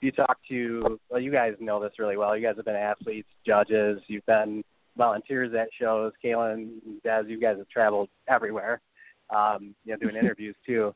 you 0.00 0.10
talk 0.10 0.38
to 0.48 0.98
well 1.10 1.20
you 1.20 1.30
guys 1.30 1.54
know 1.60 1.80
this 1.80 1.92
really 1.98 2.16
well. 2.16 2.36
You 2.36 2.46
guys 2.46 2.56
have 2.56 2.64
been 2.64 2.76
athletes 2.76 3.28
judges. 3.46 4.00
You've 4.06 4.26
been 4.26 4.62
volunteers 4.96 5.54
at 5.54 5.68
shows. 5.78 6.12
Kaylin 6.24 6.78
Des 7.04 7.22
you 7.26 7.40
guys 7.40 7.56
have 7.58 7.68
traveled 7.68 8.08
everywhere 8.28 8.80
um 9.34 9.74
you 9.84 9.92
know 9.92 9.98
doing 9.98 10.16
interviews 10.22 10.56
too. 10.66 10.94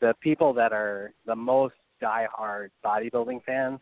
The 0.00 0.14
people 0.20 0.52
that 0.54 0.72
are 0.72 1.12
the 1.26 1.36
most 1.36 1.74
diehard 2.02 2.68
bodybuilding 2.84 3.42
fans 3.44 3.80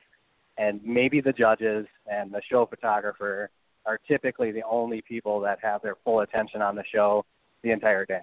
and 0.59 0.80
maybe 0.82 1.20
the 1.20 1.32
judges 1.32 1.86
and 2.11 2.32
the 2.32 2.40
show 2.50 2.64
photographer 2.64 3.50
are 3.84 3.98
typically 4.09 4.50
the 4.50 4.62
only 4.68 5.02
people 5.02 5.38
that 5.40 5.59
have 5.62 5.82
their 5.82 5.96
full 6.02 6.20
attention 6.20 6.62
on 6.62 6.74
the 6.74 6.84
show 6.90 7.24
the 7.62 7.70
entire 7.70 8.07
day 8.07 8.22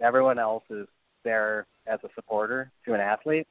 everyone 0.00 0.38
else 0.38 0.64
is 0.70 0.86
there 1.24 1.66
as 1.86 1.98
a 2.04 2.08
supporter 2.14 2.70
to 2.84 2.94
an 2.94 3.00
athlete 3.00 3.46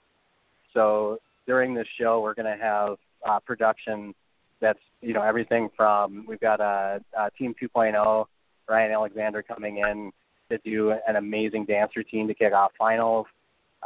so 0.77 1.17
during 1.47 1.73
this 1.73 1.87
show, 1.99 2.21
we're 2.21 2.35
going 2.35 2.57
to 2.57 2.63
have 2.63 2.97
uh, 3.27 3.39
production 3.39 4.13
that's 4.59 4.79
you 5.01 5.13
know 5.13 5.21
everything 5.21 5.69
from 5.75 6.25
we've 6.27 6.39
got 6.39 6.59
a, 6.59 6.99
a 7.17 7.31
Team 7.37 7.55
2.0, 7.61 8.25
Ryan 8.67 8.91
Alexander 8.91 9.41
coming 9.43 9.77
in 9.77 10.11
to 10.49 10.57
do 10.63 10.91
an 11.07 11.15
amazing 11.15 11.65
dance 11.65 11.91
routine 11.95 12.27
to 12.27 12.33
kick 12.33 12.53
off 12.53 12.71
finals. 12.77 13.25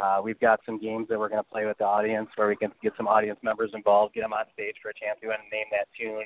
Uh, 0.01 0.21
we've 0.23 0.39
got 0.39 0.59
some 0.65 0.79
games 0.79 1.07
that 1.09 1.19
we're 1.19 1.29
going 1.29 1.43
to 1.43 1.49
play 1.49 1.65
with 1.65 1.77
the 1.77 1.83
audience 1.83 2.29
where 2.35 2.47
we 2.47 2.55
can 2.55 2.71
get 2.81 2.93
some 2.95 3.07
audience 3.07 3.39
members 3.41 3.71
involved, 3.73 4.13
get 4.13 4.21
them 4.21 4.31
on 4.31 4.45
stage 4.53 4.75
for 4.81 4.89
a 4.89 4.93
chance 4.93 5.19
to 5.21 5.27
name 5.27 5.65
that 5.71 5.87
tune 5.99 6.23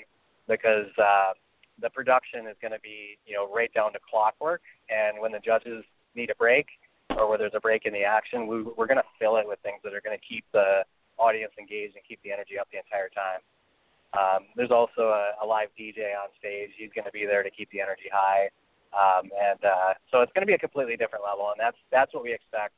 because 0.48 0.86
uh, 1.00 1.34
the 1.82 1.90
production 1.90 2.48
is 2.48 2.56
going 2.62 2.72
to 2.72 2.80
be 2.80 3.18
you 3.26 3.36
know 3.36 3.52
right 3.54 3.74
down 3.74 3.94
to 3.94 4.00
clockwork. 4.10 4.62
And 4.90 5.20
when 5.20 5.32
the 5.32 5.40
judges 5.40 5.84
need 6.16 6.30
a 6.30 6.36
break 6.36 6.68
or 7.18 7.30
where 7.30 7.38
there's 7.38 7.56
a 7.56 7.60
break 7.60 7.86
in 7.86 7.94
the 7.94 8.04
action, 8.04 8.48
we, 8.48 8.64
we're 8.64 8.88
going 8.88 9.02
to 9.02 9.10
fill 9.20 9.38
it 9.38 9.48
with 9.48 9.60
things 9.64 9.80
that 9.84 9.94
are 9.94 10.02
going 10.02 10.18
to 10.18 10.26
keep 10.26 10.44
the 10.54 10.84
audience 11.18 11.54
engaged 11.60 11.96
and 11.96 12.04
keep 12.08 12.20
the 12.24 12.32
energy 12.32 12.60
up 12.60 12.68
the 12.72 12.78
entire 12.78 13.10
time. 13.10 13.40
Um, 14.16 14.48
there's 14.56 14.72
also 14.72 15.12
a, 15.12 15.44
a 15.44 15.46
live 15.46 15.70
DJ 15.80 16.16
on 16.16 16.32
stage. 16.40 16.72
He's 16.78 16.92
going 16.96 17.06
to 17.06 17.12
be 17.12 17.26
there 17.26 17.44
to 17.44 17.52
keep 17.52 17.70
the 17.72 17.82
energy 17.82 18.08
high, 18.12 18.48
um, 18.96 19.30
and 19.36 19.60
uh, 19.64 19.94
so 20.10 20.22
it's 20.22 20.32
going 20.32 20.44
to 20.44 20.48
be 20.48 20.54
a 20.54 20.58
completely 20.58 20.96
different 20.96 21.26
level. 21.26 21.52
And 21.52 21.60
that's 21.60 21.76
that's 21.92 22.14
what 22.14 22.24
we 22.24 22.34
expect 22.34 22.74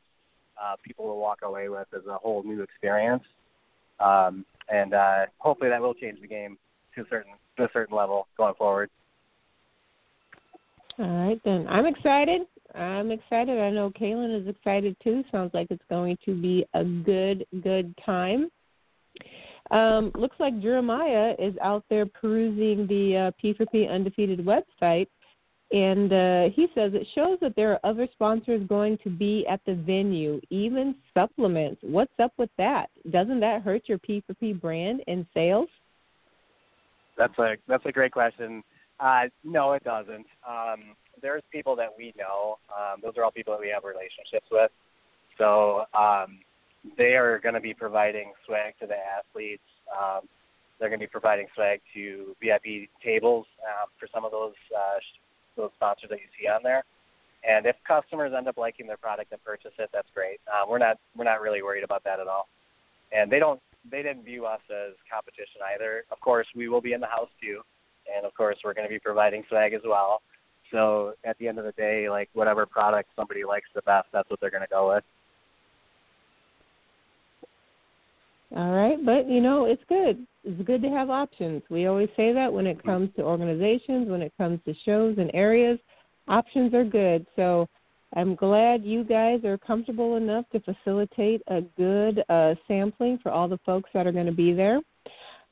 uh, 0.61 0.75
people 0.83 1.05
will 1.05 1.19
walk 1.19 1.39
away 1.43 1.69
with 1.69 1.87
as 1.95 2.05
a 2.09 2.17
whole 2.17 2.43
new 2.43 2.61
experience. 2.61 3.23
Um, 3.99 4.45
and 4.69 4.93
uh, 4.93 5.25
hopefully 5.37 5.69
that 5.69 5.81
will 5.81 5.93
change 5.93 6.19
the 6.21 6.27
game 6.27 6.57
to 6.95 7.01
a 7.01 7.05
certain 7.09 7.33
to 7.57 7.65
a 7.65 7.69
certain 7.73 7.95
level 7.95 8.27
going 8.37 8.55
forward. 8.55 8.89
All 10.99 11.27
right, 11.27 11.39
then. 11.45 11.67
I'm 11.67 11.85
excited. 11.85 12.41
I'm 12.75 13.11
excited. 13.11 13.59
I 13.59 13.69
know 13.69 13.89
Kaylin 13.89 14.41
is 14.41 14.47
excited 14.47 14.95
too. 15.03 15.23
Sounds 15.31 15.51
like 15.53 15.67
it's 15.69 15.83
going 15.89 16.17
to 16.25 16.39
be 16.39 16.65
a 16.73 16.83
good, 16.83 17.45
good 17.63 17.93
time. 18.05 18.49
Um, 19.71 20.11
looks 20.15 20.37
like 20.39 20.61
Jeremiah 20.61 21.33
is 21.39 21.55
out 21.61 21.83
there 21.89 22.05
perusing 22.05 22.87
the 22.87 23.17
uh, 23.17 23.31
P4P 23.43 23.89
Undefeated 23.89 24.45
website, 24.45 25.07
and 25.71 26.13
uh, 26.13 26.49
he 26.55 26.67
says 26.73 26.93
it 26.93 27.05
shows 27.13 27.37
that 27.41 27.55
there 27.55 27.73
are 27.73 27.79
other 27.83 28.07
sponsors 28.13 28.65
going 28.67 28.97
to 29.03 29.09
be 29.09 29.45
at 29.49 29.59
the 29.65 29.75
venue, 29.75 30.39
even 30.49 30.95
supplements. 31.13 31.81
What's 31.81 32.13
up 32.19 32.31
with 32.37 32.49
that? 32.57 32.89
Doesn't 33.11 33.41
that 33.41 33.63
hurt 33.63 33.83
your 33.87 33.99
P4P 33.99 34.61
brand 34.61 35.01
and 35.07 35.25
sales? 35.33 35.67
That's 37.17 37.37
a 37.39 37.55
that's 37.67 37.85
a 37.85 37.91
great 37.91 38.11
question. 38.11 38.63
Uh, 38.99 39.23
no, 39.43 39.73
it 39.73 39.83
doesn't. 39.83 40.25
Um, 40.47 40.95
there's 41.21 41.43
people 41.51 41.75
that 41.75 41.89
we 41.97 42.13
know. 42.17 42.57
Um, 42.69 43.01
those 43.01 43.13
are 43.17 43.23
all 43.23 43.31
people 43.31 43.53
that 43.53 43.61
we 43.61 43.69
have 43.69 43.83
relationships 43.83 44.47
with. 44.51 44.71
So 45.37 45.85
um, 45.93 46.39
they 46.97 47.15
are 47.15 47.39
going 47.39 47.55
to 47.55 47.61
be 47.61 47.73
providing 47.73 48.33
swag 48.45 48.73
to 48.79 48.87
the 48.87 48.95
athletes. 48.95 49.63
Um, 49.91 50.21
they're 50.79 50.89
going 50.89 50.99
to 50.99 51.05
be 51.05 51.11
providing 51.11 51.47
swag 51.55 51.81
to 51.93 52.35
VIP 52.41 52.89
tables 53.03 53.45
um, 53.65 53.89
for 53.99 54.07
some 54.13 54.25
of 54.25 54.31
those 54.31 54.53
uh, 54.75 54.99
those 55.55 55.71
sponsors 55.75 56.09
that 56.09 56.19
you 56.19 56.29
see 56.39 56.47
on 56.47 56.61
there. 56.63 56.83
And 57.47 57.65
if 57.65 57.75
customers 57.87 58.33
end 58.35 58.47
up 58.47 58.57
liking 58.57 58.87
their 58.87 58.97
product 58.97 59.31
and 59.31 59.43
purchase 59.43 59.71
it, 59.79 59.89
that's 59.93 60.07
great. 60.13 60.39
Uh, 60.47 60.65
we're 60.69 60.77
not 60.77 60.97
we're 61.15 61.25
not 61.25 61.41
really 61.41 61.61
worried 61.61 61.83
about 61.83 62.03
that 62.03 62.19
at 62.19 62.27
all. 62.27 62.47
And 63.11 63.31
they 63.31 63.39
don't 63.39 63.59
they 63.89 64.03
didn't 64.03 64.23
view 64.23 64.45
us 64.45 64.61
as 64.69 64.93
competition 65.11 65.61
either. 65.73 66.03
Of 66.11 66.19
course, 66.19 66.47
we 66.55 66.67
will 66.67 66.81
be 66.81 66.93
in 66.93 67.01
the 67.01 67.07
house 67.07 67.29
too, 67.41 67.61
and 68.13 68.25
of 68.25 68.33
course, 68.35 68.57
we're 68.63 68.73
going 68.73 68.87
to 68.87 68.93
be 68.93 68.99
providing 68.99 69.43
swag 69.49 69.73
as 69.73 69.81
well. 69.85 70.21
So 70.71 71.13
at 71.23 71.37
the 71.37 71.47
end 71.47 71.59
of 71.59 71.65
the 71.65 71.71
day, 71.73 72.09
like 72.09 72.29
whatever 72.33 72.65
product 72.65 73.09
somebody 73.15 73.43
likes 73.43 73.67
the 73.73 73.81
best, 73.83 74.07
that's 74.11 74.29
what 74.29 74.39
they're 74.39 74.51
going 74.51 74.63
to 74.63 74.69
go 74.69 74.93
with. 74.93 75.03
All 78.55 78.71
right, 78.71 78.97
but 79.05 79.29
you 79.29 79.41
know 79.41 79.65
it's 79.65 79.83
good. 79.89 80.25
It's 80.45 80.61
good 80.63 80.81
to 80.81 80.89
have 80.89 81.09
options. 81.09 81.61
We 81.69 81.87
always 81.87 82.07
say 82.15 82.31
that 82.31 82.51
when 82.51 82.65
it 82.65 82.81
comes 82.81 83.09
to 83.17 83.23
organizations, 83.23 84.09
when 84.09 84.21
it 84.21 84.31
comes 84.37 84.59
to 84.65 84.73
shows 84.85 85.17
and 85.17 85.29
areas, 85.33 85.77
options 86.29 86.73
are 86.73 86.85
good. 86.85 87.25
So 87.35 87.67
I'm 88.15 88.35
glad 88.35 88.85
you 88.85 89.03
guys 89.03 89.43
are 89.43 89.57
comfortable 89.57 90.15
enough 90.15 90.45
to 90.53 90.61
facilitate 90.61 91.41
a 91.47 91.61
good 91.75 92.23
uh, 92.29 92.55
sampling 92.67 93.19
for 93.21 93.31
all 93.31 93.49
the 93.49 93.59
folks 93.65 93.89
that 93.93 94.07
are 94.07 94.13
going 94.13 94.27
to 94.27 94.31
be 94.31 94.53
there. 94.53 94.79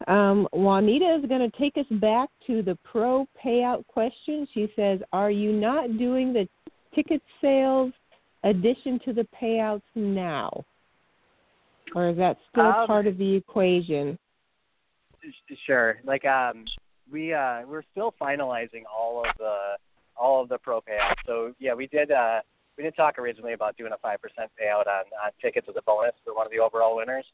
Um, 0.07 0.47
Juanita 0.51 1.19
is 1.21 1.27
going 1.27 1.49
to 1.49 1.57
take 1.57 1.77
us 1.77 1.85
back 1.99 2.29
to 2.47 2.61
the 2.61 2.77
pro 2.83 3.27
payout 3.43 3.87
question. 3.87 4.47
She 4.53 4.67
says, 4.75 4.99
Are 5.13 5.31
you 5.31 5.51
not 5.53 5.97
doing 5.97 6.33
the 6.33 6.47
ticket 6.93 7.21
sales 7.41 7.93
addition 8.43 8.99
to 9.05 9.13
the 9.13 9.27
payouts 9.41 9.81
now? 9.95 10.63
Or 11.93 12.09
is 12.09 12.17
that 12.17 12.37
still 12.51 12.65
um, 12.65 12.87
part 12.87 13.07
of 13.07 13.17
the 13.17 13.35
equation? 13.35 14.17
Sure. 15.65 15.97
Like 16.05 16.25
um 16.25 16.65
we 17.11 17.33
uh 17.33 17.61
we're 17.67 17.83
still 17.91 18.13
finalizing 18.21 18.83
all 18.93 19.19
of 19.19 19.35
the 19.37 19.77
all 20.15 20.41
of 20.41 20.49
the 20.49 20.57
pro 20.57 20.81
payouts. 20.81 21.15
So 21.25 21.53
yeah, 21.59 21.73
we 21.73 21.87
did 21.87 22.11
uh 22.11 22.41
we 22.77 22.83
did 22.83 22.95
talk 22.95 23.17
originally 23.17 23.53
about 23.53 23.77
doing 23.77 23.91
a 23.93 23.97
five 23.97 24.21
percent 24.21 24.51
payout 24.61 24.87
on, 24.87 25.05
on 25.23 25.31
tickets 25.41 25.67
as 25.69 25.75
a 25.77 25.81
bonus 25.83 26.13
for 26.23 26.35
one 26.35 26.45
of 26.45 26.51
the 26.51 26.59
overall 26.59 26.95
winners. 26.95 27.25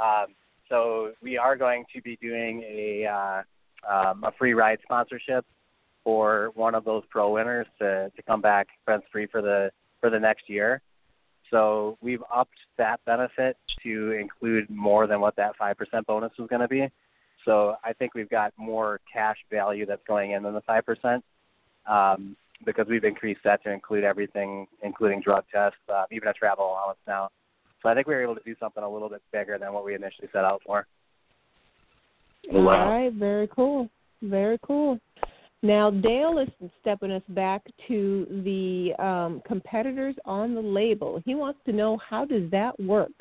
Um 0.00 0.34
so 0.68 1.12
we 1.22 1.36
are 1.38 1.56
going 1.56 1.84
to 1.94 2.02
be 2.02 2.16
doing 2.20 2.62
a 2.62 3.06
uh, 3.06 3.42
um, 3.90 4.24
a 4.24 4.32
free 4.38 4.54
ride 4.54 4.78
sponsorship 4.82 5.44
for 6.04 6.50
one 6.54 6.74
of 6.74 6.84
those 6.84 7.02
pro 7.10 7.32
winners 7.32 7.66
to 7.78 8.10
to 8.14 8.22
come 8.22 8.40
back 8.40 8.68
rent 8.86 9.04
free 9.10 9.26
for 9.26 9.42
the 9.42 9.70
for 10.00 10.10
the 10.10 10.18
next 10.18 10.48
year. 10.48 10.80
So 11.50 11.96
we've 12.02 12.22
upped 12.34 12.58
that 12.76 13.00
benefit 13.06 13.56
to 13.82 14.12
include 14.12 14.68
more 14.68 15.06
than 15.06 15.20
what 15.20 15.36
that 15.36 15.56
five 15.56 15.76
percent 15.76 16.06
bonus 16.06 16.32
was 16.38 16.48
going 16.48 16.62
to 16.62 16.68
be. 16.68 16.88
So 17.44 17.76
I 17.84 17.92
think 17.92 18.14
we've 18.14 18.28
got 18.28 18.52
more 18.56 19.00
cash 19.10 19.38
value 19.50 19.86
that's 19.86 20.02
going 20.06 20.32
in 20.32 20.42
than 20.42 20.54
the 20.54 20.60
five 20.62 20.84
percent 20.84 21.24
um, 21.86 22.36
because 22.64 22.86
we've 22.88 23.04
increased 23.04 23.40
that 23.44 23.62
to 23.64 23.72
include 23.72 24.04
everything, 24.04 24.66
including 24.82 25.20
drug 25.20 25.44
tests, 25.52 25.78
uh, 25.92 26.04
even 26.10 26.28
a 26.28 26.32
travel 26.32 26.66
allowance 26.66 26.98
now. 27.06 27.30
So 27.82 27.88
I 27.88 27.94
think 27.94 28.06
we 28.06 28.14
were 28.14 28.22
able 28.22 28.34
to 28.34 28.42
do 28.44 28.54
something 28.58 28.82
a 28.82 28.88
little 28.88 29.08
bit 29.08 29.22
bigger 29.32 29.58
than 29.58 29.72
what 29.72 29.84
we 29.84 29.94
initially 29.94 30.28
set 30.32 30.44
out 30.44 30.62
for. 30.66 30.86
Wow. 32.50 32.84
All 32.84 32.90
right, 32.90 33.12
very 33.12 33.48
cool. 33.48 33.88
Very 34.22 34.58
cool. 34.62 34.98
Now 35.62 35.90
Dale 35.90 36.38
is 36.38 36.70
stepping 36.80 37.10
us 37.10 37.22
back 37.30 37.62
to 37.88 38.26
the 38.44 38.94
um, 39.02 39.42
competitors 39.46 40.14
on 40.24 40.54
the 40.54 40.60
label. 40.60 41.20
He 41.24 41.34
wants 41.34 41.58
to 41.66 41.72
know 41.72 41.98
how 42.08 42.24
does 42.24 42.50
that 42.50 42.78
work. 42.80 43.12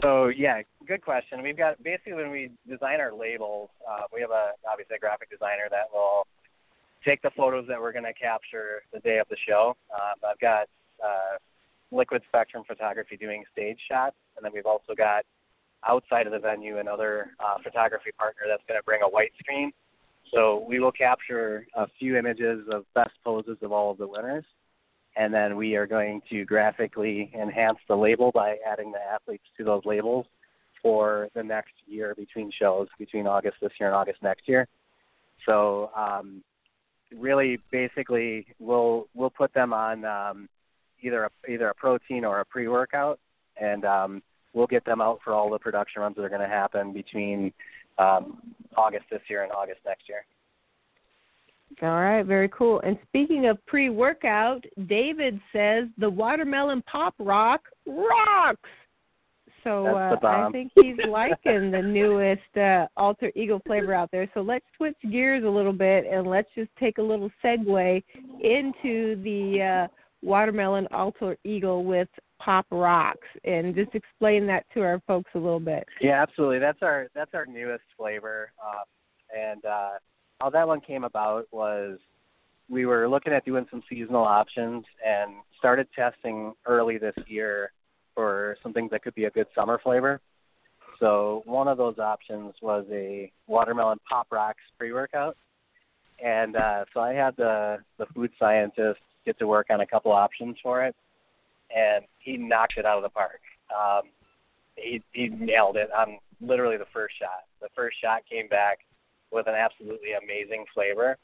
So 0.00 0.28
yeah, 0.28 0.62
good 0.86 1.02
question. 1.02 1.42
We've 1.42 1.56
got 1.56 1.82
basically 1.82 2.14
when 2.14 2.30
we 2.30 2.50
design 2.68 3.00
our 3.00 3.12
labels, 3.12 3.68
uh, 3.88 4.02
we 4.12 4.20
have 4.20 4.30
a 4.30 4.52
obviously 4.70 4.96
a 4.96 4.98
graphic 4.98 5.30
designer 5.30 5.68
that 5.70 5.86
will 5.92 6.26
take 7.04 7.20
the 7.22 7.30
photos 7.36 7.66
that 7.68 7.80
we're 7.80 7.92
going 7.92 8.04
to 8.04 8.14
capture 8.14 8.82
the 8.92 9.00
day 9.00 9.18
of 9.18 9.28
the 9.28 9.36
show. 9.46 9.76
Um, 9.92 10.30
I've 10.30 10.40
got 10.40 10.68
uh, 11.04 11.36
Liquid 11.92 12.22
Spectrum 12.28 12.64
Photography 12.66 13.16
doing 13.16 13.44
stage 13.52 13.78
shots, 13.88 14.16
and 14.36 14.44
then 14.44 14.52
we've 14.54 14.66
also 14.66 14.94
got 14.96 15.24
outside 15.86 16.26
of 16.26 16.32
the 16.32 16.38
venue 16.38 16.78
another 16.78 17.30
uh, 17.40 17.58
photography 17.62 18.10
partner 18.16 18.42
that's 18.48 18.62
going 18.68 18.78
to 18.78 18.84
bring 18.84 19.02
a 19.02 19.08
white 19.08 19.32
screen. 19.38 19.72
So 20.32 20.64
we 20.66 20.80
will 20.80 20.92
capture 20.92 21.66
a 21.74 21.86
few 21.98 22.16
images 22.16 22.66
of 22.70 22.84
best 22.94 23.12
poses 23.24 23.58
of 23.62 23.72
all 23.72 23.90
of 23.90 23.98
the 23.98 24.06
winners, 24.06 24.44
and 25.16 25.32
then 25.32 25.56
we 25.56 25.76
are 25.76 25.86
going 25.86 26.22
to 26.30 26.44
graphically 26.44 27.30
enhance 27.38 27.78
the 27.88 27.96
label 27.96 28.32
by 28.32 28.56
adding 28.66 28.92
the 28.92 29.00
athletes 29.00 29.44
to 29.58 29.64
those 29.64 29.82
labels 29.84 30.26
for 30.80 31.28
the 31.34 31.42
next 31.42 31.74
year 31.86 32.14
between 32.16 32.50
shows, 32.50 32.88
between 32.98 33.26
August 33.26 33.56
this 33.60 33.72
year 33.78 33.88
and 33.88 33.96
August 33.96 34.22
next 34.22 34.48
year. 34.48 34.66
So 35.46 35.90
um, 35.96 36.42
really, 37.16 37.58
basically, 37.70 38.46
we'll 38.58 39.08
we'll 39.14 39.30
put 39.30 39.52
them 39.54 39.72
on 39.72 40.04
um, 40.04 40.48
either 41.02 41.24
a, 41.24 41.50
either 41.50 41.68
a 41.68 41.74
protein 41.74 42.24
or 42.24 42.40
a 42.40 42.44
pre-workout, 42.44 43.18
and 43.60 43.84
um, 43.84 44.22
we'll 44.52 44.66
get 44.66 44.84
them 44.84 45.00
out 45.00 45.20
for 45.24 45.32
all 45.32 45.50
the 45.50 45.58
production 45.58 46.02
runs 46.02 46.16
that 46.16 46.22
are 46.22 46.28
going 46.28 46.40
to 46.40 46.48
happen 46.48 46.92
between 46.92 47.52
um, 47.98 48.38
August 48.76 49.04
this 49.10 49.22
year 49.28 49.42
and 49.42 49.52
August 49.52 49.80
next 49.84 50.08
year. 50.08 50.24
All 51.80 52.00
right, 52.00 52.22
very 52.24 52.50
cool. 52.50 52.80
And 52.80 52.98
speaking 53.08 53.46
of 53.46 53.64
pre-workout, 53.66 54.64
David 54.86 55.40
says 55.52 55.84
the 55.96 56.10
watermelon 56.10 56.82
pop 56.82 57.14
rock 57.18 57.62
rocks. 57.86 58.68
So 59.64 59.86
uh, 59.86 60.16
I 60.22 60.50
think 60.50 60.72
he's 60.74 60.96
liking 61.08 61.70
the 61.70 61.80
newest 61.80 62.56
uh, 62.56 62.86
alter 62.96 63.30
ego 63.36 63.60
flavor 63.64 63.94
out 63.94 64.10
there. 64.10 64.28
So 64.34 64.40
let's 64.40 64.64
switch 64.76 64.96
gears 65.10 65.44
a 65.44 65.48
little 65.48 65.72
bit 65.72 66.04
and 66.10 66.26
let's 66.26 66.48
just 66.54 66.70
take 66.80 66.98
a 66.98 67.02
little 67.02 67.30
segue 67.44 68.02
into 68.42 69.22
the 69.22 69.86
uh, 69.88 69.88
watermelon 70.22 70.86
alter 70.92 71.36
ego 71.44 71.80
with 71.80 72.08
pop 72.38 72.66
rocks. 72.70 73.26
And 73.44 73.74
just 73.74 73.94
explain 73.94 74.46
that 74.48 74.64
to 74.74 74.80
our 74.80 75.00
folks 75.06 75.30
a 75.34 75.38
little 75.38 75.60
bit. 75.60 75.86
Yeah 76.00 76.22
absolutely. 76.22 76.58
That's 76.58 76.82
our 76.82 77.08
that's 77.14 77.34
our 77.34 77.46
newest 77.46 77.84
flavor. 77.96 78.52
Um, 78.64 78.84
and 79.36 79.64
uh, 79.64 79.90
how 80.40 80.50
that 80.50 80.66
one 80.66 80.80
came 80.80 81.04
about 81.04 81.46
was 81.52 81.98
we 82.68 82.86
were 82.86 83.08
looking 83.08 83.32
at 83.32 83.44
doing 83.44 83.66
some 83.70 83.82
seasonal 83.88 84.24
options 84.24 84.84
and 85.06 85.32
started 85.58 85.88
testing 85.94 86.52
early 86.66 86.98
this 86.98 87.14
year 87.26 87.72
for 88.14 88.56
some 88.62 88.72
things 88.72 88.90
that 88.90 89.02
could 89.02 89.14
be 89.14 89.24
a 89.24 89.30
good 89.30 89.46
summer 89.54 89.80
flavor. 89.82 90.20
So 91.00 91.42
one 91.46 91.66
of 91.66 91.78
those 91.78 91.98
options 91.98 92.54
was 92.62 92.84
a 92.90 93.32
watermelon 93.46 93.98
pop 94.08 94.28
rocks 94.30 94.62
pre 94.78 94.92
workout 94.92 95.36
and 96.22 96.56
uh, 96.56 96.84
so 96.92 97.00
i 97.00 97.12
had 97.12 97.36
the 97.36 97.78
the 97.98 98.06
food 98.14 98.30
scientist 98.38 99.00
get 99.24 99.38
to 99.38 99.46
work 99.46 99.66
on 99.70 99.80
a 99.80 99.86
couple 99.86 100.12
options 100.12 100.56
for 100.62 100.84
it, 100.84 100.94
and 101.74 102.04
he 102.18 102.36
knocked 102.36 102.74
it 102.76 102.84
out 102.84 102.96
of 102.96 103.02
the 103.02 103.08
park. 103.08 103.40
Um, 103.70 104.02
he 104.76 105.02
he 105.12 105.28
nailed 105.28 105.76
it 105.76 105.90
on 105.92 106.18
literally 106.40 106.76
the 106.76 106.86
first 106.92 107.14
shot. 107.18 107.44
The 107.60 107.68
first 107.74 107.96
shot 108.00 108.22
came 108.28 108.48
back 108.48 108.78
with 109.30 109.46
an 109.46 109.54
absolutely 109.54 110.12
amazing 110.12 110.64
flavor, 110.74 111.16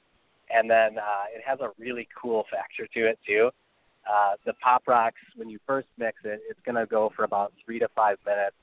and 0.51 0.71
then 0.71 0.99
uh, 0.99 1.25
it 1.35 1.43
has 1.45 1.61
a 1.61 1.71
really 1.79 2.09
cool 2.21 2.45
factor 2.51 2.87
to 2.87 3.09
it 3.09 3.19
too. 3.27 3.51
Uh, 4.11 4.33
the 4.47 4.55
pop 4.55 4.83
rocks, 4.87 5.21
when 5.37 5.51
you 5.51 5.59
first 5.67 5.89
mix 5.99 6.19
it, 6.25 6.41
it's 6.49 6.61
going 6.65 6.77
to 6.77 6.87
go 6.87 7.13
for 7.15 7.25
about 7.25 7.53
three 7.65 7.79
to 7.79 7.89
five 7.95 8.17
minutes, 8.25 8.57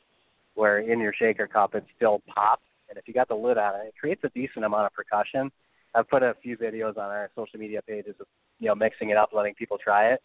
where 0.55 0.79
in 0.79 0.99
your 0.99 1.13
shaker 1.13 1.45
cup 1.45 1.75
it 1.75 1.86
still 1.95 2.21
pops. 2.33 2.63
And 2.89 2.97
if 2.97 3.07
you 3.07 3.13
got 3.13 3.27
the 3.27 3.36
lid 3.36 3.57
on 3.57 3.75
it, 3.75 3.88
it 3.88 3.93
creates 3.99 4.23
a 4.23 4.29
decent 4.29 4.65
amount 4.65 4.86
of 4.86 4.93
percussion. 4.93 5.51
I've 5.96 6.10
put 6.10 6.24
a 6.24 6.36
few 6.41 6.58
videos 6.58 6.98
on 6.98 7.10
our 7.10 7.30
social 7.36 7.60
media 7.60 7.82
pages 7.82 8.16
of 8.20 8.28
you 8.60 8.68
know 8.68 8.76
mixing 8.76 9.10
it 9.10 9.18
up, 9.18 9.30
letting 9.34 9.56
people 9.56 9.78
try 9.78 10.10
it, 10.10 10.22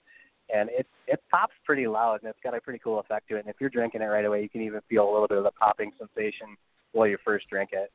and 0.55 0.69
it 0.71 0.87
it 1.07 1.23
pops 1.31 1.55
pretty 1.65 1.87
loud 1.87 2.21
and 2.23 2.31
it's 2.31 2.39
got 2.43 2.55
a 2.55 2.61
pretty 2.61 2.81
cool 2.83 2.99
effect 3.01 3.29
to 3.29 3.37
it. 3.37 3.41
And 3.41 3.49
if 3.49 3.57
you're 3.61 3.71
drinking 3.71 4.03
it 4.03 4.07
right 4.07 4.25
away, 4.25 4.43
you 4.43 4.49
can 4.49 4.63
even 4.63 4.81
feel 4.89 5.09
a 5.09 5.13
little 5.13 5.29
bit 5.29 5.39
of 5.39 5.45
the 5.45 5.53
popping 5.53 5.93
sensation 5.99 6.57
while 6.93 7.07
you 7.07 7.19
first 7.25 7.49
drink 7.49 7.71
it. 7.73 7.93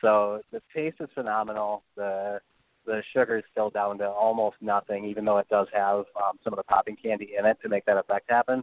So 0.00 0.40
the 0.52 0.60
taste 0.74 0.96
is 1.00 1.08
phenomenal. 1.14 1.82
The 1.96 2.40
the 2.86 3.02
sugar 3.14 3.38
is 3.38 3.44
still 3.50 3.70
down 3.70 3.98
to 3.98 4.08
almost 4.08 4.56
nothing, 4.60 5.04
even 5.06 5.24
though 5.24 5.38
it 5.38 5.48
does 5.48 5.68
have 5.72 6.04
um, 6.16 6.38
some 6.42 6.52
of 6.52 6.58
the 6.58 6.64
popping 6.64 6.96
candy 6.96 7.30
in 7.38 7.46
it 7.46 7.56
to 7.62 7.68
make 7.68 7.84
that 7.86 7.96
effect 7.96 8.26
happen. 8.28 8.62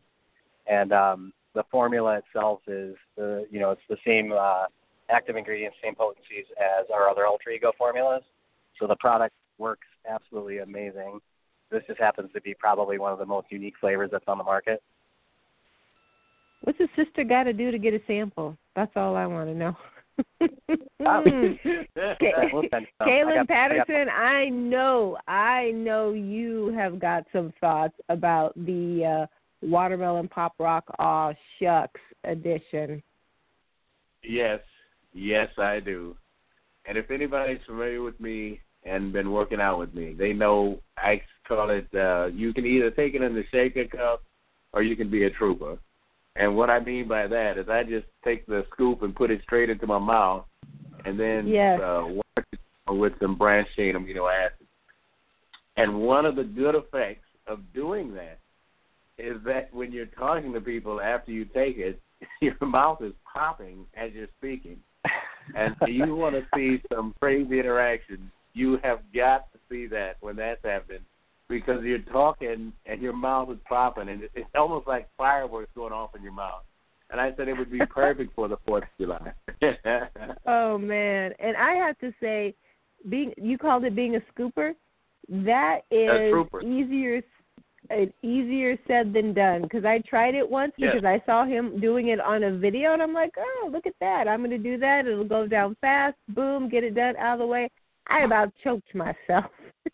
And 0.68 0.94
um, 0.94 1.34
the 1.56 1.64
formula 1.72 2.20
itself 2.20 2.62
is 2.68 2.96
the 3.16 3.48
you 3.50 3.60
know 3.60 3.72
it's 3.72 3.82
the 3.90 3.98
same 4.06 4.32
uh, 4.32 4.66
active 5.10 5.36
ingredients, 5.36 5.78
same 5.84 5.96
potencies 5.96 6.46
as 6.60 6.86
our 6.94 7.10
other 7.10 7.26
Alter 7.26 7.50
Ego 7.50 7.72
formulas. 7.78 8.24
So 8.82 8.88
the 8.88 8.96
product 8.96 9.36
works 9.60 9.88
absolutely 10.10 10.58
amazing. 10.58 11.20
This 11.70 11.84
just 11.88 12.00
happens 12.00 12.32
to 12.34 12.42
be 12.42 12.56
probably 12.56 12.98
one 12.98 13.14
of 13.14 13.20
the 13.20 13.26
most 13.26 13.48
unique 13.52 13.76
flavors 13.80 14.10
that's 14.12 14.26
on 14.28 14.40
the 14.40 14.44
market. 14.44 14.82
What's 16.64 16.80
a 16.80 16.88
sister 16.96 17.24
got 17.24 17.44
to 17.44 17.54
do 17.54 17.72
to 17.72 17.78
get 17.78 17.94
a 17.94 18.02
sample? 18.08 18.58
That's 18.76 18.92
all 18.96 19.16
I 19.16 19.28
want 19.28 19.50
to 19.50 19.56
know. 19.56 19.78
Kaylin 21.02 21.58
Patterson, 23.48 24.10
I 24.10 24.50
know, 24.50 25.18
I 25.28 25.72
know 25.72 26.14
you 26.14 26.74
have 26.76 27.00
got 27.00 27.26
some 27.32 27.54
thoughts 27.62 27.96
about 28.10 28.54
the 28.56 29.24
uh, 29.24 29.66
watermelon 29.66 30.28
pop 30.28 30.54
rock 30.60 30.84
aw 31.00 31.34
shucks 31.60 32.02
edition. 32.24 33.02
Yes, 34.24 34.60
yes, 35.14 35.50
I 35.58 35.80
do. 35.80 36.16
And 36.86 36.98
if 36.98 37.12
anybody's 37.12 37.62
familiar 37.66 38.02
with 38.02 38.20
me 38.20 38.60
and 38.84 39.14
been 39.14 39.32
working 39.32 39.62
out 39.62 39.80
with 39.80 39.94
me. 39.94 40.14
They 40.18 40.34
know 40.34 40.80
I 40.98 41.22
call 41.48 41.70
it 41.70 41.88
uh 41.94 42.28
you 42.28 42.54
can 42.54 42.66
either 42.66 42.92
take 42.92 43.14
it 43.14 43.22
in 43.22 43.34
the 43.34 43.44
shaker 43.52 43.86
cup 43.86 44.24
or 44.74 44.84
you 44.84 44.96
can 44.96 45.10
be 45.10 45.26
a 45.26 45.30
trooper. 45.30 45.78
And 46.36 46.56
what 46.56 46.70
I 46.70 46.80
mean 46.80 47.08
by 47.08 47.28
that 47.28 47.58
is 47.58 47.68
I 47.70 47.84
just 47.84 48.08
take 48.24 48.46
the 48.46 48.66
scoop 48.72 49.02
and 49.04 49.16
put 49.16 49.32
it 49.32 49.42
straight 49.44 49.70
into 49.70 49.86
my 49.86 50.00
mouth 50.00 50.46
and 51.06 51.20
then 51.20 51.48
yes. 51.48 51.80
uh 51.82 52.08
work 52.08 52.48
it 52.52 52.60
with 52.88 53.14
some 53.22 53.38
branched 53.38 53.76
chain 53.76 53.96
amino 53.96 54.32
acids. 54.32 54.70
And 55.78 56.02
one 56.02 56.26
of 56.26 56.36
the 56.36 56.44
good 56.44 56.76
effects 56.76 57.26
of 57.48 57.60
doing 57.74 58.14
that 58.16 58.40
is 59.18 59.38
that 59.46 59.74
when 59.74 59.92
you're 59.92 60.06
talking 60.08 60.52
to 60.54 60.62
people 60.62 61.00
after 61.00 61.32
you 61.32 61.46
take 61.46 61.78
it, 61.78 62.02
your 62.42 62.56
mouth 62.62 63.02
is 63.02 63.14
popping 63.32 63.86
as 63.96 64.12
you're 64.14 64.28
speaking, 64.38 64.78
and 65.56 65.76
you 65.88 66.16
want 66.16 66.36
to 66.36 66.46
see 66.56 66.82
some 66.94 67.14
crazy 67.20 67.60
interaction. 67.60 68.32
You 68.54 68.80
have 68.84 69.00
got 69.16 69.52
to 69.54 69.60
see 69.70 69.88
that 69.88 70.18
when 70.20 70.36
that's 70.36 70.64
happening 70.64 71.00
because 71.52 71.84
you're 71.84 72.00
talking 72.00 72.72
and 72.86 73.02
your 73.02 73.14
mouth 73.14 73.50
is 73.52 73.58
popping, 73.68 74.10
and 74.10 74.24
it's 74.34 74.50
almost 74.56 74.88
like 74.88 75.10
fireworks 75.18 75.70
going 75.76 75.94
off 75.94 76.16
in 76.16 76.24
your 76.24 76.32
mouth. 76.32 76.64
And 77.10 77.20
I 77.20 77.34
said 77.36 77.50
it 77.50 77.58
would 77.58 77.72
be 77.72 77.86
perfect 77.90 78.34
for 78.36 78.48
the 78.48 78.58
Fourth 78.66 78.84
of 78.84 78.90
July. 79.00 79.34
oh 80.48 80.78
man! 80.78 81.34
And 81.40 81.58
I 81.58 81.74
have 81.74 81.98
to 82.00 82.14
say, 82.22 82.56
being 83.10 83.34
you 83.38 83.58
called 83.58 83.84
it 83.84 83.96
being 83.96 84.16
a 84.16 84.22
scooper. 84.34 84.74
That 85.30 85.82
is 85.92 86.34
easier 86.64 87.22
it's 87.90 88.14
easier 88.22 88.78
said 88.88 89.14
than 89.14 89.34
done 89.34 89.64
because 89.64 89.86
I 89.86 90.00
tried 90.00 90.36
it 90.36 90.50
once 90.50 90.72
yes. 90.78 90.94
because 90.94 91.06
I 91.06 91.22
saw 91.26 91.46
him 91.46 91.80
doing 91.80 92.10
it 92.10 92.20
on 92.20 92.44
a 92.44 92.58
video 92.58 92.94
and 92.94 93.02
I'm 93.02 93.14
like, 93.14 93.34
oh, 93.38 93.70
look 93.72 93.86
at 93.86 93.96
that! 94.00 94.28
I'm 94.28 94.40
going 94.40 94.52
to 94.52 94.58
do 94.58 94.78
that. 94.78 95.06
It'll 95.06 95.24
go 95.24 95.48
down 95.48 95.76
fast. 95.82 96.16
Boom, 96.30 96.70
get 96.70 96.84
it 96.84 96.96
done 96.96 97.16
out 97.18 97.34
of 97.34 97.40
the 97.40 97.46
way. 97.46 97.70
I 98.08 98.24
about 98.24 98.52
choked 98.64 98.94
myself 98.96 99.52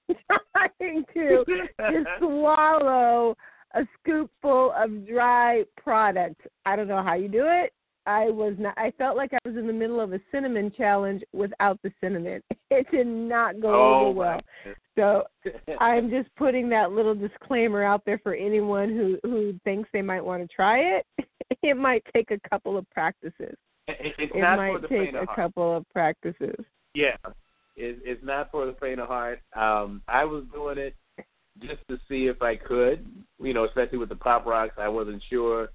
trying 0.53 1.05
to 1.13 1.43
just 1.91 2.07
swallow 2.19 3.35
a 3.73 3.81
scoopful 3.99 4.73
of 4.75 5.07
dry 5.07 5.63
product. 5.81 6.41
I 6.65 6.75
don't 6.75 6.87
know 6.87 7.03
how 7.03 7.13
you 7.13 7.27
do 7.27 7.45
it. 7.45 7.73
I 8.05 8.29
was 8.29 8.55
not. 8.57 8.73
I 8.77 8.91
felt 8.97 9.17
like 9.17 9.33
I 9.33 9.39
was 9.45 9.57
in 9.57 9.67
the 9.67 9.73
middle 9.73 9.99
of 9.99 10.13
a 10.13 10.21
cinnamon 10.31 10.71
challenge 10.75 11.23
without 11.33 11.79
the 11.83 11.91
cinnamon. 12.01 12.41
It 12.69 12.85
did 12.91 13.07
not 13.07 13.61
go 13.61 13.69
oh, 13.69 14.07
over 14.07 14.19
well. 14.19 14.41
So 14.97 15.23
I'm 15.79 16.09
just 16.09 16.27
putting 16.35 16.67
that 16.67 16.91
little 16.91 17.15
disclaimer 17.15 17.81
out 17.81 18.01
there 18.05 18.19
for 18.19 18.33
anyone 18.33 18.89
who 18.89 19.17
who 19.23 19.57
thinks 19.63 19.87
they 19.93 20.01
might 20.01 20.19
want 20.19 20.43
to 20.43 20.53
try 20.53 20.79
it. 20.79 21.05
It 21.63 21.77
might 21.77 22.03
take 22.13 22.29
a 22.31 22.49
couple 22.49 22.77
of 22.77 22.85
practices. 22.89 23.55
It, 23.87 24.15
it 24.17 24.35
might 24.35 24.81
take 24.89 25.13
a 25.13 25.25
heart. 25.25 25.35
couple 25.37 25.77
of 25.77 25.89
practices. 25.91 26.57
Yeah, 26.93 27.15
it, 27.77 27.99
it's 28.03 28.23
not 28.23 28.51
for 28.51 28.65
the 28.65 28.75
faint 28.79 28.99
of 28.99 29.07
heart. 29.07 29.39
Um, 29.55 30.01
I 30.07 30.25
was 30.25 30.43
doing 30.51 30.77
it 30.77 30.95
just 31.61 31.87
to 31.89 31.99
see 32.09 32.27
if 32.27 32.41
I 32.41 32.55
could, 32.55 33.05
you 33.41 33.53
know, 33.53 33.65
especially 33.65 33.97
with 33.97 34.09
the 34.09 34.15
pop 34.15 34.45
rocks. 34.45 34.75
I 34.77 34.87
wasn't 34.87 35.23
sure, 35.29 35.69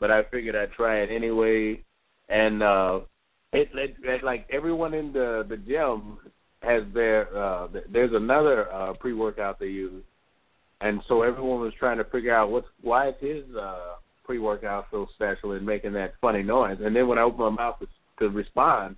but 0.00 0.10
I 0.10 0.22
figured 0.24 0.56
I'd 0.56 0.72
try 0.72 1.00
it 1.00 1.10
anyway. 1.10 1.82
And 2.28 2.62
uh, 2.62 3.00
it, 3.52 3.68
it, 3.74 3.96
it 4.02 4.24
like 4.24 4.46
everyone 4.50 4.94
in 4.94 5.12
the 5.12 5.44
the 5.48 5.56
gym 5.56 6.18
has 6.62 6.82
their 6.92 7.36
uh, 7.36 7.68
there's 7.90 8.12
another 8.12 8.70
uh, 8.72 8.92
pre 8.94 9.12
workout 9.12 9.58
they 9.58 9.66
use, 9.66 10.04
and 10.80 11.00
so 11.08 11.22
everyone 11.22 11.60
was 11.60 11.72
trying 11.78 11.98
to 11.98 12.04
figure 12.04 12.34
out 12.34 12.50
what's 12.50 12.66
why 12.82 13.08
is 13.08 13.14
his 13.20 13.44
uh, 13.56 13.94
pre 14.24 14.38
workout 14.38 14.86
so 14.90 15.06
special 15.14 15.52
and 15.52 15.64
making 15.64 15.92
that 15.94 16.14
funny 16.20 16.42
noise. 16.42 16.78
And 16.82 16.94
then 16.94 17.08
when 17.08 17.18
I 17.18 17.22
opened 17.22 17.40
my 17.40 17.50
mouth 17.50 17.78
to, 17.80 17.88
to 18.20 18.28
respond, 18.28 18.96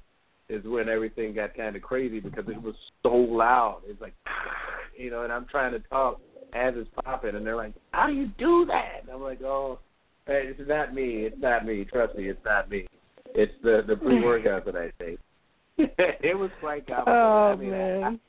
is 0.51 0.65
when 0.65 0.89
everything 0.89 1.35
got 1.35 1.57
kind 1.57 1.77
of 1.77 1.83
crazy 1.83 2.21
because 2.21 2.45
it 2.49 2.61
was 2.61 2.75
so 3.03 3.15
loud. 3.15 3.83
It's 3.87 4.01
like, 4.01 4.15
you 4.99 5.11
know, 5.11 5.23
and 5.23 5.33
I'm 5.33 5.47
trying 5.47 5.73
to 5.73 5.81
talk 5.89 6.21
as 6.53 6.75
it's 6.77 6.91
popping, 7.05 7.37
and 7.37 7.47
they're 7.47 7.57
like, 7.57 7.75
"How 7.93 8.07
do 8.07 8.13
you 8.13 8.27
do 8.39 8.67
that?" 8.67 9.03
And 9.03 9.11
I'm 9.11 9.23
like, 9.23 9.41
"Oh, 9.43 9.79
hey, 10.27 10.45
it's 10.47 10.69
not 10.69 10.93
me. 10.93 11.25
It's 11.27 11.41
not 11.41 11.65
me. 11.65 11.85
Trust 11.85 12.17
me, 12.17 12.29
it's 12.29 12.45
not 12.45 12.69
me. 12.69 12.87
It's 13.35 13.53
the 13.63 13.83
the 13.87 13.97
pre 13.97 14.19
hmm. 14.19 14.25
workout 14.25 14.65
that 14.67 14.77
I 14.77 14.91
take." 15.03 15.19
it 15.79 16.37
was 16.37 16.51
quite. 16.61 16.85
Oh 16.91 17.53
I 17.53 17.57
mean, 17.57 17.71
man. 17.71 18.21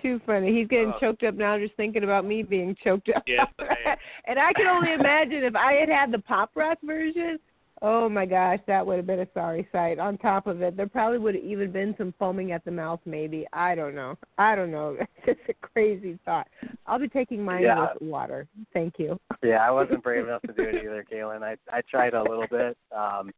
Too 0.06 0.20
funny. 0.24 0.52
He's 0.56 0.68
getting 0.68 0.90
Uh, 0.92 0.98
choked 1.00 1.24
up 1.24 1.34
now 1.34 1.58
just 1.58 1.74
thinking 1.74 2.04
about 2.04 2.24
me 2.24 2.44
being 2.44 2.76
choked 2.84 3.08
up. 3.08 3.24
Yes, 3.26 3.48
I 3.58 3.96
and 4.26 4.38
I 4.38 4.52
can 4.52 4.68
only 4.68 4.92
imagine 4.92 5.42
if 5.42 5.56
I 5.56 5.72
had 5.72 5.88
had 5.88 6.12
the 6.12 6.20
pop 6.20 6.50
rock 6.54 6.78
version. 6.84 7.38
Oh 7.82 8.08
my 8.08 8.24
gosh, 8.24 8.60
that 8.68 8.86
would 8.86 8.98
have 8.98 9.06
been 9.08 9.18
a 9.18 9.26
sorry 9.34 9.66
sight. 9.72 9.98
On 9.98 10.16
top 10.16 10.46
of 10.46 10.62
it, 10.62 10.76
there 10.76 10.86
probably 10.86 11.18
would 11.18 11.34
have 11.34 11.42
even 11.42 11.72
been 11.72 11.92
some 11.98 12.14
foaming 12.20 12.52
at 12.52 12.64
the 12.64 12.70
mouth. 12.70 13.00
Maybe 13.04 13.46
I 13.52 13.74
don't 13.74 13.96
know. 13.96 14.16
I 14.38 14.54
don't 14.54 14.70
know. 14.70 14.96
It's 15.26 15.40
a 15.48 15.54
crazy 15.54 16.20
thought. 16.24 16.46
I'll 16.86 17.00
be 17.00 17.08
taking 17.08 17.42
mine 17.44 17.62
Yeah. 17.64 17.88
with 17.94 18.02
water. 18.08 18.46
Thank 18.72 19.00
you. 19.00 19.18
Yeah, 19.42 19.56
I 19.66 19.72
wasn't 19.72 20.04
brave 20.04 20.24
enough 20.28 20.42
to 20.42 20.52
do 20.52 20.62
it 20.62 20.76
either, 20.84 21.04
Kaylin. 21.12 21.42
I 21.42 21.56
I 21.76 21.80
tried 21.90 22.14
a 22.14 22.22
little 22.22 22.46
bit. 22.48 22.76
Um 22.96 23.32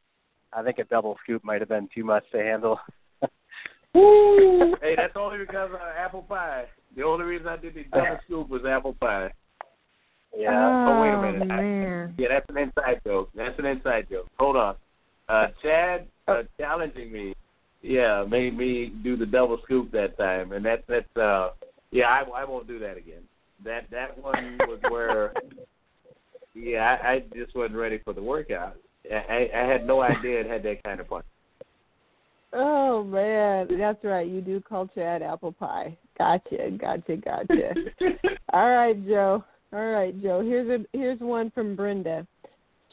I 0.53 0.61
think 0.61 0.77
a 0.77 0.83
double 0.83 1.17
scoop 1.23 1.43
might 1.43 1.61
have 1.61 1.69
been 1.69 1.89
too 1.95 2.03
much 2.03 2.25
to 2.31 2.37
handle. 2.37 2.79
Woo! 3.99 4.75
hey, 4.81 4.95
that's 4.95 5.13
only 5.15 5.37
because 5.39 5.71
of 5.71 5.79
apple 5.97 6.23
pie. 6.23 6.65
The 6.95 7.03
only 7.03 7.25
reason 7.25 7.47
I 7.47 7.57
did 7.57 7.75
the 7.75 7.83
double 7.91 8.17
scoop 8.25 8.49
was 8.49 8.61
apple 8.65 8.93
pie. 8.99 9.31
Yeah. 10.35 10.85
Oh, 10.87 11.01
wait 11.01 11.09
a 11.09 11.17
Oh, 11.17 11.21
minute. 11.21 11.51
I- 11.51 11.61
man. 11.61 12.13
Yeah, 12.17 12.27
that's 12.29 12.45
an 12.49 12.57
inside 12.57 13.01
joke. 13.05 13.29
That's 13.35 13.57
an 13.59 13.65
inside 13.65 14.07
joke. 14.09 14.27
Hold 14.39 14.55
on. 14.55 14.75
Uh, 15.27 15.47
Chad 15.61 16.07
uh, 16.27 16.43
challenging 16.57 17.11
me, 17.11 17.35
yeah, 17.81 18.23
made 18.27 18.57
me 18.57 18.91
do 19.03 19.15
the 19.15 19.25
double 19.25 19.59
scoop 19.63 19.91
that 19.91 20.17
time, 20.17 20.51
and 20.53 20.65
that's 20.65 20.83
that's 20.87 21.17
uh, 21.17 21.51
yeah, 21.91 22.07
I 22.07 22.21
I 22.41 22.45
won't 22.45 22.67
do 22.67 22.79
that 22.79 22.97
again. 22.97 23.21
That 23.63 23.85
that 23.91 24.17
one 24.23 24.57
was 24.61 24.79
where, 24.89 25.33
yeah, 26.55 26.97
I, 27.03 27.07
I 27.09 27.19
just 27.35 27.55
wasn't 27.55 27.77
ready 27.77 27.99
for 28.03 28.13
the 28.13 28.23
workout. 28.23 28.75
I 29.11 29.49
I 29.55 29.65
had 29.65 29.85
no 29.85 30.01
idea 30.01 30.41
it 30.41 30.47
had 30.47 30.63
that 30.63 30.83
kind 30.83 30.99
of 30.99 31.07
punch. 31.07 31.25
Oh 32.53 33.03
man, 33.03 33.67
that's 33.77 34.03
right. 34.03 34.27
You 34.27 34.41
do 34.41 34.59
call 34.59 34.87
Chad 34.87 35.21
apple 35.21 35.51
pie. 35.51 35.97
Gotcha, 36.17 36.71
gotcha, 36.79 37.17
gotcha. 37.17 37.73
All 38.53 38.69
right, 38.69 39.07
Joe. 39.07 39.43
All 39.71 39.85
right, 39.85 40.19
Joe. 40.21 40.41
Here's 40.41 40.69
a 40.69 40.85
here's 40.97 41.19
one 41.19 41.51
from 41.51 41.75
Brenda. 41.75 42.25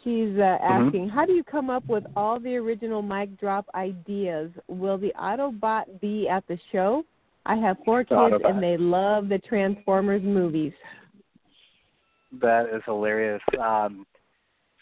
She's 0.05 0.39
uh, 0.39 0.59
asking, 0.63 1.09
how 1.09 1.25
do 1.25 1.33
you 1.33 1.43
come 1.43 1.69
up 1.69 1.85
with 1.89 2.05
all 2.15 2.39
the 2.39 2.55
original 2.55 3.03
mic 3.03 3.41
drop 3.41 3.67
ideas? 3.75 4.53
Will 4.69 4.99
the 4.99 5.13
Autobot 5.21 6.01
be 6.01 6.29
at 6.29 6.47
the 6.47 6.57
show? 6.71 7.03
I 7.45 7.57
have 7.57 7.77
four 7.85 8.05
kids 8.05 8.13
Autobot. 8.13 8.49
and 8.49 8.63
they 8.63 8.77
love 8.77 9.29
the 9.29 9.39
Transformers 9.39 10.23
movies. 10.23 10.73
That 12.41 12.67
is 12.73 12.83
hilarious. 12.85 13.43
Um, 13.61 14.07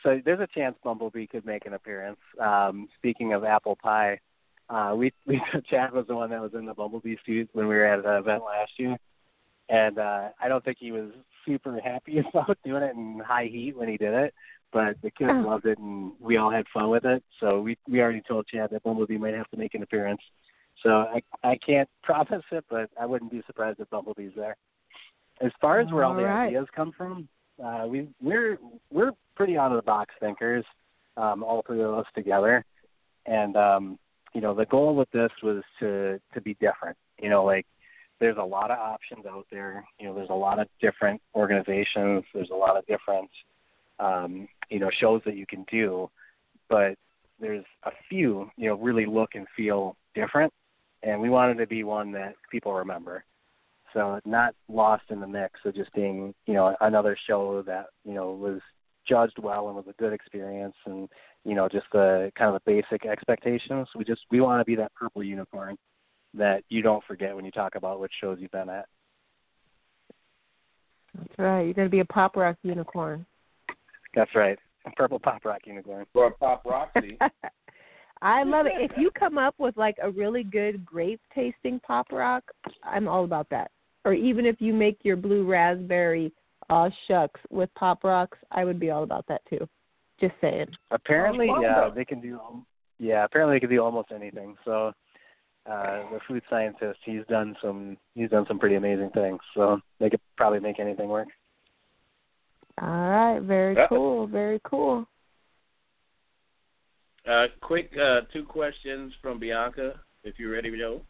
so 0.03 0.21
there's 0.27 0.41
a 0.41 0.49
chance 0.55 0.77
Bumblebee 0.85 1.27
could 1.27 1.47
make 1.47 1.65
an 1.65 1.73
appearance. 1.73 2.21
Um, 2.39 2.87
speaking 2.99 3.33
of 3.33 3.45
apple 3.45 3.79
pie, 3.83 4.21
uh, 4.69 4.95
we 4.97 5.13
we 5.27 5.41
Chad 5.71 5.93
was 5.93 6.07
the 6.07 6.17
one 6.17 6.31
that 6.31 6.41
was 6.41 6.55
in 6.55 6.67
the 6.67 6.75
Bumblebee 6.75 7.17
suit 7.27 7.49
when 7.53 7.67
we 7.69 7.75
were 7.75 7.85
at 7.87 7.99
an 8.05 8.17
event 8.17 8.43
last 8.45 8.73
year, 8.79 8.97
and 9.69 9.99
uh, 9.99 10.29
I 10.41 10.49
don't 10.49 10.65
think 10.65 10.79
he 10.81 10.93
was 10.93 11.11
super 11.47 11.79
happy 11.81 12.19
about 12.35 12.59
doing 12.65 12.83
it 12.83 12.95
in 12.95 13.21
high 13.25 13.47
heat 13.51 13.77
when 13.77 13.89
he 13.89 13.97
did 13.97 14.15
it. 14.15 14.35
But 14.73 14.97
the 15.03 15.11
kids 15.11 15.31
Oh. 15.33 15.41
loved 15.49 15.67
it, 15.67 15.79
and 15.79 16.13
we 16.19 16.37
all 16.37 16.51
had 16.51 16.67
fun 16.75 16.91
with 16.91 17.05
it. 17.05 17.23
So 17.41 17.61
we 17.61 17.77
we 17.89 18.01
already 18.01 18.23
told 18.27 18.47
Chad 18.49 18.71
that 18.71 18.83
Bumblebee 18.83 19.19
might 19.19 19.35
have 19.35 19.49
to 19.51 19.57
make 19.57 19.75
an 19.75 19.83
appearance. 19.83 20.21
So 20.83 20.91
I 21.15 21.23
I 21.43 21.57
can't 21.65 21.89
promise 22.03 22.43
it, 22.51 22.65
but 22.69 22.91
I 23.01 23.07
wouldn't 23.07 23.31
be 23.31 23.43
surprised 23.47 23.79
if 23.81 23.89
Bumblebee's 23.91 24.33
there. 24.37 24.57
As 25.41 25.51
far 25.61 25.81
as 25.81 25.91
where 25.93 26.05
all, 26.05 26.13
All 26.13 26.17
the 26.17 26.25
right. 26.25 26.47
ideas 26.47 26.67
come 26.75 26.93
from, 26.93 27.29
uh, 27.63 27.87
we 27.89 28.09
we're 28.21 28.59
we're 28.91 29.13
pretty 29.37 29.57
out 29.57 29.71
of 29.73 29.77
the 29.77 29.83
box 29.83 30.15
thinkers, 30.21 30.65
um, 31.17 31.43
all 31.45 31.63
three 31.67 31.83
of 31.83 31.93
us 31.95 32.07
together, 32.15 32.65
and 33.27 33.57
um, 33.57 33.99
you 34.35 34.41
know 34.41 34.55
the 34.55 34.67
goal 34.67 34.95
with 34.95 35.11
this 35.13 35.31
was 35.43 35.63
to 35.81 36.21
to 36.35 36.41
be 36.41 36.55
different. 36.55 36.97
You 37.21 37.31
know, 37.31 37.45
like 37.45 37.67
there's 38.21 38.37
a 38.37 38.45
lot 38.45 38.71
of 38.71 38.79
options 38.79 39.27
out 39.27 39.47
there. 39.51 39.85
You 39.99 40.07
know, 40.07 40.15
there's 40.15 40.31
a 40.31 40.35
lot 40.35 40.59
of 40.59 40.69
different 40.81 41.21
organizations. 41.35 42.25
There's 42.35 42.51
a 42.51 42.57
lot 42.57 42.77
of 42.77 42.87
different 42.87 43.31
um, 43.99 44.49
you 44.69 44.81
know 44.81 44.91
shows 44.91 45.23
that 45.25 45.37
you 45.37 45.47
can 45.47 45.65
do, 45.71 46.11
but 46.69 46.97
there's 47.41 47.65
a 47.85 47.91
few 48.09 48.51
you 48.57 48.69
know 48.69 48.77
really 48.77 49.07
look 49.07 49.31
and 49.35 49.47
feel 49.57 49.97
different, 50.15 50.53
and 51.03 51.21
we 51.21 51.31
wanted 51.31 51.59
to 51.59 51.67
be 51.67 51.85
one 51.85 52.13
that 52.13 52.35
people 52.51 52.75
remember. 52.75 53.25
So 53.95 54.21
not 54.25 54.55
lost 54.69 55.05
in 55.11 55.21
the 55.21 55.27
mix 55.29 55.61
of 55.65 55.75
just 55.77 55.93
being, 55.93 56.35
you 56.47 56.55
know, 56.55 56.75
another 56.81 57.17
show 57.29 57.63
that, 57.63 57.87
you 58.05 58.13
know, 58.13 58.33
was 58.33 58.61
judged 59.09 59.39
well 59.39 59.69
and 59.69 59.77
was 59.77 59.87
a 59.89 60.03
good 60.03 60.13
experience 60.13 60.75
and, 60.85 61.09
you 61.45 61.55
know, 61.55 61.69
just 61.69 61.87
the 61.93 62.33
kind 62.37 62.55
of 62.55 62.61
the 62.65 62.71
basic 62.71 63.07
expectations. 63.07 63.89
We 63.95 64.05
just 64.05 64.23
we 64.31 64.41
want 64.41 64.61
to 64.61 64.65
be 64.65 64.77
that 64.77 64.95
purple 64.95 65.23
unicorn 65.23 65.77
that 66.35 66.65
you 66.69 66.83
don't 66.83 67.05
forget 67.05 67.35
when 67.35 67.45
you 67.45 67.51
talk 67.51 67.75
about 67.75 68.01
which 68.01 68.13
shows 68.21 68.39
you've 68.41 68.51
been 68.51 68.69
at. 68.69 68.87
That's 71.17 71.39
right. 71.39 71.63
You're 71.63 71.75
going 71.75 71.87
to 71.87 71.93
be 71.93 72.01
a 72.01 72.05
pop 72.05 72.37
rock 72.37 72.57
unicorn. 72.63 73.25
That's 74.15 74.35
right. 74.35 74.59
A 74.87 74.91
purple 74.93 75.19
pop 75.19 75.45
rock 75.45 75.61
unicorn. 75.65 76.07
Or 76.15 76.29
a 76.29 76.31
Pop 76.33 76.65
Roxy. 76.65 77.19
I 78.23 78.43
love 78.43 78.67
it. 78.67 78.73
If 78.79 78.93
you 78.97 79.11
come 79.11 79.39
up 79.39 79.55
with 79.59 79.77
like 79.77 79.97
a 80.03 80.11
really 80.11 80.45
good 80.45 80.85
grape 80.85 81.21
tasting 81.35 81.81
pop 81.81 82.11
rock, 82.11 82.43
I'm 82.83 83.07
all 83.07 83.25
about 83.25 83.49
that. 83.51 83.71
Or 84.05 84.15
even 84.15 84.47
if 84.47 84.61
you 84.61 84.73
make 84.73 84.99
your 85.03 85.17
blue 85.17 85.45
raspberry 85.45 86.33
uh 86.71 86.89
shucks 87.07 87.41
with 87.51 87.69
pop 87.75 88.03
rocks, 88.03 88.39
I 88.51 88.65
would 88.65 88.81
be 88.81 88.91
all 88.91 89.03
about 89.03 89.27
that 89.29 89.43
too. 89.49 89.69
Just 90.29 90.41
saying. 90.41 90.69
Apparently, 90.91 91.49
yeah, 91.61 91.81
though. 91.89 91.93
they 91.95 92.05
can 92.05 92.21
do. 92.21 92.41
Yeah, 92.99 93.25
apparently 93.25 93.57
they 93.57 93.61
can 93.61 93.69
do 93.69 93.83
almost 93.83 94.11
anything. 94.11 94.57
So, 94.65 94.93
uh, 95.71 96.11
the 96.11 96.19
food 96.27 96.43
scientist, 96.49 96.99
he's 97.05 97.23
done 97.29 97.55
some, 97.61 97.99
he's 98.15 98.31
done 98.31 98.47
some 98.49 98.59
pretty 98.59 98.77
amazing 98.77 99.11
things. 99.11 99.39
So 99.55 99.81
they 100.01 100.09
could 100.09 100.21
probably 100.39 100.61
make 100.61 100.81
anything 100.81 101.09
work. 101.09 101.29
All 102.81 102.89
right, 102.89 103.41
very 103.41 103.75
Yeah. 103.75 103.87
cool, 103.89 104.27
very 104.27 104.61
cool. 104.65 105.07
Uh, 107.29 107.47
quick 107.61 107.91
uh, 107.99 108.23
two 108.33 108.45
questions 108.45 109.13
from 109.21 109.39
Bianca, 109.39 110.01
if 110.25 110.39
you're 110.39 110.53
ready, 110.53 110.71
Joe. 110.77 111.03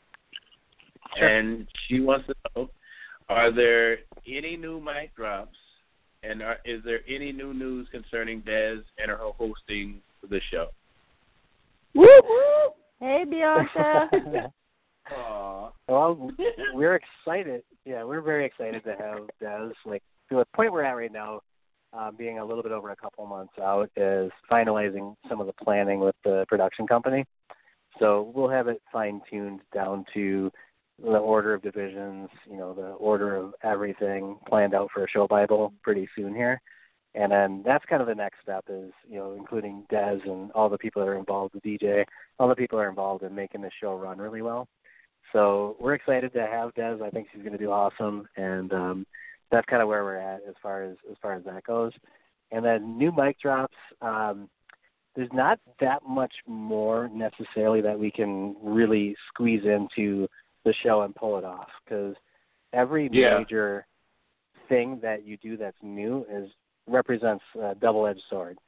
Sure. 1.16 1.28
And 1.28 1.68
she 1.86 2.00
wants 2.00 2.26
to 2.26 2.34
know: 2.56 2.70
Are 3.28 3.50
there 3.52 3.98
any 4.26 4.56
new 4.56 4.80
mic 4.80 5.14
drops, 5.16 5.56
and 6.28 6.42
are, 6.42 6.58
is 6.64 6.82
there 6.84 7.00
any 7.08 7.32
new 7.32 7.52
news 7.52 7.88
concerning 7.90 8.40
Des 8.40 8.78
and 8.98 9.08
her 9.10 9.18
hosting 9.18 10.00
the 10.28 10.40
show? 10.50 10.68
Whoop 11.94 12.24
whoop! 12.24 12.74
Hey 13.00 13.24
Bianca. 13.28 14.08
Aw. 15.12 15.70
well, 15.86 16.30
we're 16.74 16.96
excited. 16.96 17.62
Yeah, 17.84 18.04
we're 18.04 18.22
very 18.22 18.46
excited 18.46 18.82
to 18.84 18.96
have 18.96 19.28
Des. 19.40 19.74
Like 19.84 20.02
to 20.30 20.36
the 20.36 20.46
point 20.56 20.72
we're 20.72 20.82
at 20.82 20.92
right 20.92 21.12
now, 21.12 21.40
uh, 21.92 22.10
being 22.10 22.38
a 22.38 22.44
little 22.44 22.62
bit 22.62 22.72
over 22.72 22.90
a 22.90 22.96
couple 22.96 23.26
months 23.26 23.52
out, 23.60 23.90
is 23.96 24.30
finalizing 24.50 25.14
some 25.28 25.40
of 25.40 25.46
the 25.46 25.52
planning 25.62 26.00
with 26.00 26.16
the 26.24 26.46
production 26.48 26.86
company. 26.86 27.24
So 27.98 28.32
we'll 28.34 28.48
have 28.48 28.66
it 28.68 28.82
fine 28.92 29.20
tuned 29.30 29.60
down 29.72 30.04
to 30.14 30.50
the 31.02 31.18
order 31.18 31.54
of 31.54 31.62
divisions, 31.62 32.28
you 32.48 32.56
know, 32.56 32.72
the 32.72 32.92
order 32.92 33.36
of 33.36 33.54
everything 33.62 34.36
planned 34.48 34.74
out 34.74 34.90
for 34.92 35.04
a 35.04 35.08
show 35.08 35.26
Bible 35.26 35.72
pretty 35.82 36.08
soon 36.16 36.34
here. 36.34 36.60
And 37.16 37.30
then 37.30 37.62
that's 37.64 37.84
kind 37.84 38.02
of 38.02 38.08
the 38.08 38.14
next 38.14 38.38
step 38.42 38.64
is, 38.68 38.90
you 39.08 39.18
know, 39.18 39.34
including 39.34 39.84
Des 39.88 40.18
and 40.24 40.50
all 40.52 40.68
the 40.68 40.78
people 40.78 41.00
that 41.00 41.08
are 41.08 41.18
involved, 41.18 41.54
the 41.54 41.78
DJ, 41.78 42.04
all 42.38 42.48
the 42.48 42.56
people 42.56 42.78
that 42.78 42.84
are 42.84 42.88
involved 42.88 43.22
in 43.22 43.34
making 43.34 43.62
the 43.62 43.70
show 43.80 43.96
run 43.96 44.18
really 44.18 44.42
well. 44.42 44.68
So 45.32 45.76
we're 45.80 45.94
excited 45.94 46.32
to 46.32 46.46
have 46.46 46.74
Des. 46.74 47.04
I 47.04 47.10
think 47.10 47.28
she's 47.32 47.42
going 47.42 47.52
to 47.52 47.58
do 47.58 47.70
awesome, 47.70 48.28
and 48.36 48.72
um, 48.72 49.06
that's 49.50 49.66
kind 49.66 49.80
of 49.80 49.88
where 49.88 50.04
we're 50.04 50.16
at 50.16 50.40
as 50.48 50.54
far 50.62 50.82
as 50.84 50.96
as 51.10 51.16
far 51.22 51.34
as 51.34 51.44
that 51.44 51.64
goes. 51.64 51.92
And 52.50 52.64
then 52.64 52.98
new 52.98 53.10
mic 53.12 53.40
drops. 53.40 53.76
Um, 54.00 54.48
there's 55.16 55.32
not 55.32 55.60
that 55.80 56.02
much 56.08 56.32
more 56.46 57.08
necessarily 57.12 57.80
that 57.80 57.98
we 57.98 58.10
can 58.10 58.56
really 58.62 59.14
squeeze 59.28 59.62
into 59.64 60.28
the 60.64 60.74
show 60.82 61.02
and 61.02 61.14
pull 61.14 61.38
it 61.38 61.44
off 61.44 61.68
because 61.84 62.14
every 62.72 63.08
Yeah. 63.12 63.38
major 63.38 63.86
thing 64.68 64.98
that 65.00 65.24
you 65.24 65.36
do 65.38 65.56
that's 65.56 65.76
new 65.82 66.24
is 66.30 66.50
represents 66.86 67.44
a 67.60 67.74
double-edged 67.74 68.22
sword. 68.28 68.58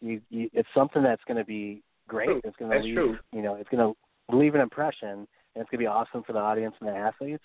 You, 0.00 0.20
you 0.30 0.50
it's 0.52 0.68
something 0.74 1.02
that's 1.02 1.22
going 1.24 1.38
to 1.38 1.44
be 1.44 1.82
great. 2.06 2.26
True. 2.26 2.40
It's 2.44 2.56
going 2.56 2.70
to 2.70 2.78
leave 2.78 2.94
true. 2.94 3.18
you 3.32 3.42
know 3.42 3.54
it's 3.54 3.68
going 3.68 3.94
to 3.94 4.36
leave 4.36 4.54
an 4.54 4.60
impression 4.60 5.10
and 5.10 5.26
it's 5.56 5.70
going 5.70 5.78
to 5.78 5.84
be 5.84 5.86
awesome 5.86 6.22
for 6.22 6.32
the 6.32 6.38
audience 6.38 6.74
and 6.80 6.88
the 6.88 6.94
athletes. 6.94 7.44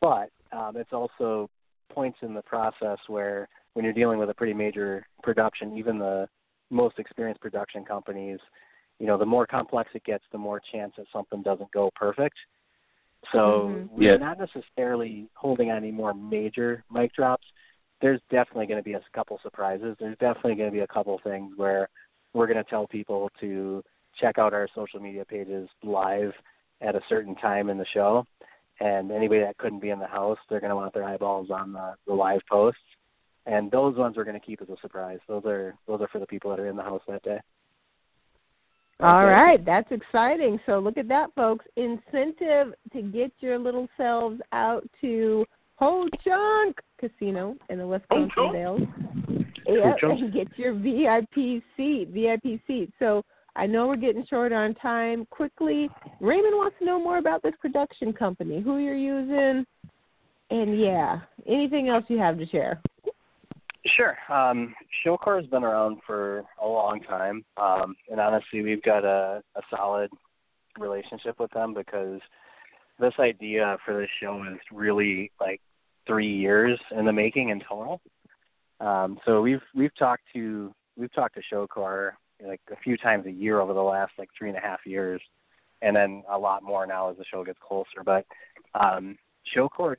But 0.00 0.30
um, 0.52 0.76
it's 0.76 0.92
also 0.92 1.48
points 1.92 2.18
in 2.22 2.34
the 2.34 2.42
process 2.42 2.98
where 3.08 3.48
when 3.74 3.84
you're 3.84 3.94
dealing 3.94 4.18
with 4.18 4.30
a 4.30 4.34
pretty 4.34 4.52
major 4.54 5.06
production, 5.22 5.76
even 5.76 5.98
the 5.98 6.28
most 6.70 6.98
experienced 6.98 7.40
production 7.40 7.84
companies, 7.84 8.38
you 8.98 9.06
know, 9.06 9.16
the 9.18 9.26
more 9.26 9.46
complex 9.46 9.90
it 9.94 10.04
gets, 10.04 10.24
the 10.32 10.38
more 10.38 10.60
chance 10.72 10.92
that 10.96 11.06
something 11.12 11.42
doesn't 11.42 11.70
go 11.72 11.90
perfect. 11.94 12.36
So 13.32 13.68
Mhm. 13.68 13.88
we're 13.90 14.12
Yeah. 14.12 14.16
not 14.16 14.38
necessarily 14.38 15.28
holding 15.34 15.70
on 15.70 15.78
any 15.78 15.90
more 15.90 16.14
major 16.14 16.84
mic 16.90 17.12
drops. 17.12 17.46
There's 18.00 18.20
definitely 18.30 18.66
going 18.66 18.80
to 18.80 18.84
be 18.84 18.94
a 18.94 19.02
couple 19.12 19.38
surprises. 19.38 19.96
There's 19.98 20.18
definitely 20.18 20.56
going 20.56 20.70
to 20.70 20.74
be 20.74 20.80
a 20.80 20.86
couple 20.86 21.16
things 21.18 21.56
where 21.56 21.88
we're 22.32 22.46
going 22.46 22.62
to 22.62 22.68
tell 22.68 22.86
people 22.86 23.30
to 23.40 23.82
check 24.16 24.38
out 24.38 24.52
our 24.52 24.68
social 24.74 25.00
media 25.00 25.24
pages 25.24 25.68
live 25.82 26.34
at 26.80 26.94
a 26.94 27.00
certain 27.08 27.34
time 27.36 27.70
in 27.70 27.78
the 27.78 27.86
show. 27.86 28.26
And 28.80 29.12
anybody 29.12 29.40
that 29.40 29.56
couldn't 29.56 29.80
be 29.80 29.90
in 29.90 30.00
the 30.00 30.06
house, 30.06 30.38
they're 30.48 30.60
going 30.60 30.70
to 30.70 30.76
want 30.76 30.92
their 30.92 31.04
eyeballs 31.04 31.50
on 31.50 31.72
the, 31.72 31.94
the 32.06 32.12
live 32.12 32.40
posts. 32.50 32.80
And 33.46 33.70
those 33.70 33.96
ones 33.96 34.16
we're 34.16 34.24
going 34.24 34.40
to 34.40 34.44
keep 34.44 34.60
as 34.62 34.68
a 34.68 34.76
surprise. 34.80 35.20
Those 35.28 35.44
are 35.44 35.76
those 35.86 36.00
are 36.00 36.08
for 36.08 36.18
the 36.18 36.26
people 36.26 36.50
that 36.50 36.58
are 36.58 36.68
in 36.68 36.76
the 36.76 36.82
house 36.82 37.02
that 37.06 37.22
day. 37.22 37.40
All 39.04 39.26
right, 39.26 39.62
that's 39.64 39.90
exciting. 39.90 40.58
So 40.64 40.78
look 40.78 40.96
at 40.96 41.08
that, 41.08 41.30
folks. 41.34 41.64
Incentive 41.76 42.74
to 42.92 43.02
get 43.02 43.32
your 43.40 43.58
little 43.58 43.86
selves 43.96 44.40
out 44.52 44.88
to 45.02 45.44
Ho 45.76 46.08
Chunk 46.24 46.78
Casino 46.98 47.56
in 47.68 47.78
the 47.78 47.86
Wisconsin? 47.86 48.52
Dells. 48.52 48.80
Ho-Chunk? 49.66 50.20
and 50.20 50.32
get 50.32 50.48
your 50.56 50.74
VIP 50.74 51.62
seat, 51.76 52.08
VIP 52.10 52.60
seat. 52.66 52.92
So 52.98 53.22
I 53.56 53.66
know 53.66 53.86
we're 53.86 53.96
getting 53.96 54.24
short 54.26 54.52
on 54.52 54.74
time. 54.74 55.26
Quickly, 55.30 55.88
Raymond 56.20 56.56
wants 56.56 56.76
to 56.78 56.84
know 56.84 56.98
more 56.98 57.18
about 57.18 57.42
this 57.42 57.54
production 57.60 58.12
company, 58.12 58.60
who 58.60 58.78
you're 58.78 58.94
using, 58.94 59.64
and 60.50 60.80
yeah, 60.80 61.20
anything 61.46 61.88
else 61.88 62.04
you 62.08 62.18
have 62.18 62.38
to 62.38 62.46
share. 62.46 62.80
Sure. 63.86 64.16
Um, 64.30 64.74
Showcore 65.04 65.40
has 65.40 65.50
been 65.50 65.62
around 65.62 65.98
for 66.06 66.44
a 66.62 66.66
long 66.66 67.00
time, 67.00 67.44
um, 67.58 67.94
and 68.10 68.18
honestly, 68.18 68.62
we've 68.62 68.82
got 68.82 69.04
a, 69.04 69.42
a 69.56 69.60
solid 69.68 70.10
relationship 70.78 71.38
with 71.38 71.50
them 71.50 71.74
because 71.74 72.20
this 72.98 73.12
idea 73.18 73.76
for 73.84 74.00
this 74.00 74.08
show 74.20 74.42
is 74.50 74.58
really 74.72 75.30
like 75.38 75.60
three 76.06 76.32
years 76.34 76.78
in 76.96 77.04
the 77.04 77.12
making 77.12 77.50
in 77.50 77.60
total. 77.60 78.00
Um, 78.80 79.18
so 79.26 79.42
we've 79.42 79.62
we've 79.74 79.94
talked 79.96 80.24
to 80.34 80.72
we've 80.96 81.12
talked 81.12 81.36
to 81.36 81.42
Showcore 81.52 82.12
like 82.44 82.60
a 82.72 82.76
few 82.76 82.96
times 82.96 83.26
a 83.26 83.30
year 83.30 83.60
over 83.60 83.74
the 83.74 83.80
last 83.80 84.12
like 84.18 84.30
three 84.36 84.48
and 84.48 84.58
a 84.58 84.62
half 84.62 84.80
years, 84.86 85.20
and 85.82 85.94
then 85.94 86.22
a 86.30 86.38
lot 86.38 86.62
more 86.62 86.86
now 86.86 87.10
as 87.10 87.18
the 87.18 87.24
show 87.30 87.44
gets 87.44 87.58
closer. 87.66 88.02
But 88.04 88.24
um, 88.74 89.18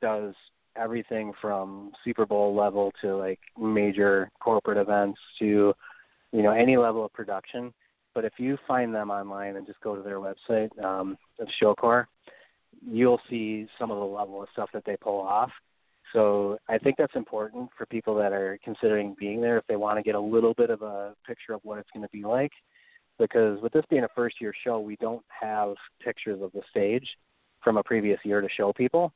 does 0.01 0.33
everything 0.75 1.31
from 1.41 1.91
Super 2.03 2.25
Bowl 2.25 2.55
level 2.55 2.91
to 3.01 3.15
like 3.15 3.39
major 3.59 4.29
corporate 4.39 4.77
events 4.77 5.19
to 5.39 5.73
you 6.31 6.43
know 6.43 6.51
any 6.51 6.77
level 6.77 7.05
of 7.05 7.13
production. 7.13 7.73
But 8.13 8.25
if 8.25 8.33
you 8.37 8.57
find 8.67 8.95
them 8.95 9.11
online 9.11 9.57
and 9.57 9.67
just 9.67 9.81
go 9.81 9.95
to 9.95 10.01
their 10.01 10.19
website 10.19 10.69
um, 10.83 11.17
of 11.39 11.47
Showcore, 11.61 12.05
you'll 12.85 13.19
see 13.29 13.67
some 13.77 13.91
of 13.91 13.97
the 13.97 14.05
level 14.05 14.41
of 14.41 14.47
stuff 14.53 14.69
that 14.73 14.83
they 14.85 14.95
pull 14.95 15.19
off. 15.19 15.51
So 16.13 16.57
I 16.69 16.77
think 16.77 16.95
that's 16.97 17.15
important 17.15 17.69
for 17.77 17.85
people 17.85 18.15
that 18.15 18.31
are 18.31 18.57
considering 18.63 19.17
being 19.19 19.41
there 19.41 19.57
if 19.57 19.67
they 19.67 19.75
want 19.75 19.97
to 19.97 20.03
get 20.03 20.15
a 20.15 20.19
little 20.19 20.53
bit 20.53 20.69
of 20.69 20.81
a 20.81 21.13
picture 21.27 21.53
of 21.53 21.59
what 21.63 21.77
it's 21.77 21.89
going 21.93 22.05
to 22.05 22.11
be 22.11 22.23
like. 22.23 22.51
Because 23.19 23.61
with 23.61 23.73
this 23.73 23.83
being 23.89 24.05
a 24.05 24.09
first 24.15 24.39
year 24.39 24.53
show, 24.63 24.79
we 24.79 24.95
don't 24.97 25.23
have 25.27 25.75
pictures 26.01 26.41
of 26.41 26.51
the 26.53 26.61
stage 26.69 27.07
from 27.63 27.77
a 27.77 27.83
previous 27.83 28.19
year 28.23 28.39
to 28.39 28.47
show 28.55 28.71
people. 28.71 29.11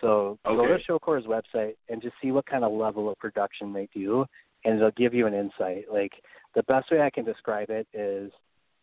So 0.00 0.38
go 0.44 0.66
to 0.66 0.78
Showcore's 0.88 1.26
website 1.26 1.74
and 1.88 2.00
just 2.00 2.14
see 2.22 2.30
what 2.30 2.46
kind 2.46 2.64
of 2.64 2.72
level 2.72 3.10
of 3.10 3.18
production 3.18 3.72
they 3.72 3.88
do, 3.94 4.24
and 4.64 4.76
it'll 4.76 4.90
give 4.92 5.14
you 5.14 5.26
an 5.26 5.34
insight. 5.34 5.86
Like 5.92 6.12
the 6.54 6.62
best 6.64 6.90
way 6.90 7.00
I 7.00 7.10
can 7.10 7.24
describe 7.24 7.70
it 7.70 7.86
is 7.92 8.30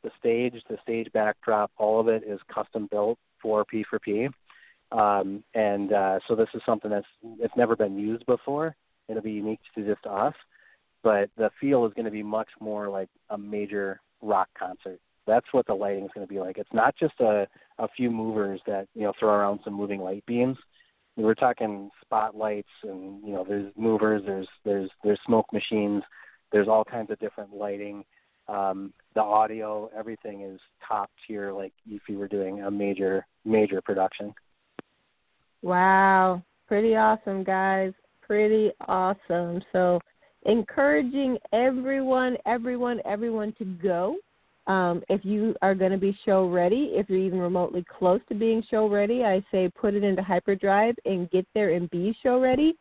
the 0.04 0.12
stage, 0.20 0.62
the 0.70 0.78
stage 0.84 1.12
backdrop, 1.14 1.72
all 1.78 2.00
of 2.00 2.08
it 2.08 2.24
is 2.26 2.40
custom 2.54 2.88
built 2.92 3.18
for 3.42 3.66
P 3.66 3.84
for 3.90 4.00
P. 4.00 4.28
Um, 4.92 5.44
and 5.54 5.92
uh, 5.92 6.20
so 6.28 6.36
this 6.36 6.48
is 6.54 6.62
something 6.66 6.92
that's 6.92 7.08
it's 7.40 7.56
never 7.58 7.76
been 7.76 7.98
used 7.98 8.26
before. 8.26 8.76
It'll 9.10 9.22
be 9.22 9.32
unique 9.32 9.60
to 9.76 9.86
just 9.86 10.06
us, 10.06 10.34
but 11.04 11.30
the 11.38 11.50
feel 11.60 11.86
is 11.86 11.94
going 11.94 12.06
to 12.06 12.12
be 12.12 12.24
much 12.24 12.50
more 12.60 12.90
like 12.90 13.10
a 13.30 13.38
major 13.38 14.00
rock 14.22 14.48
concert. 14.58 15.00
That's 15.28 15.46
what 15.52 15.66
the 15.66 15.74
lighting 15.74 16.06
is 16.06 16.12
going 16.14 16.26
to 16.26 16.32
be 16.32 16.40
like. 16.40 16.58
It's 16.58 16.74
not 16.74 16.96
just 16.98 17.20
a 17.20 17.48
a 17.78 17.88
few 17.90 18.12
movers 18.12 18.62
that 18.68 18.88
you 18.94 19.04
know 19.04 19.14
throw 19.20 19.34
around 19.34 19.60
some 19.64 19.74
moving 19.74 20.02
light 20.02 20.24
beams. 20.26 20.58
We're 21.18 21.34
talking 21.34 21.90
spotlights 22.02 22.68
and 22.84 23.26
you 23.26 23.34
know 23.34 23.46
there's 23.48 23.72
movers, 23.78 24.24
there's 24.26 24.48
there's 24.64 24.90
there's 25.04 25.20
smoke 25.26 25.52
machines, 25.54 26.04
there's 26.52 26.68
all 26.68 26.84
kinds 26.84 27.12
of 27.12 27.20
different 27.20 27.54
lighting. 27.54 28.04
Um, 28.48 28.94
the 29.16 29.22
audio, 29.22 29.90
everything 29.98 30.42
is 30.44 30.60
top 30.88 31.10
tier, 31.26 31.52
like 31.52 31.74
if 31.90 32.04
you 32.08 32.20
were 32.20 32.28
doing 32.28 32.64
a 32.64 32.72
major 32.72 33.26
major 33.44 33.82
production. 33.82 34.34
Wow, 35.62 36.44
pretty 36.68 36.96
awesome, 36.96 37.44
guys. 37.44 37.94
Pretty 38.22 38.72
awesome. 38.88 39.62
So, 39.72 40.00
encouraging 40.46 41.38
everyone, 41.54 42.38
everyone, 42.46 43.00
everyone 43.06 43.54
to 43.58 43.66
go. 43.66 44.18
Um, 44.68 45.04
if 45.10 45.24
you 45.24 45.56
are 45.62 45.76
going 45.76 45.92
to 45.92 45.98
be 45.98 46.18
show 46.26 46.50
ready, 46.50 46.92
if 46.94 47.10
you're 47.10 47.20
even 47.20 47.40
remotely 47.40 47.86
close 47.98 48.20
to 48.30 48.36
being 48.36 48.64
show 48.70 48.90
ready, 48.90 49.24
I 49.24 49.44
say 49.52 49.70
put 49.70 49.94
it 49.94 50.04
into 50.04 50.24
hyperdrive 50.24 50.96
and 51.06 51.30
get 51.30 51.46
there 51.54 51.74
and 51.74 51.90
be 51.90 52.16
show 52.24 52.40
ready. 52.40 52.76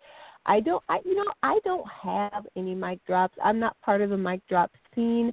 I 0.47 0.61
don't, 0.61 0.83
I 0.89 1.01
you 1.05 1.15
know, 1.15 1.31
I 1.43 1.59
don't 1.65 1.87
have 2.03 2.47
any 2.57 2.75
mic 2.75 3.05
drops. 3.07 3.37
I'm 3.43 3.59
not 3.59 3.81
part 3.83 4.01
of 4.01 4.11
the 4.11 4.17
mic 4.17 4.41
drop 4.49 4.71
scene, 4.95 5.33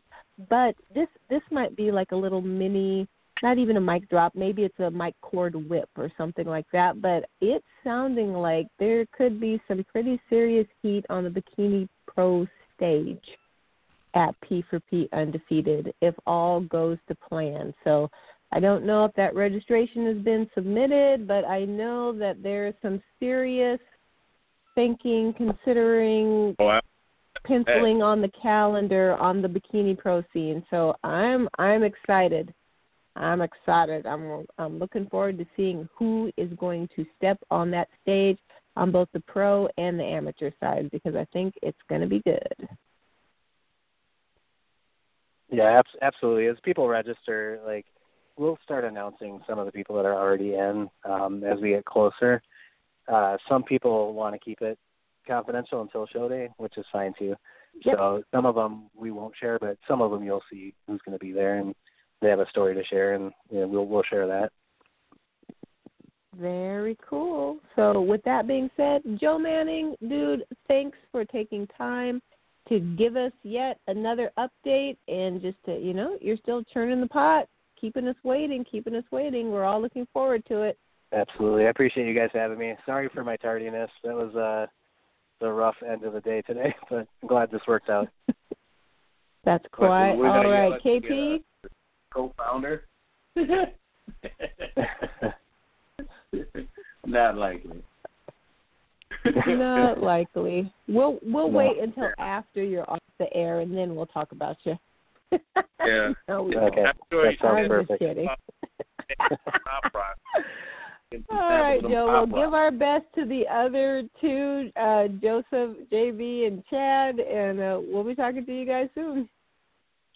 but 0.50 0.76
this 0.94 1.08
this 1.30 1.42
might 1.52 1.76
be 1.76 1.92
like 1.92 2.12
a 2.12 2.16
little 2.16 2.42
mini 2.42 3.08
not 3.42 3.58
even 3.58 3.78
a 3.78 3.82
mic 3.82 4.08
drop, 4.10 4.36
maybe 4.36 4.64
it's 4.64 4.80
a 4.80 4.92
mic 4.92 5.16
cord 5.22 5.56
whip 5.68 5.90
or 5.98 6.12
something 6.18 6.46
like 6.46 6.66
that, 6.72 7.02
but 7.02 7.28
it's 7.40 7.66
sounding 7.84 8.34
like 8.34 8.68
there 8.78 9.06
could 9.18 9.40
be 9.40 9.60
some 9.68 9.84
pretty 9.92 10.22
serious 10.30 10.68
heat 10.82 11.04
on 11.10 11.24
the 11.24 11.30
Bikini 11.30 11.88
Pro 12.08 12.46
stage 12.76 13.24
at 14.14 14.40
P 14.42 14.64
for 14.70 14.80
P 14.80 15.08
Undefeated 15.14 15.94
if 16.02 16.16
all 16.26 16.62
goes 16.62 16.98
to 17.08 17.16
plan. 17.16 17.74
So 17.84 18.10
I 18.52 18.60
don't 18.60 18.86
know 18.86 19.06
if 19.06 19.14
that 19.14 19.36
registration 19.36 20.06
has 20.08 20.18
been 20.18 20.50
submitted, 20.54 21.28
but 21.28 21.46
I 21.46 21.66
know 21.66 22.12
that 22.18 22.44
there 22.44 22.68
is 22.68 22.74
some 22.82 23.02
serious 23.20 23.80
thinking, 24.76 25.34
considering 25.34 26.56
Oh, 26.60 26.68
I- 26.68 26.82
penciling 27.46 28.02
on 28.04 28.22
the 28.22 28.32
calendar 28.42 29.16
on 29.18 29.42
the 29.42 29.48
bikini 29.48 29.98
pro 29.98 30.24
scene. 30.34 30.64
So 30.70 30.96
I'm 31.04 31.50
I'm 31.58 31.84
excited. 31.84 32.54
I'm 33.16 33.42
excited. 33.42 34.06
I'm 34.06 34.46
I'm 34.58 34.80
looking 34.80 35.08
forward 35.08 35.38
to 35.40 35.46
seeing 35.56 35.88
who 35.98 36.32
is 36.38 36.52
going 36.54 36.88
to 36.96 37.06
step 37.18 37.38
on 37.50 37.72
that 37.72 37.90
stage 38.02 38.38
on 38.78 38.92
both 38.92 39.10
the 39.14 39.20
pro 39.22 39.68
and 39.78 40.00
the 40.00 40.04
amateur 40.04 40.52
side 40.60 40.90
because 40.92 41.16
I 41.16 41.26
think 41.34 41.54
it's 41.62 41.82
going 41.90 42.02
to 42.02 42.08
be 42.08 42.22
good. 42.22 42.70
Yeah, 45.52 45.82
absolutely. 46.02 46.48
As 46.48 46.56
people 46.64 46.88
register, 46.88 47.60
like 47.66 47.86
we'll 48.38 48.58
start 48.64 48.86
announcing 48.86 49.42
some 49.48 49.60
of 49.60 49.66
the 49.66 49.72
people 49.72 49.96
that 49.98 50.06
are 50.06 50.16
already 50.16 50.56
in 50.56 50.90
um, 51.06 51.44
as 51.44 51.60
we 51.62 51.70
get 51.70 51.86
closer. 51.86 52.42
Uh, 53.12 53.38
some 53.50 53.64
people 53.64 54.14
want 54.14 54.34
to 54.34 54.40
keep 54.40 54.62
it 54.62 54.80
confidential 55.28 55.82
until 55.82 56.08
show 56.08 56.30
day, 56.30 56.50
which 56.58 56.78
is 56.78 56.86
fine 56.92 57.14
too. 57.20 57.36
Yep. 57.86 57.96
So 57.98 58.24
some 58.34 58.46
of 58.46 58.56
them 58.56 58.90
we 58.96 59.12
won't 59.12 59.34
share, 59.40 59.60
but 59.60 59.78
some 59.88 60.02
of 60.02 60.12
them 60.12 60.24
you'll 60.24 60.44
see 60.52 60.74
who's 60.88 61.02
going 61.06 61.18
to 61.18 61.24
be 61.24 61.32
there, 61.32 61.58
and 61.58 61.76
they 62.22 62.30
have 62.30 62.40
a 62.40 62.50
story 62.50 62.74
to 62.74 62.84
share, 62.86 63.14
and 63.14 63.32
you 63.50 63.62
know, 63.62 63.68
we'll 63.68 63.88
we'll 63.88 64.04
share 64.04 64.28
that. 64.28 64.52
Very 66.40 66.98
cool. 67.08 67.58
So 67.76 68.02
with 68.02 68.24
that 68.24 68.48
being 68.48 68.70
said, 68.78 69.02
Joe 69.20 69.38
Manning, 69.38 69.96
dude, 70.08 70.46
thanks 70.68 70.98
for 71.12 71.26
taking 71.26 71.68
time 71.78 72.22
to 72.70 72.80
give 72.80 73.16
us 73.18 73.32
yet 73.44 73.80
another 73.88 74.32
update 74.38 74.98
and 75.08 75.42
just 75.42 75.58
to 75.66 75.80
you 75.80 75.94
know 75.94 76.18
you're 76.22 76.38
still 76.38 76.64
churning 76.74 77.02
the 77.02 77.08
pot 77.08 77.48
keeping 77.80 78.08
us 78.08 78.16
waiting 78.24 78.64
keeping 78.70 78.96
us 78.96 79.04
waiting. 79.12 79.52
We're 79.52 79.64
all 79.64 79.82
looking 79.82 80.08
forward 80.14 80.44
to 80.48 80.62
it. 80.62 80.78
Absolutely. 81.14 81.66
I 81.66 81.70
appreciate 81.70 82.08
you 82.08 82.14
guys 82.14 82.30
having 82.34 82.58
me. 82.58 82.74
Sorry 82.86 83.10
for 83.14 83.24
my 83.24 83.36
tardiness. 83.38 83.90
That 84.04 84.16
was 84.16 84.36
uh 84.36 84.68
the 85.40 85.52
rough 85.52 85.76
end 85.88 86.04
of 86.04 86.14
the 86.14 86.22
day 86.22 86.44
today 86.44 86.76
but 86.90 87.08
i'm 87.22 87.28
glad 87.28 87.50
this 87.52 87.62
worked 87.68 87.90
out. 87.90 88.08
That's 89.44 89.66
quite 89.72 90.12
all 90.12 90.50
right 90.50 90.80
kp 90.84 91.44
co-founder. 92.14 92.84
Not 97.06 97.38
likely 97.38 97.82
Not 99.48 100.02
likely. 100.02 100.72
We'll 100.88 101.20
we'll 101.22 101.52
no. 101.52 101.58
wait 101.58 101.80
until 101.80 102.10
after 102.18 102.64
you're 102.64 102.90
off 102.90 103.00
the 103.20 103.32
air, 103.36 103.60
and 103.60 103.76
then 103.76 103.96
we'll 103.96 104.08
talk 104.08 104.32
about 104.32 104.58
you. 104.64 104.78
yeah. 105.86 106.14
no, 106.28 106.44
we 106.44 106.56
okay. 106.58 106.84
That 106.84 107.36
sounds 107.42 107.68
perfect. 107.68 108.00
kidding. 108.00 108.28
All 111.30 111.38
right, 111.38 111.82
Joe. 111.82 112.26
We'll 112.28 112.44
give 112.44 112.54
our 112.54 112.72
best 112.72 113.06
to 113.16 113.26
the 113.26 113.44
other 113.52 114.04
two, 114.20 114.72
uh, 114.76 115.08
Joseph, 115.22 115.78
JB, 115.92 116.48
and 116.48 116.64
Chad, 116.70 117.20
and 117.20 117.60
uh, 117.60 117.80
we'll 117.84 118.04
be 118.04 118.16
talking 118.16 118.46
to 118.46 118.54
you 118.54 118.66
guys 118.66 118.88
soon. 118.96 119.30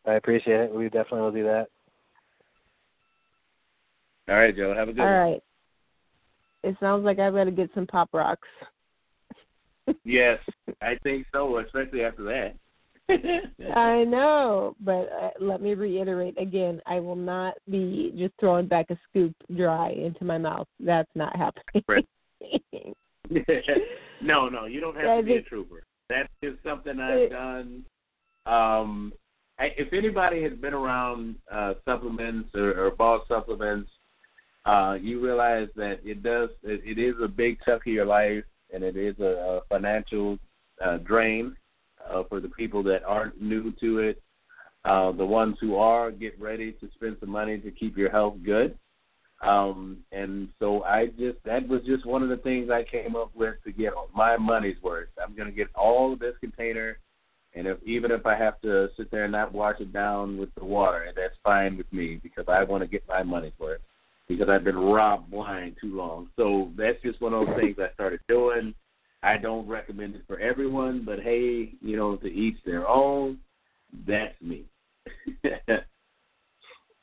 I 0.05 0.13
appreciate 0.13 0.61
it. 0.61 0.73
We 0.73 0.85
definitely 0.85 1.21
will 1.21 1.31
do 1.31 1.43
that. 1.43 1.67
All 4.29 4.35
right, 4.35 4.55
Joe. 4.55 4.73
Have 4.73 4.89
a 4.89 4.93
good 4.93 5.01
All 5.01 5.07
one. 5.07 5.15
All 5.15 5.31
right. 5.31 5.43
It 6.63 6.75
sounds 6.79 7.05
like 7.05 7.19
I've 7.19 7.33
got 7.33 7.43
to 7.43 7.51
get 7.51 7.69
some 7.75 7.85
pop 7.85 8.09
rocks 8.11 8.47
yes, 10.03 10.39
I 10.81 10.95
think 11.03 11.25
so, 11.33 11.59
especially 11.59 12.03
after 12.03 12.23
that. 12.23 12.55
I 13.75 14.03
know, 14.03 14.75
but 14.79 15.09
uh, 15.21 15.29
let 15.39 15.61
me 15.61 15.75
reiterate 15.75 16.39
again: 16.39 16.81
I 16.88 16.99
will 16.99 17.15
not 17.15 17.53
be 17.69 18.13
just 18.17 18.33
throwing 18.39 18.67
back 18.67 18.88
a 18.89 18.97
scoop 19.09 19.36
dry 19.55 19.89
into 19.91 20.25
my 20.25 20.38
mouth. 20.38 20.67
That's 20.79 21.09
not 21.13 21.36
happening. 21.36 21.83
no, 24.21 24.49
no, 24.49 24.65
you 24.65 24.79
don't 24.81 24.95
have 24.95 25.05
I 25.05 25.17
to 25.17 25.23
be 25.23 25.33
think, 25.33 25.45
a 25.45 25.49
trooper. 25.49 25.83
That's 26.09 26.29
just 26.43 26.57
something 26.63 26.99
I've 26.99 27.17
it, 27.17 27.29
done. 27.29 27.83
Um, 28.45 29.13
I, 29.59 29.65
if 29.77 29.93
anybody 29.93 30.43
has 30.43 30.53
been 30.53 30.73
around 30.73 31.36
uh, 31.51 31.75
supplements 31.86 32.49
or, 32.55 32.88
or 32.88 32.91
ball 32.91 33.23
supplements, 33.27 33.89
uh, 34.65 34.97
you 34.99 35.23
realize 35.23 35.67
that 35.75 35.99
it 36.03 36.23
does. 36.23 36.49
It, 36.63 36.81
it 36.83 37.01
is 37.01 37.15
a 37.23 37.27
big 37.27 37.59
chunk 37.65 37.83
of 37.86 37.93
your 37.93 38.05
life 38.05 38.43
and 38.74 38.84
it 38.84 38.97
is 38.97 39.16
a, 39.20 39.24
a 39.24 39.61
financial 39.70 40.38
uh, 40.84 40.97
drain 40.97 41.55
uh, 42.09 42.24
for 42.30 42.39
the 42.39 42.49
people 42.49 42.84
that 42.84 43.03
aren't 43.03 43.41
new 43.41 43.72
to 43.80 43.99
it. 43.99 44.22
Uh, 44.84 45.11
the 45.11 45.26
ones 45.26 45.57
who 45.59 45.76
are, 45.76 46.11
get 46.11 46.39
ready 46.39 46.72
to 46.74 46.88
spend 46.93 47.18
some 47.20 47.30
money 47.30 47.57
to 47.57 47.72
keep 47.72 47.97
your 47.97 48.11
health 48.11 48.36
good. 48.43 48.78
Um, 49.41 49.97
and 50.11 50.49
so 50.59 50.84
I 50.84 51.07
just 51.07 51.38
that 51.43 51.68
was 51.68 51.82
just 51.86 52.05
one 52.05 52.24
of 52.24 52.30
the 52.30 52.38
things 52.38 52.70
I 52.70 52.84
came 52.84 53.16
up 53.16 53.32
with 53.36 53.55
to 53.66 53.72
get 53.72 53.93
my 54.13 54.38
money's 54.38 54.82
worth. 54.82 55.09
I'm 55.22 55.36
to 55.36 55.51
get 55.51 55.68
all 55.76 56.13
of 56.13 56.20
this 56.20 56.36
container, 56.39 56.99
and 57.53 57.68
if 57.68 57.78
even 57.84 58.11
if 58.11 58.26
I 58.26 58.36
have 58.36 58.61
to 58.61 58.89
sit 58.95 59.11
there 59.11 59.24
and 59.24 59.32
not 59.32 59.53
wash 59.53 59.80
it 59.82 59.91
down 59.91 60.38
with 60.38 60.53
the 60.55 60.63
water, 60.63 61.11
that's 61.16 61.36
fine 61.43 61.78
with 61.78 61.91
me 61.91 62.20
because 62.24 62.45
I 62.47 62.63
want 62.63 62.84
to 62.84 62.88
get 62.88 63.03
my 63.07 63.24
money's 63.24 63.53
worth 63.59 63.82
because 64.28 64.49
I've 64.49 64.63
been 64.63 64.78
robbed 64.78 65.32
blind 65.32 65.78
too 65.80 65.95
long. 65.95 66.30
So 66.36 66.71
that's 66.78 67.01
just 67.03 67.21
one 67.21 67.34
of 67.34 67.45
those 67.45 67.55
things 67.57 67.78
I 67.80 67.93
started 67.93 68.19
doing. 68.28 68.73
I 69.23 69.38
don't 69.38 69.67
recommend 69.67 70.15
it 70.15 70.23
for 70.28 70.39
everyone, 70.39 71.03
but 71.05 71.19
hey, 71.19 71.73
you 71.82 71.97
know, 71.97 72.15
to 72.17 72.28
each 72.28 72.57
their 72.65 72.88
own. 72.88 73.39
That's 74.07 74.39
me. 74.41 74.65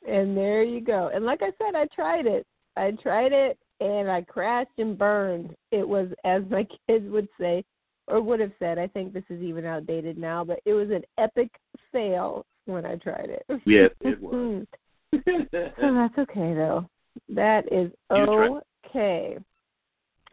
and 0.07 0.37
there 0.37 0.63
you 0.63 0.81
go. 0.81 1.11
And 1.13 1.25
like 1.25 1.41
I 1.41 1.51
said, 1.57 1.75
I 1.75 1.87
tried 1.93 2.25
it. 2.25 2.45
I 2.75 2.91
tried 2.91 3.33
it 3.33 3.57
and 3.79 4.09
I 4.09 4.21
crashed 4.21 4.77
and 4.77 4.97
burned. 4.97 5.55
It 5.71 5.87
was, 5.87 6.07
as 6.23 6.43
my 6.49 6.65
kids 6.87 7.05
would 7.09 7.27
say, 7.39 7.63
or 8.07 8.21
would 8.21 8.39
have 8.39 8.51
said, 8.59 8.77
I 8.77 8.87
think 8.87 9.13
this 9.13 9.23
is 9.29 9.41
even 9.41 9.65
outdated 9.65 10.17
now, 10.17 10.43
but 10.43 10.59
it 10.65 10.73
was 10.73 10.89
an 10.89 11.03
epic 11.17 11.49
fail 11.91 12.45
when 12.65 12.85
I 12.85 12.95
tried 12.95 13.29
it. 13.29 13.45
Yes, 13.65 13.91
it 14.01 14.21
was. 14.21 14.65
so 15.13 15.19
oh, 15.83 15.93
that's 15.93 16.17
okay 16.17 16.53
though. 16.53 16.85
That 17.29 17.71
is 17.71 17.91
okay. 18.11 19.37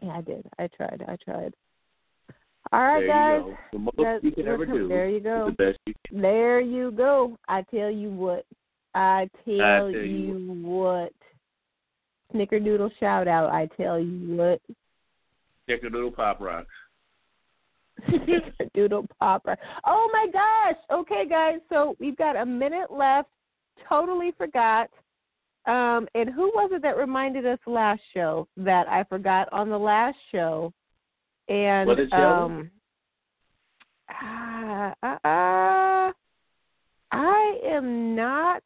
Yeah, 0.01 0.11
I 0.11 0.21
did. 0.21 0.45
I 0.57 0.67
tried. 0.67 1.03
I 1.07 1.15
tried. 1.23 1.53
All 2.71 2.81
right, 2.81 2.99
there 3.01 3.07
guys. 3.07 3.41
You 3.45 3.79
go. 3.79 3.91
The 3.95 4.03
most 4.03 4.23
you 4.23 4.31
can 4.31 4.47
ever 4.47 4.65
do. 4.65 4.87
There 4.87 5.09
you 5.09 5.19
go. 5.19 5.47
The 5.47 5.63
best 5.63 5.79
you 5.85 5.93
can. 6.07 6.21
There 6.21 6.59
you 6.59 6.91
go. 6.91 7.37
I 7.47 7.63
tell 7.63 7.91
you 7.91 8.09
what. 8.09 8.45
I 8.93 9.29
tell, 9.45 9.61
I 9.61 9.77
tell 9.77 9.89
you, 9.89 10.37
you 10.37 10.53
what. 10.63 11.11
what. 11.11 11.13
Snickerdoodle 12.33 12.91
shout 12.99 13.27
out. 13.27 13.51
I 13.51 13.67
tell 13.77 13.99
you 13.99 14.35
what. 14.35 14.61
Snickerdoodle 15.69 16.15
pop 16.15 16.39
rocks. 16.39 16.67
Snickerdoodle 18.09 19.07
pop 19.19 19.45
rock. 19.45 19.59
Oh 19.85 20.09
my 20.13 20.27
gosh. 20.31 20.81
Okay, 20.91 21.27
guys. 21.27 21.59
So 21.69 21.95
we've 21.99 22.17
got 22.17 22.35
a 22.35 22.45
minute 22.45 22.91
left. 22.91 23.29
Totally 23.89 24.31
forgot. 24.37 24.89
Um, 25.67 26.07
and 26.15 26.29
who 26.29 26.51
was 26.55 26.71
it 26.73 26.81
that 26.81 26.97
reminded 26.97 27.45
us 27.45 27.59
last 27.67 28.01
show 28.13 28.47
that 28.57 28.87
I 28.87 29.03
forgot 29.03 29.47
on 29.51 29.69
the 29.69 29.77
last 29.77 30.17
show? 30.31 30.73
And 31.47 31.87
what 31.87 31.99
is 31.99 32.09
um, 32.11 32.71
uh, 34.09 34.93
uh, 35.03 35.17
uh, 35.23 36.11
I 37.11 37.59
am 37.65 38.15
not 38.15 38.63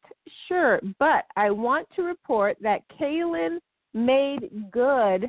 sure, 0.48 0.80
but 0.98 1.24
I 1.36 1.50
want 1.50 1.86
to 1.96 2.02
report 2.02 2.56
that 2.62 2.82
Kaylin 2.98 3.58
made 3.92 4.70
good 4.70 5.28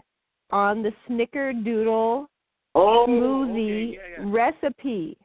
on 0.52 0.84
the 0.84 0.94
Snickerdoodle 1.10 2.28
oh, 2.76 3.06
smoothie 3.08 3.90
okay, 3.90 4.00
yeah, 4.20 4.26
yeah. 4.26 4.32
recipe. 4.32 5.18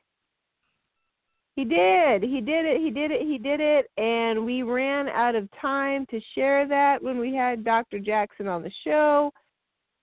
He 1.55 1.65
did. 1.65 2.23
He 2.23 2.41
did 2.41 2.65
it. 2.65 2.81
He 2.81 2.91
did 2.91 3.11
it. 3.11 3.23
He 3.23 3.39
did 3.39 3.61
it. 3.61 3.91
And 3.99 4.45
we 4.45 4.63
ran 4.63 5.09
out 5.09 5.35
of 5.35 5.49
time 5.61 6.07
to 6.11 6.21
share 6.35 6.67
that 6.69 7.03
when 7.03 7.19
we 7.19 7.35
had 7.35 7.65
Dr. 7.65 7.99
Jackson 7.99 8.49
on 8.49 8.63
the 8.63 8.73
show. 8.85 9.31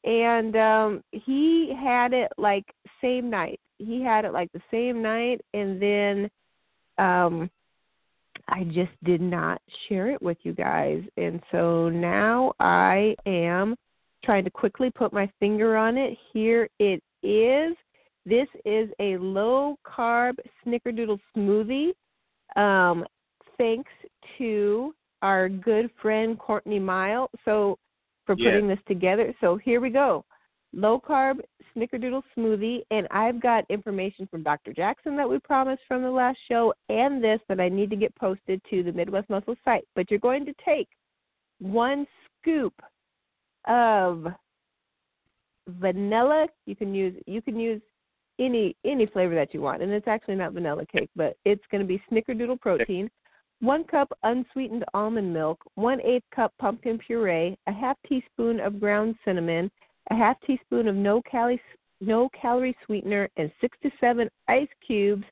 And 0.03 0.55
um 0.55 1.03
he 1.11 1.75
had 1.77 2.13
it 2.13 2.31
like 2.37 2.65
same 3.01 3.29
night. 3.29 3.59
He 3.79 4.01
had 4.01 4.25
it 4.25 4.31
like 4.31 4.51
the 4.53 4.61
same 4.71 5.01
night 5.01 5.41
and 5.53 5.81
then 5.81 6.29
um 6.97 7.49
I 8.47 8.63
just 8.65 8.91
did 9.03 9.21
not 9.21 9.61
share 9.87 10.09
it 10.09 10.21
with 10.21 10.37
you 10.43 10.53
guys. 10.53 11.03
And 11.17 11.41
so 11.51 11.89
now 11.89 12.53
I 12.59 13.15
am 13.25 13.75
trying 14.23 14.43
to 14.43 14.49
quickly 14.49 14.89
put 14.89 15.13
my 15.13 15.29
finger 15.39 15.77
on 15.77 15.97
it. 15.97 16.17
Here 16.33 16.69
it 16.79 17.03
is. 17.23 17.75
This 18.29 18.47
is 18.63 18.89
a 18.99 19.17
low 19.17 19.77
carb 19.83 20.35
snickerdoodle 20.63 21.19
smoothie. 21.35 21.93
Um, 22.55 23.03
thanks 23.57 23.91
to 24.37 24.93
our 25.23 25.49
good 25.49 25.89
friend 25.99 26.37
Courtney 26.37 26.77
Mile. 26.77 27.31
So 27.43 27.79
for 28.27 28.35
putting 28.35 28.67
this 28.67 28.77
together. 28.87 29.33
So 29.41 29.57
here 29.57 29.81
we 29.81 29.89
go. 29.89 30.23
Low 30.71 30.99
carb 30.99 31.39
snickerdoodle 31.75 32.21
smoothie 32.37 32.81
and 32.91 33.07
I've 33.09 33.41
got 33.41 33.65
information 33.69 34.27
from 34.27 34.43
Dr. 34.43 34.73
Jackson 34.73 35.17
that 35.17 35.27
we 35.27 35.39
promised 35.39 35.81
from 35.87 36.03
the 36.03 36.11
last 36.11 36.37
show 36.47 36.71
and 36.89 37.23
this 37.23 37.39
that 37.49 37.59
I 37.59 37.69
need 37.69 37.89
to 37.89 37.95
get 37.95 38.13
posted 38.15 38.61
to 38.69 38.83
the 38.83 38.91
Midwest 38.91 39.31
Muscle 39.31 39.55
site. 39.65 39.87
But 39.95 40.11
you're 40.11 40.19
going 40.19 40.45
to 40.45 40.53
take 40.63 40.87
one 41.57 42.05
scoop 42.39 42.73
of 43.67 44.27
vanilla. 45.67 46.47
You 46.67 46.75
can 46.75 46.93
use 46.93 47.15
you 47.25 47.41
can 47.41 47.59
use 47.59 47.81
any 48.39 48.75
any 48.85 49.05
flavor 49.05 49.35
that 49.35 49.53
you 49.53 49.61
want, 49.61 49.81
and 49.81 49.91
it's 49.91 50.07
actually 50.07 50.35
not 50.35 50.53
vanilla 50.53 50.85
cake, 50.85 51.09
but 51.15 51.37
it's 51.45 51.63
going 51.71 51.81
to 51.81 51.87
be 51.87 52.01
Snickerdoodle 52.11 52.59
protein, 52.61 53.09
one 53.59 53.83
cup 53.83 54.11
unsweetened 54.23 54.85
almond 54.93 55.33
milk, 55.33 55.61
one 55.75 56.01
eighth 56.01 56.25
cup 56.33 56.53
pumpkin 56.59 56.97
puree, 56.97 57.57
a 57.67 57.73
half 57.73 57.97
teaspoon 58.07 58.59
of 58.59 58.79
ground 58.79 59.15
cinnamon, 59.25 59.69
a 60.11 60.15
half 60.15 60.37
teaspoon 60.47 60.87
of 60.87 60.95
no 60.95 61.21
calorie 61.29 61.61
no 62.01 62.29
calorie 62.29 62.77
sweetener, 62.85 63.27
and 63.35 63.51
six 63.59 63.77
to 63.83 63.91
seven 63.99 64.29
ice 64.47 64.69
cubes. 64.85 65.25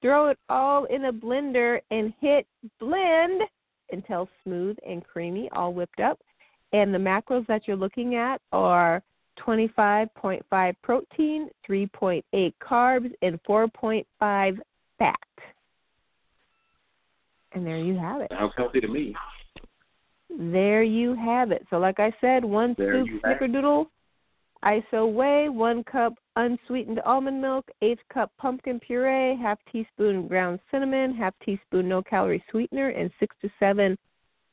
Throw 0.00 0.28
it 0.28 0.38
all 0.48 0.84
in 0.86 1.06
a 1.06 1.12
blender 1.12 1.80
and 1.90 2.12
hit 2.20 2.46
blend 2.80 3.42
until 3.90 4.28
smooth 4.42 4.76
and 4.86 5.04
creamy, 5.04 5.50
all 5.52 5.72
whipped 5.72 6.00
up. 6.00 6.18
And 6.72 6.92
the 6.92 6.98
macros 6.98 7.46
that 7.46 7.62
you're 7.66 7.76
looking 7.76 8.14
at 8.14 8.40
are 8.52 9.02
25.5 9.46 10.74
protein, 10.82 11.48
3.8 11.68 12.52
carbs, 12.62 13.12
and 13.22 13.42
4.5 13.42 14.58
fat. 14.98 15.16
And 17.52 17.66
there 17.66 17.78
you 17.78 17.96
have 17.96 18.20
it. 18.20 18.30
Sounds 18.30 18.52
healthy 18.56 18.80
to 18.80 18.88
me. 18.88 19.14
There 20.36 20.82
you 20.82 21.14
have 21.14 21.52
it. 21.52 21.64
So, 21.70 21.78
like 21.78 22.00
I 22.00 22.12
said, 22.20 22.44
one 22.44 22.74
There 22.76 23.04
scoop 23.04 23.06
you 23.06 23.20
have 23.24 23.40
it. 23.40 23.52
snickerdoodle, 23.52 23.86
ISO 24.64 25.12
whey, 25.12 25.48
one 25.48 25.84
cup 25.84 26.14
unsweetened 26.36 27.00
almond 27.04 27.40
milk, 27.40 27.70
eighth 27.82 28.00
cup 28.12 28.32
pumpkin 28.38 28.80
puree, 28.80 29.36
half 29.40 29.58
teaspoon 29.70 30.26
ground 30.26 30.58
cinnamon, 30.70 31.14
half 31.14 31.34
teaspoon 31.44 31.88
no 31.88 32.02
calorie 32.02 32.42
sweetener, 32.50 32.88
and 32.88 33.10
six 33.20 33.36
to 33.42 33.50
seven 33.60 33.96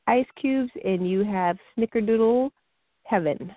ice 0.06 0.26
cubes, 0.40 0.70
and 0.84 1.08
you 1.08 1.24
have 1.24 1.56
snickerdoodle 1.76 2.50
heaven. 3.04 3.52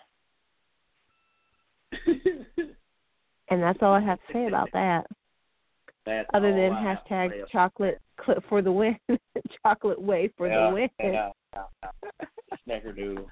And 3.50 3.62
that's 3.62 3.80
all 3.82 3.93
I 3.93 4.02
have 4.02 4.18
to 4.28 4.34
say 4.34 4.48
about 4.48 4.70
that. 4.74 5.06
That's 6.06 6.28
Other 6.34 6.52
than 6.52 6.72
I 6.72 6.82
have 6.82 7.04
to 7.06 7.14
hashtag 7.14 7.32
chocolate 7.52 8.02
clip 8.18 8.43
for 8.50 8.62
the 8.62 8.72
win, 8.72 8.98
chocolate 9.64 10.02
way 10.02 10.32
for 10.38 10.48
yeah, 10.48 10.68
the 10.68 10.74
win. 10.74 10.89
Yeah, 11.00 11.32
yeah. 11.54 11.91
Snickerdoodle. 12.68 13.26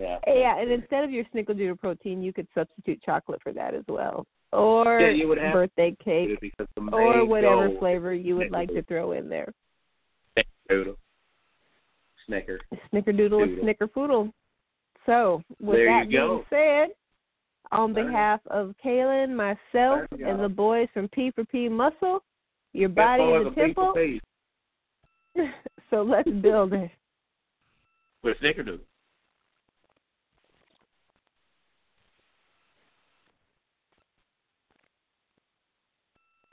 Yeah. 0.00 0.18
Yeah, 0.26 0.58
and 0.60 0.70
instead 0.70 1.04
of 1.04 1.10
your 1.10 1.24
snickerdoodle 1.34 1.78
protein, 1.78 2.22
you 2.22 2.32
could 2.32 2.46
substitute 2.54 3.02
chocolate 3.02 3.40
for 3.42 3.52
that 3.52 3.74
as 3.74 3.84
well, 3.88 4.26
or 4.52 5.00
Yeah, 5.00 5.10
you 5.10 5.28
would 5.28 5.38
have 5.38 5.52
birthday 5.52 5.96
cake, 6.04 6.38
or 6.92 7.24
whatever 7.24 7.70
flavor 7.78 8.14
you 8.14 8.36
would 8.36 8.50
like 8.50 8.68
to 8.70 8.82
throw 8.82 9.12
in 9.12 9.28
there. 9.28 9.52
Snickerdoodle. 10.36 10.96
Snicker. 12.26 12.58
Snickerdoodle 12.92 13.32
or 13.32 13.46
snickerfoodle. 13.64 14.32
So, 15.06 15.40
with 15.60 15.76
There 15.76 15.86
that 15.86 16.10
you 16.10 16.18
go. 16.18 16.28
being 16.28 16.44
said, 16.50 16.88
on 17.72 17.92
behalf 17.94 18.40
of 18.48 18.74
Kaylin, 18.84 19.34
myself, 19.34 20.06
and 20.12 20.40
the 20.42 20.48
boys 20.48 20.88
from 20.94 21.08
P4P 21.08 21.70
Muscle, 21.70 22.22
your 22.72 22.88
body 22.88 23.22
all 23.22 23.46
is 23.46 23.52
a 23.52 23.54
temple. 23.54 23.94
so 25.90 26.02
let's 26.02 26.28
build 26.28 26.72
it. 26.72 26.90
With 28.22 28.38
Snickerdoodle. 28.40 28.80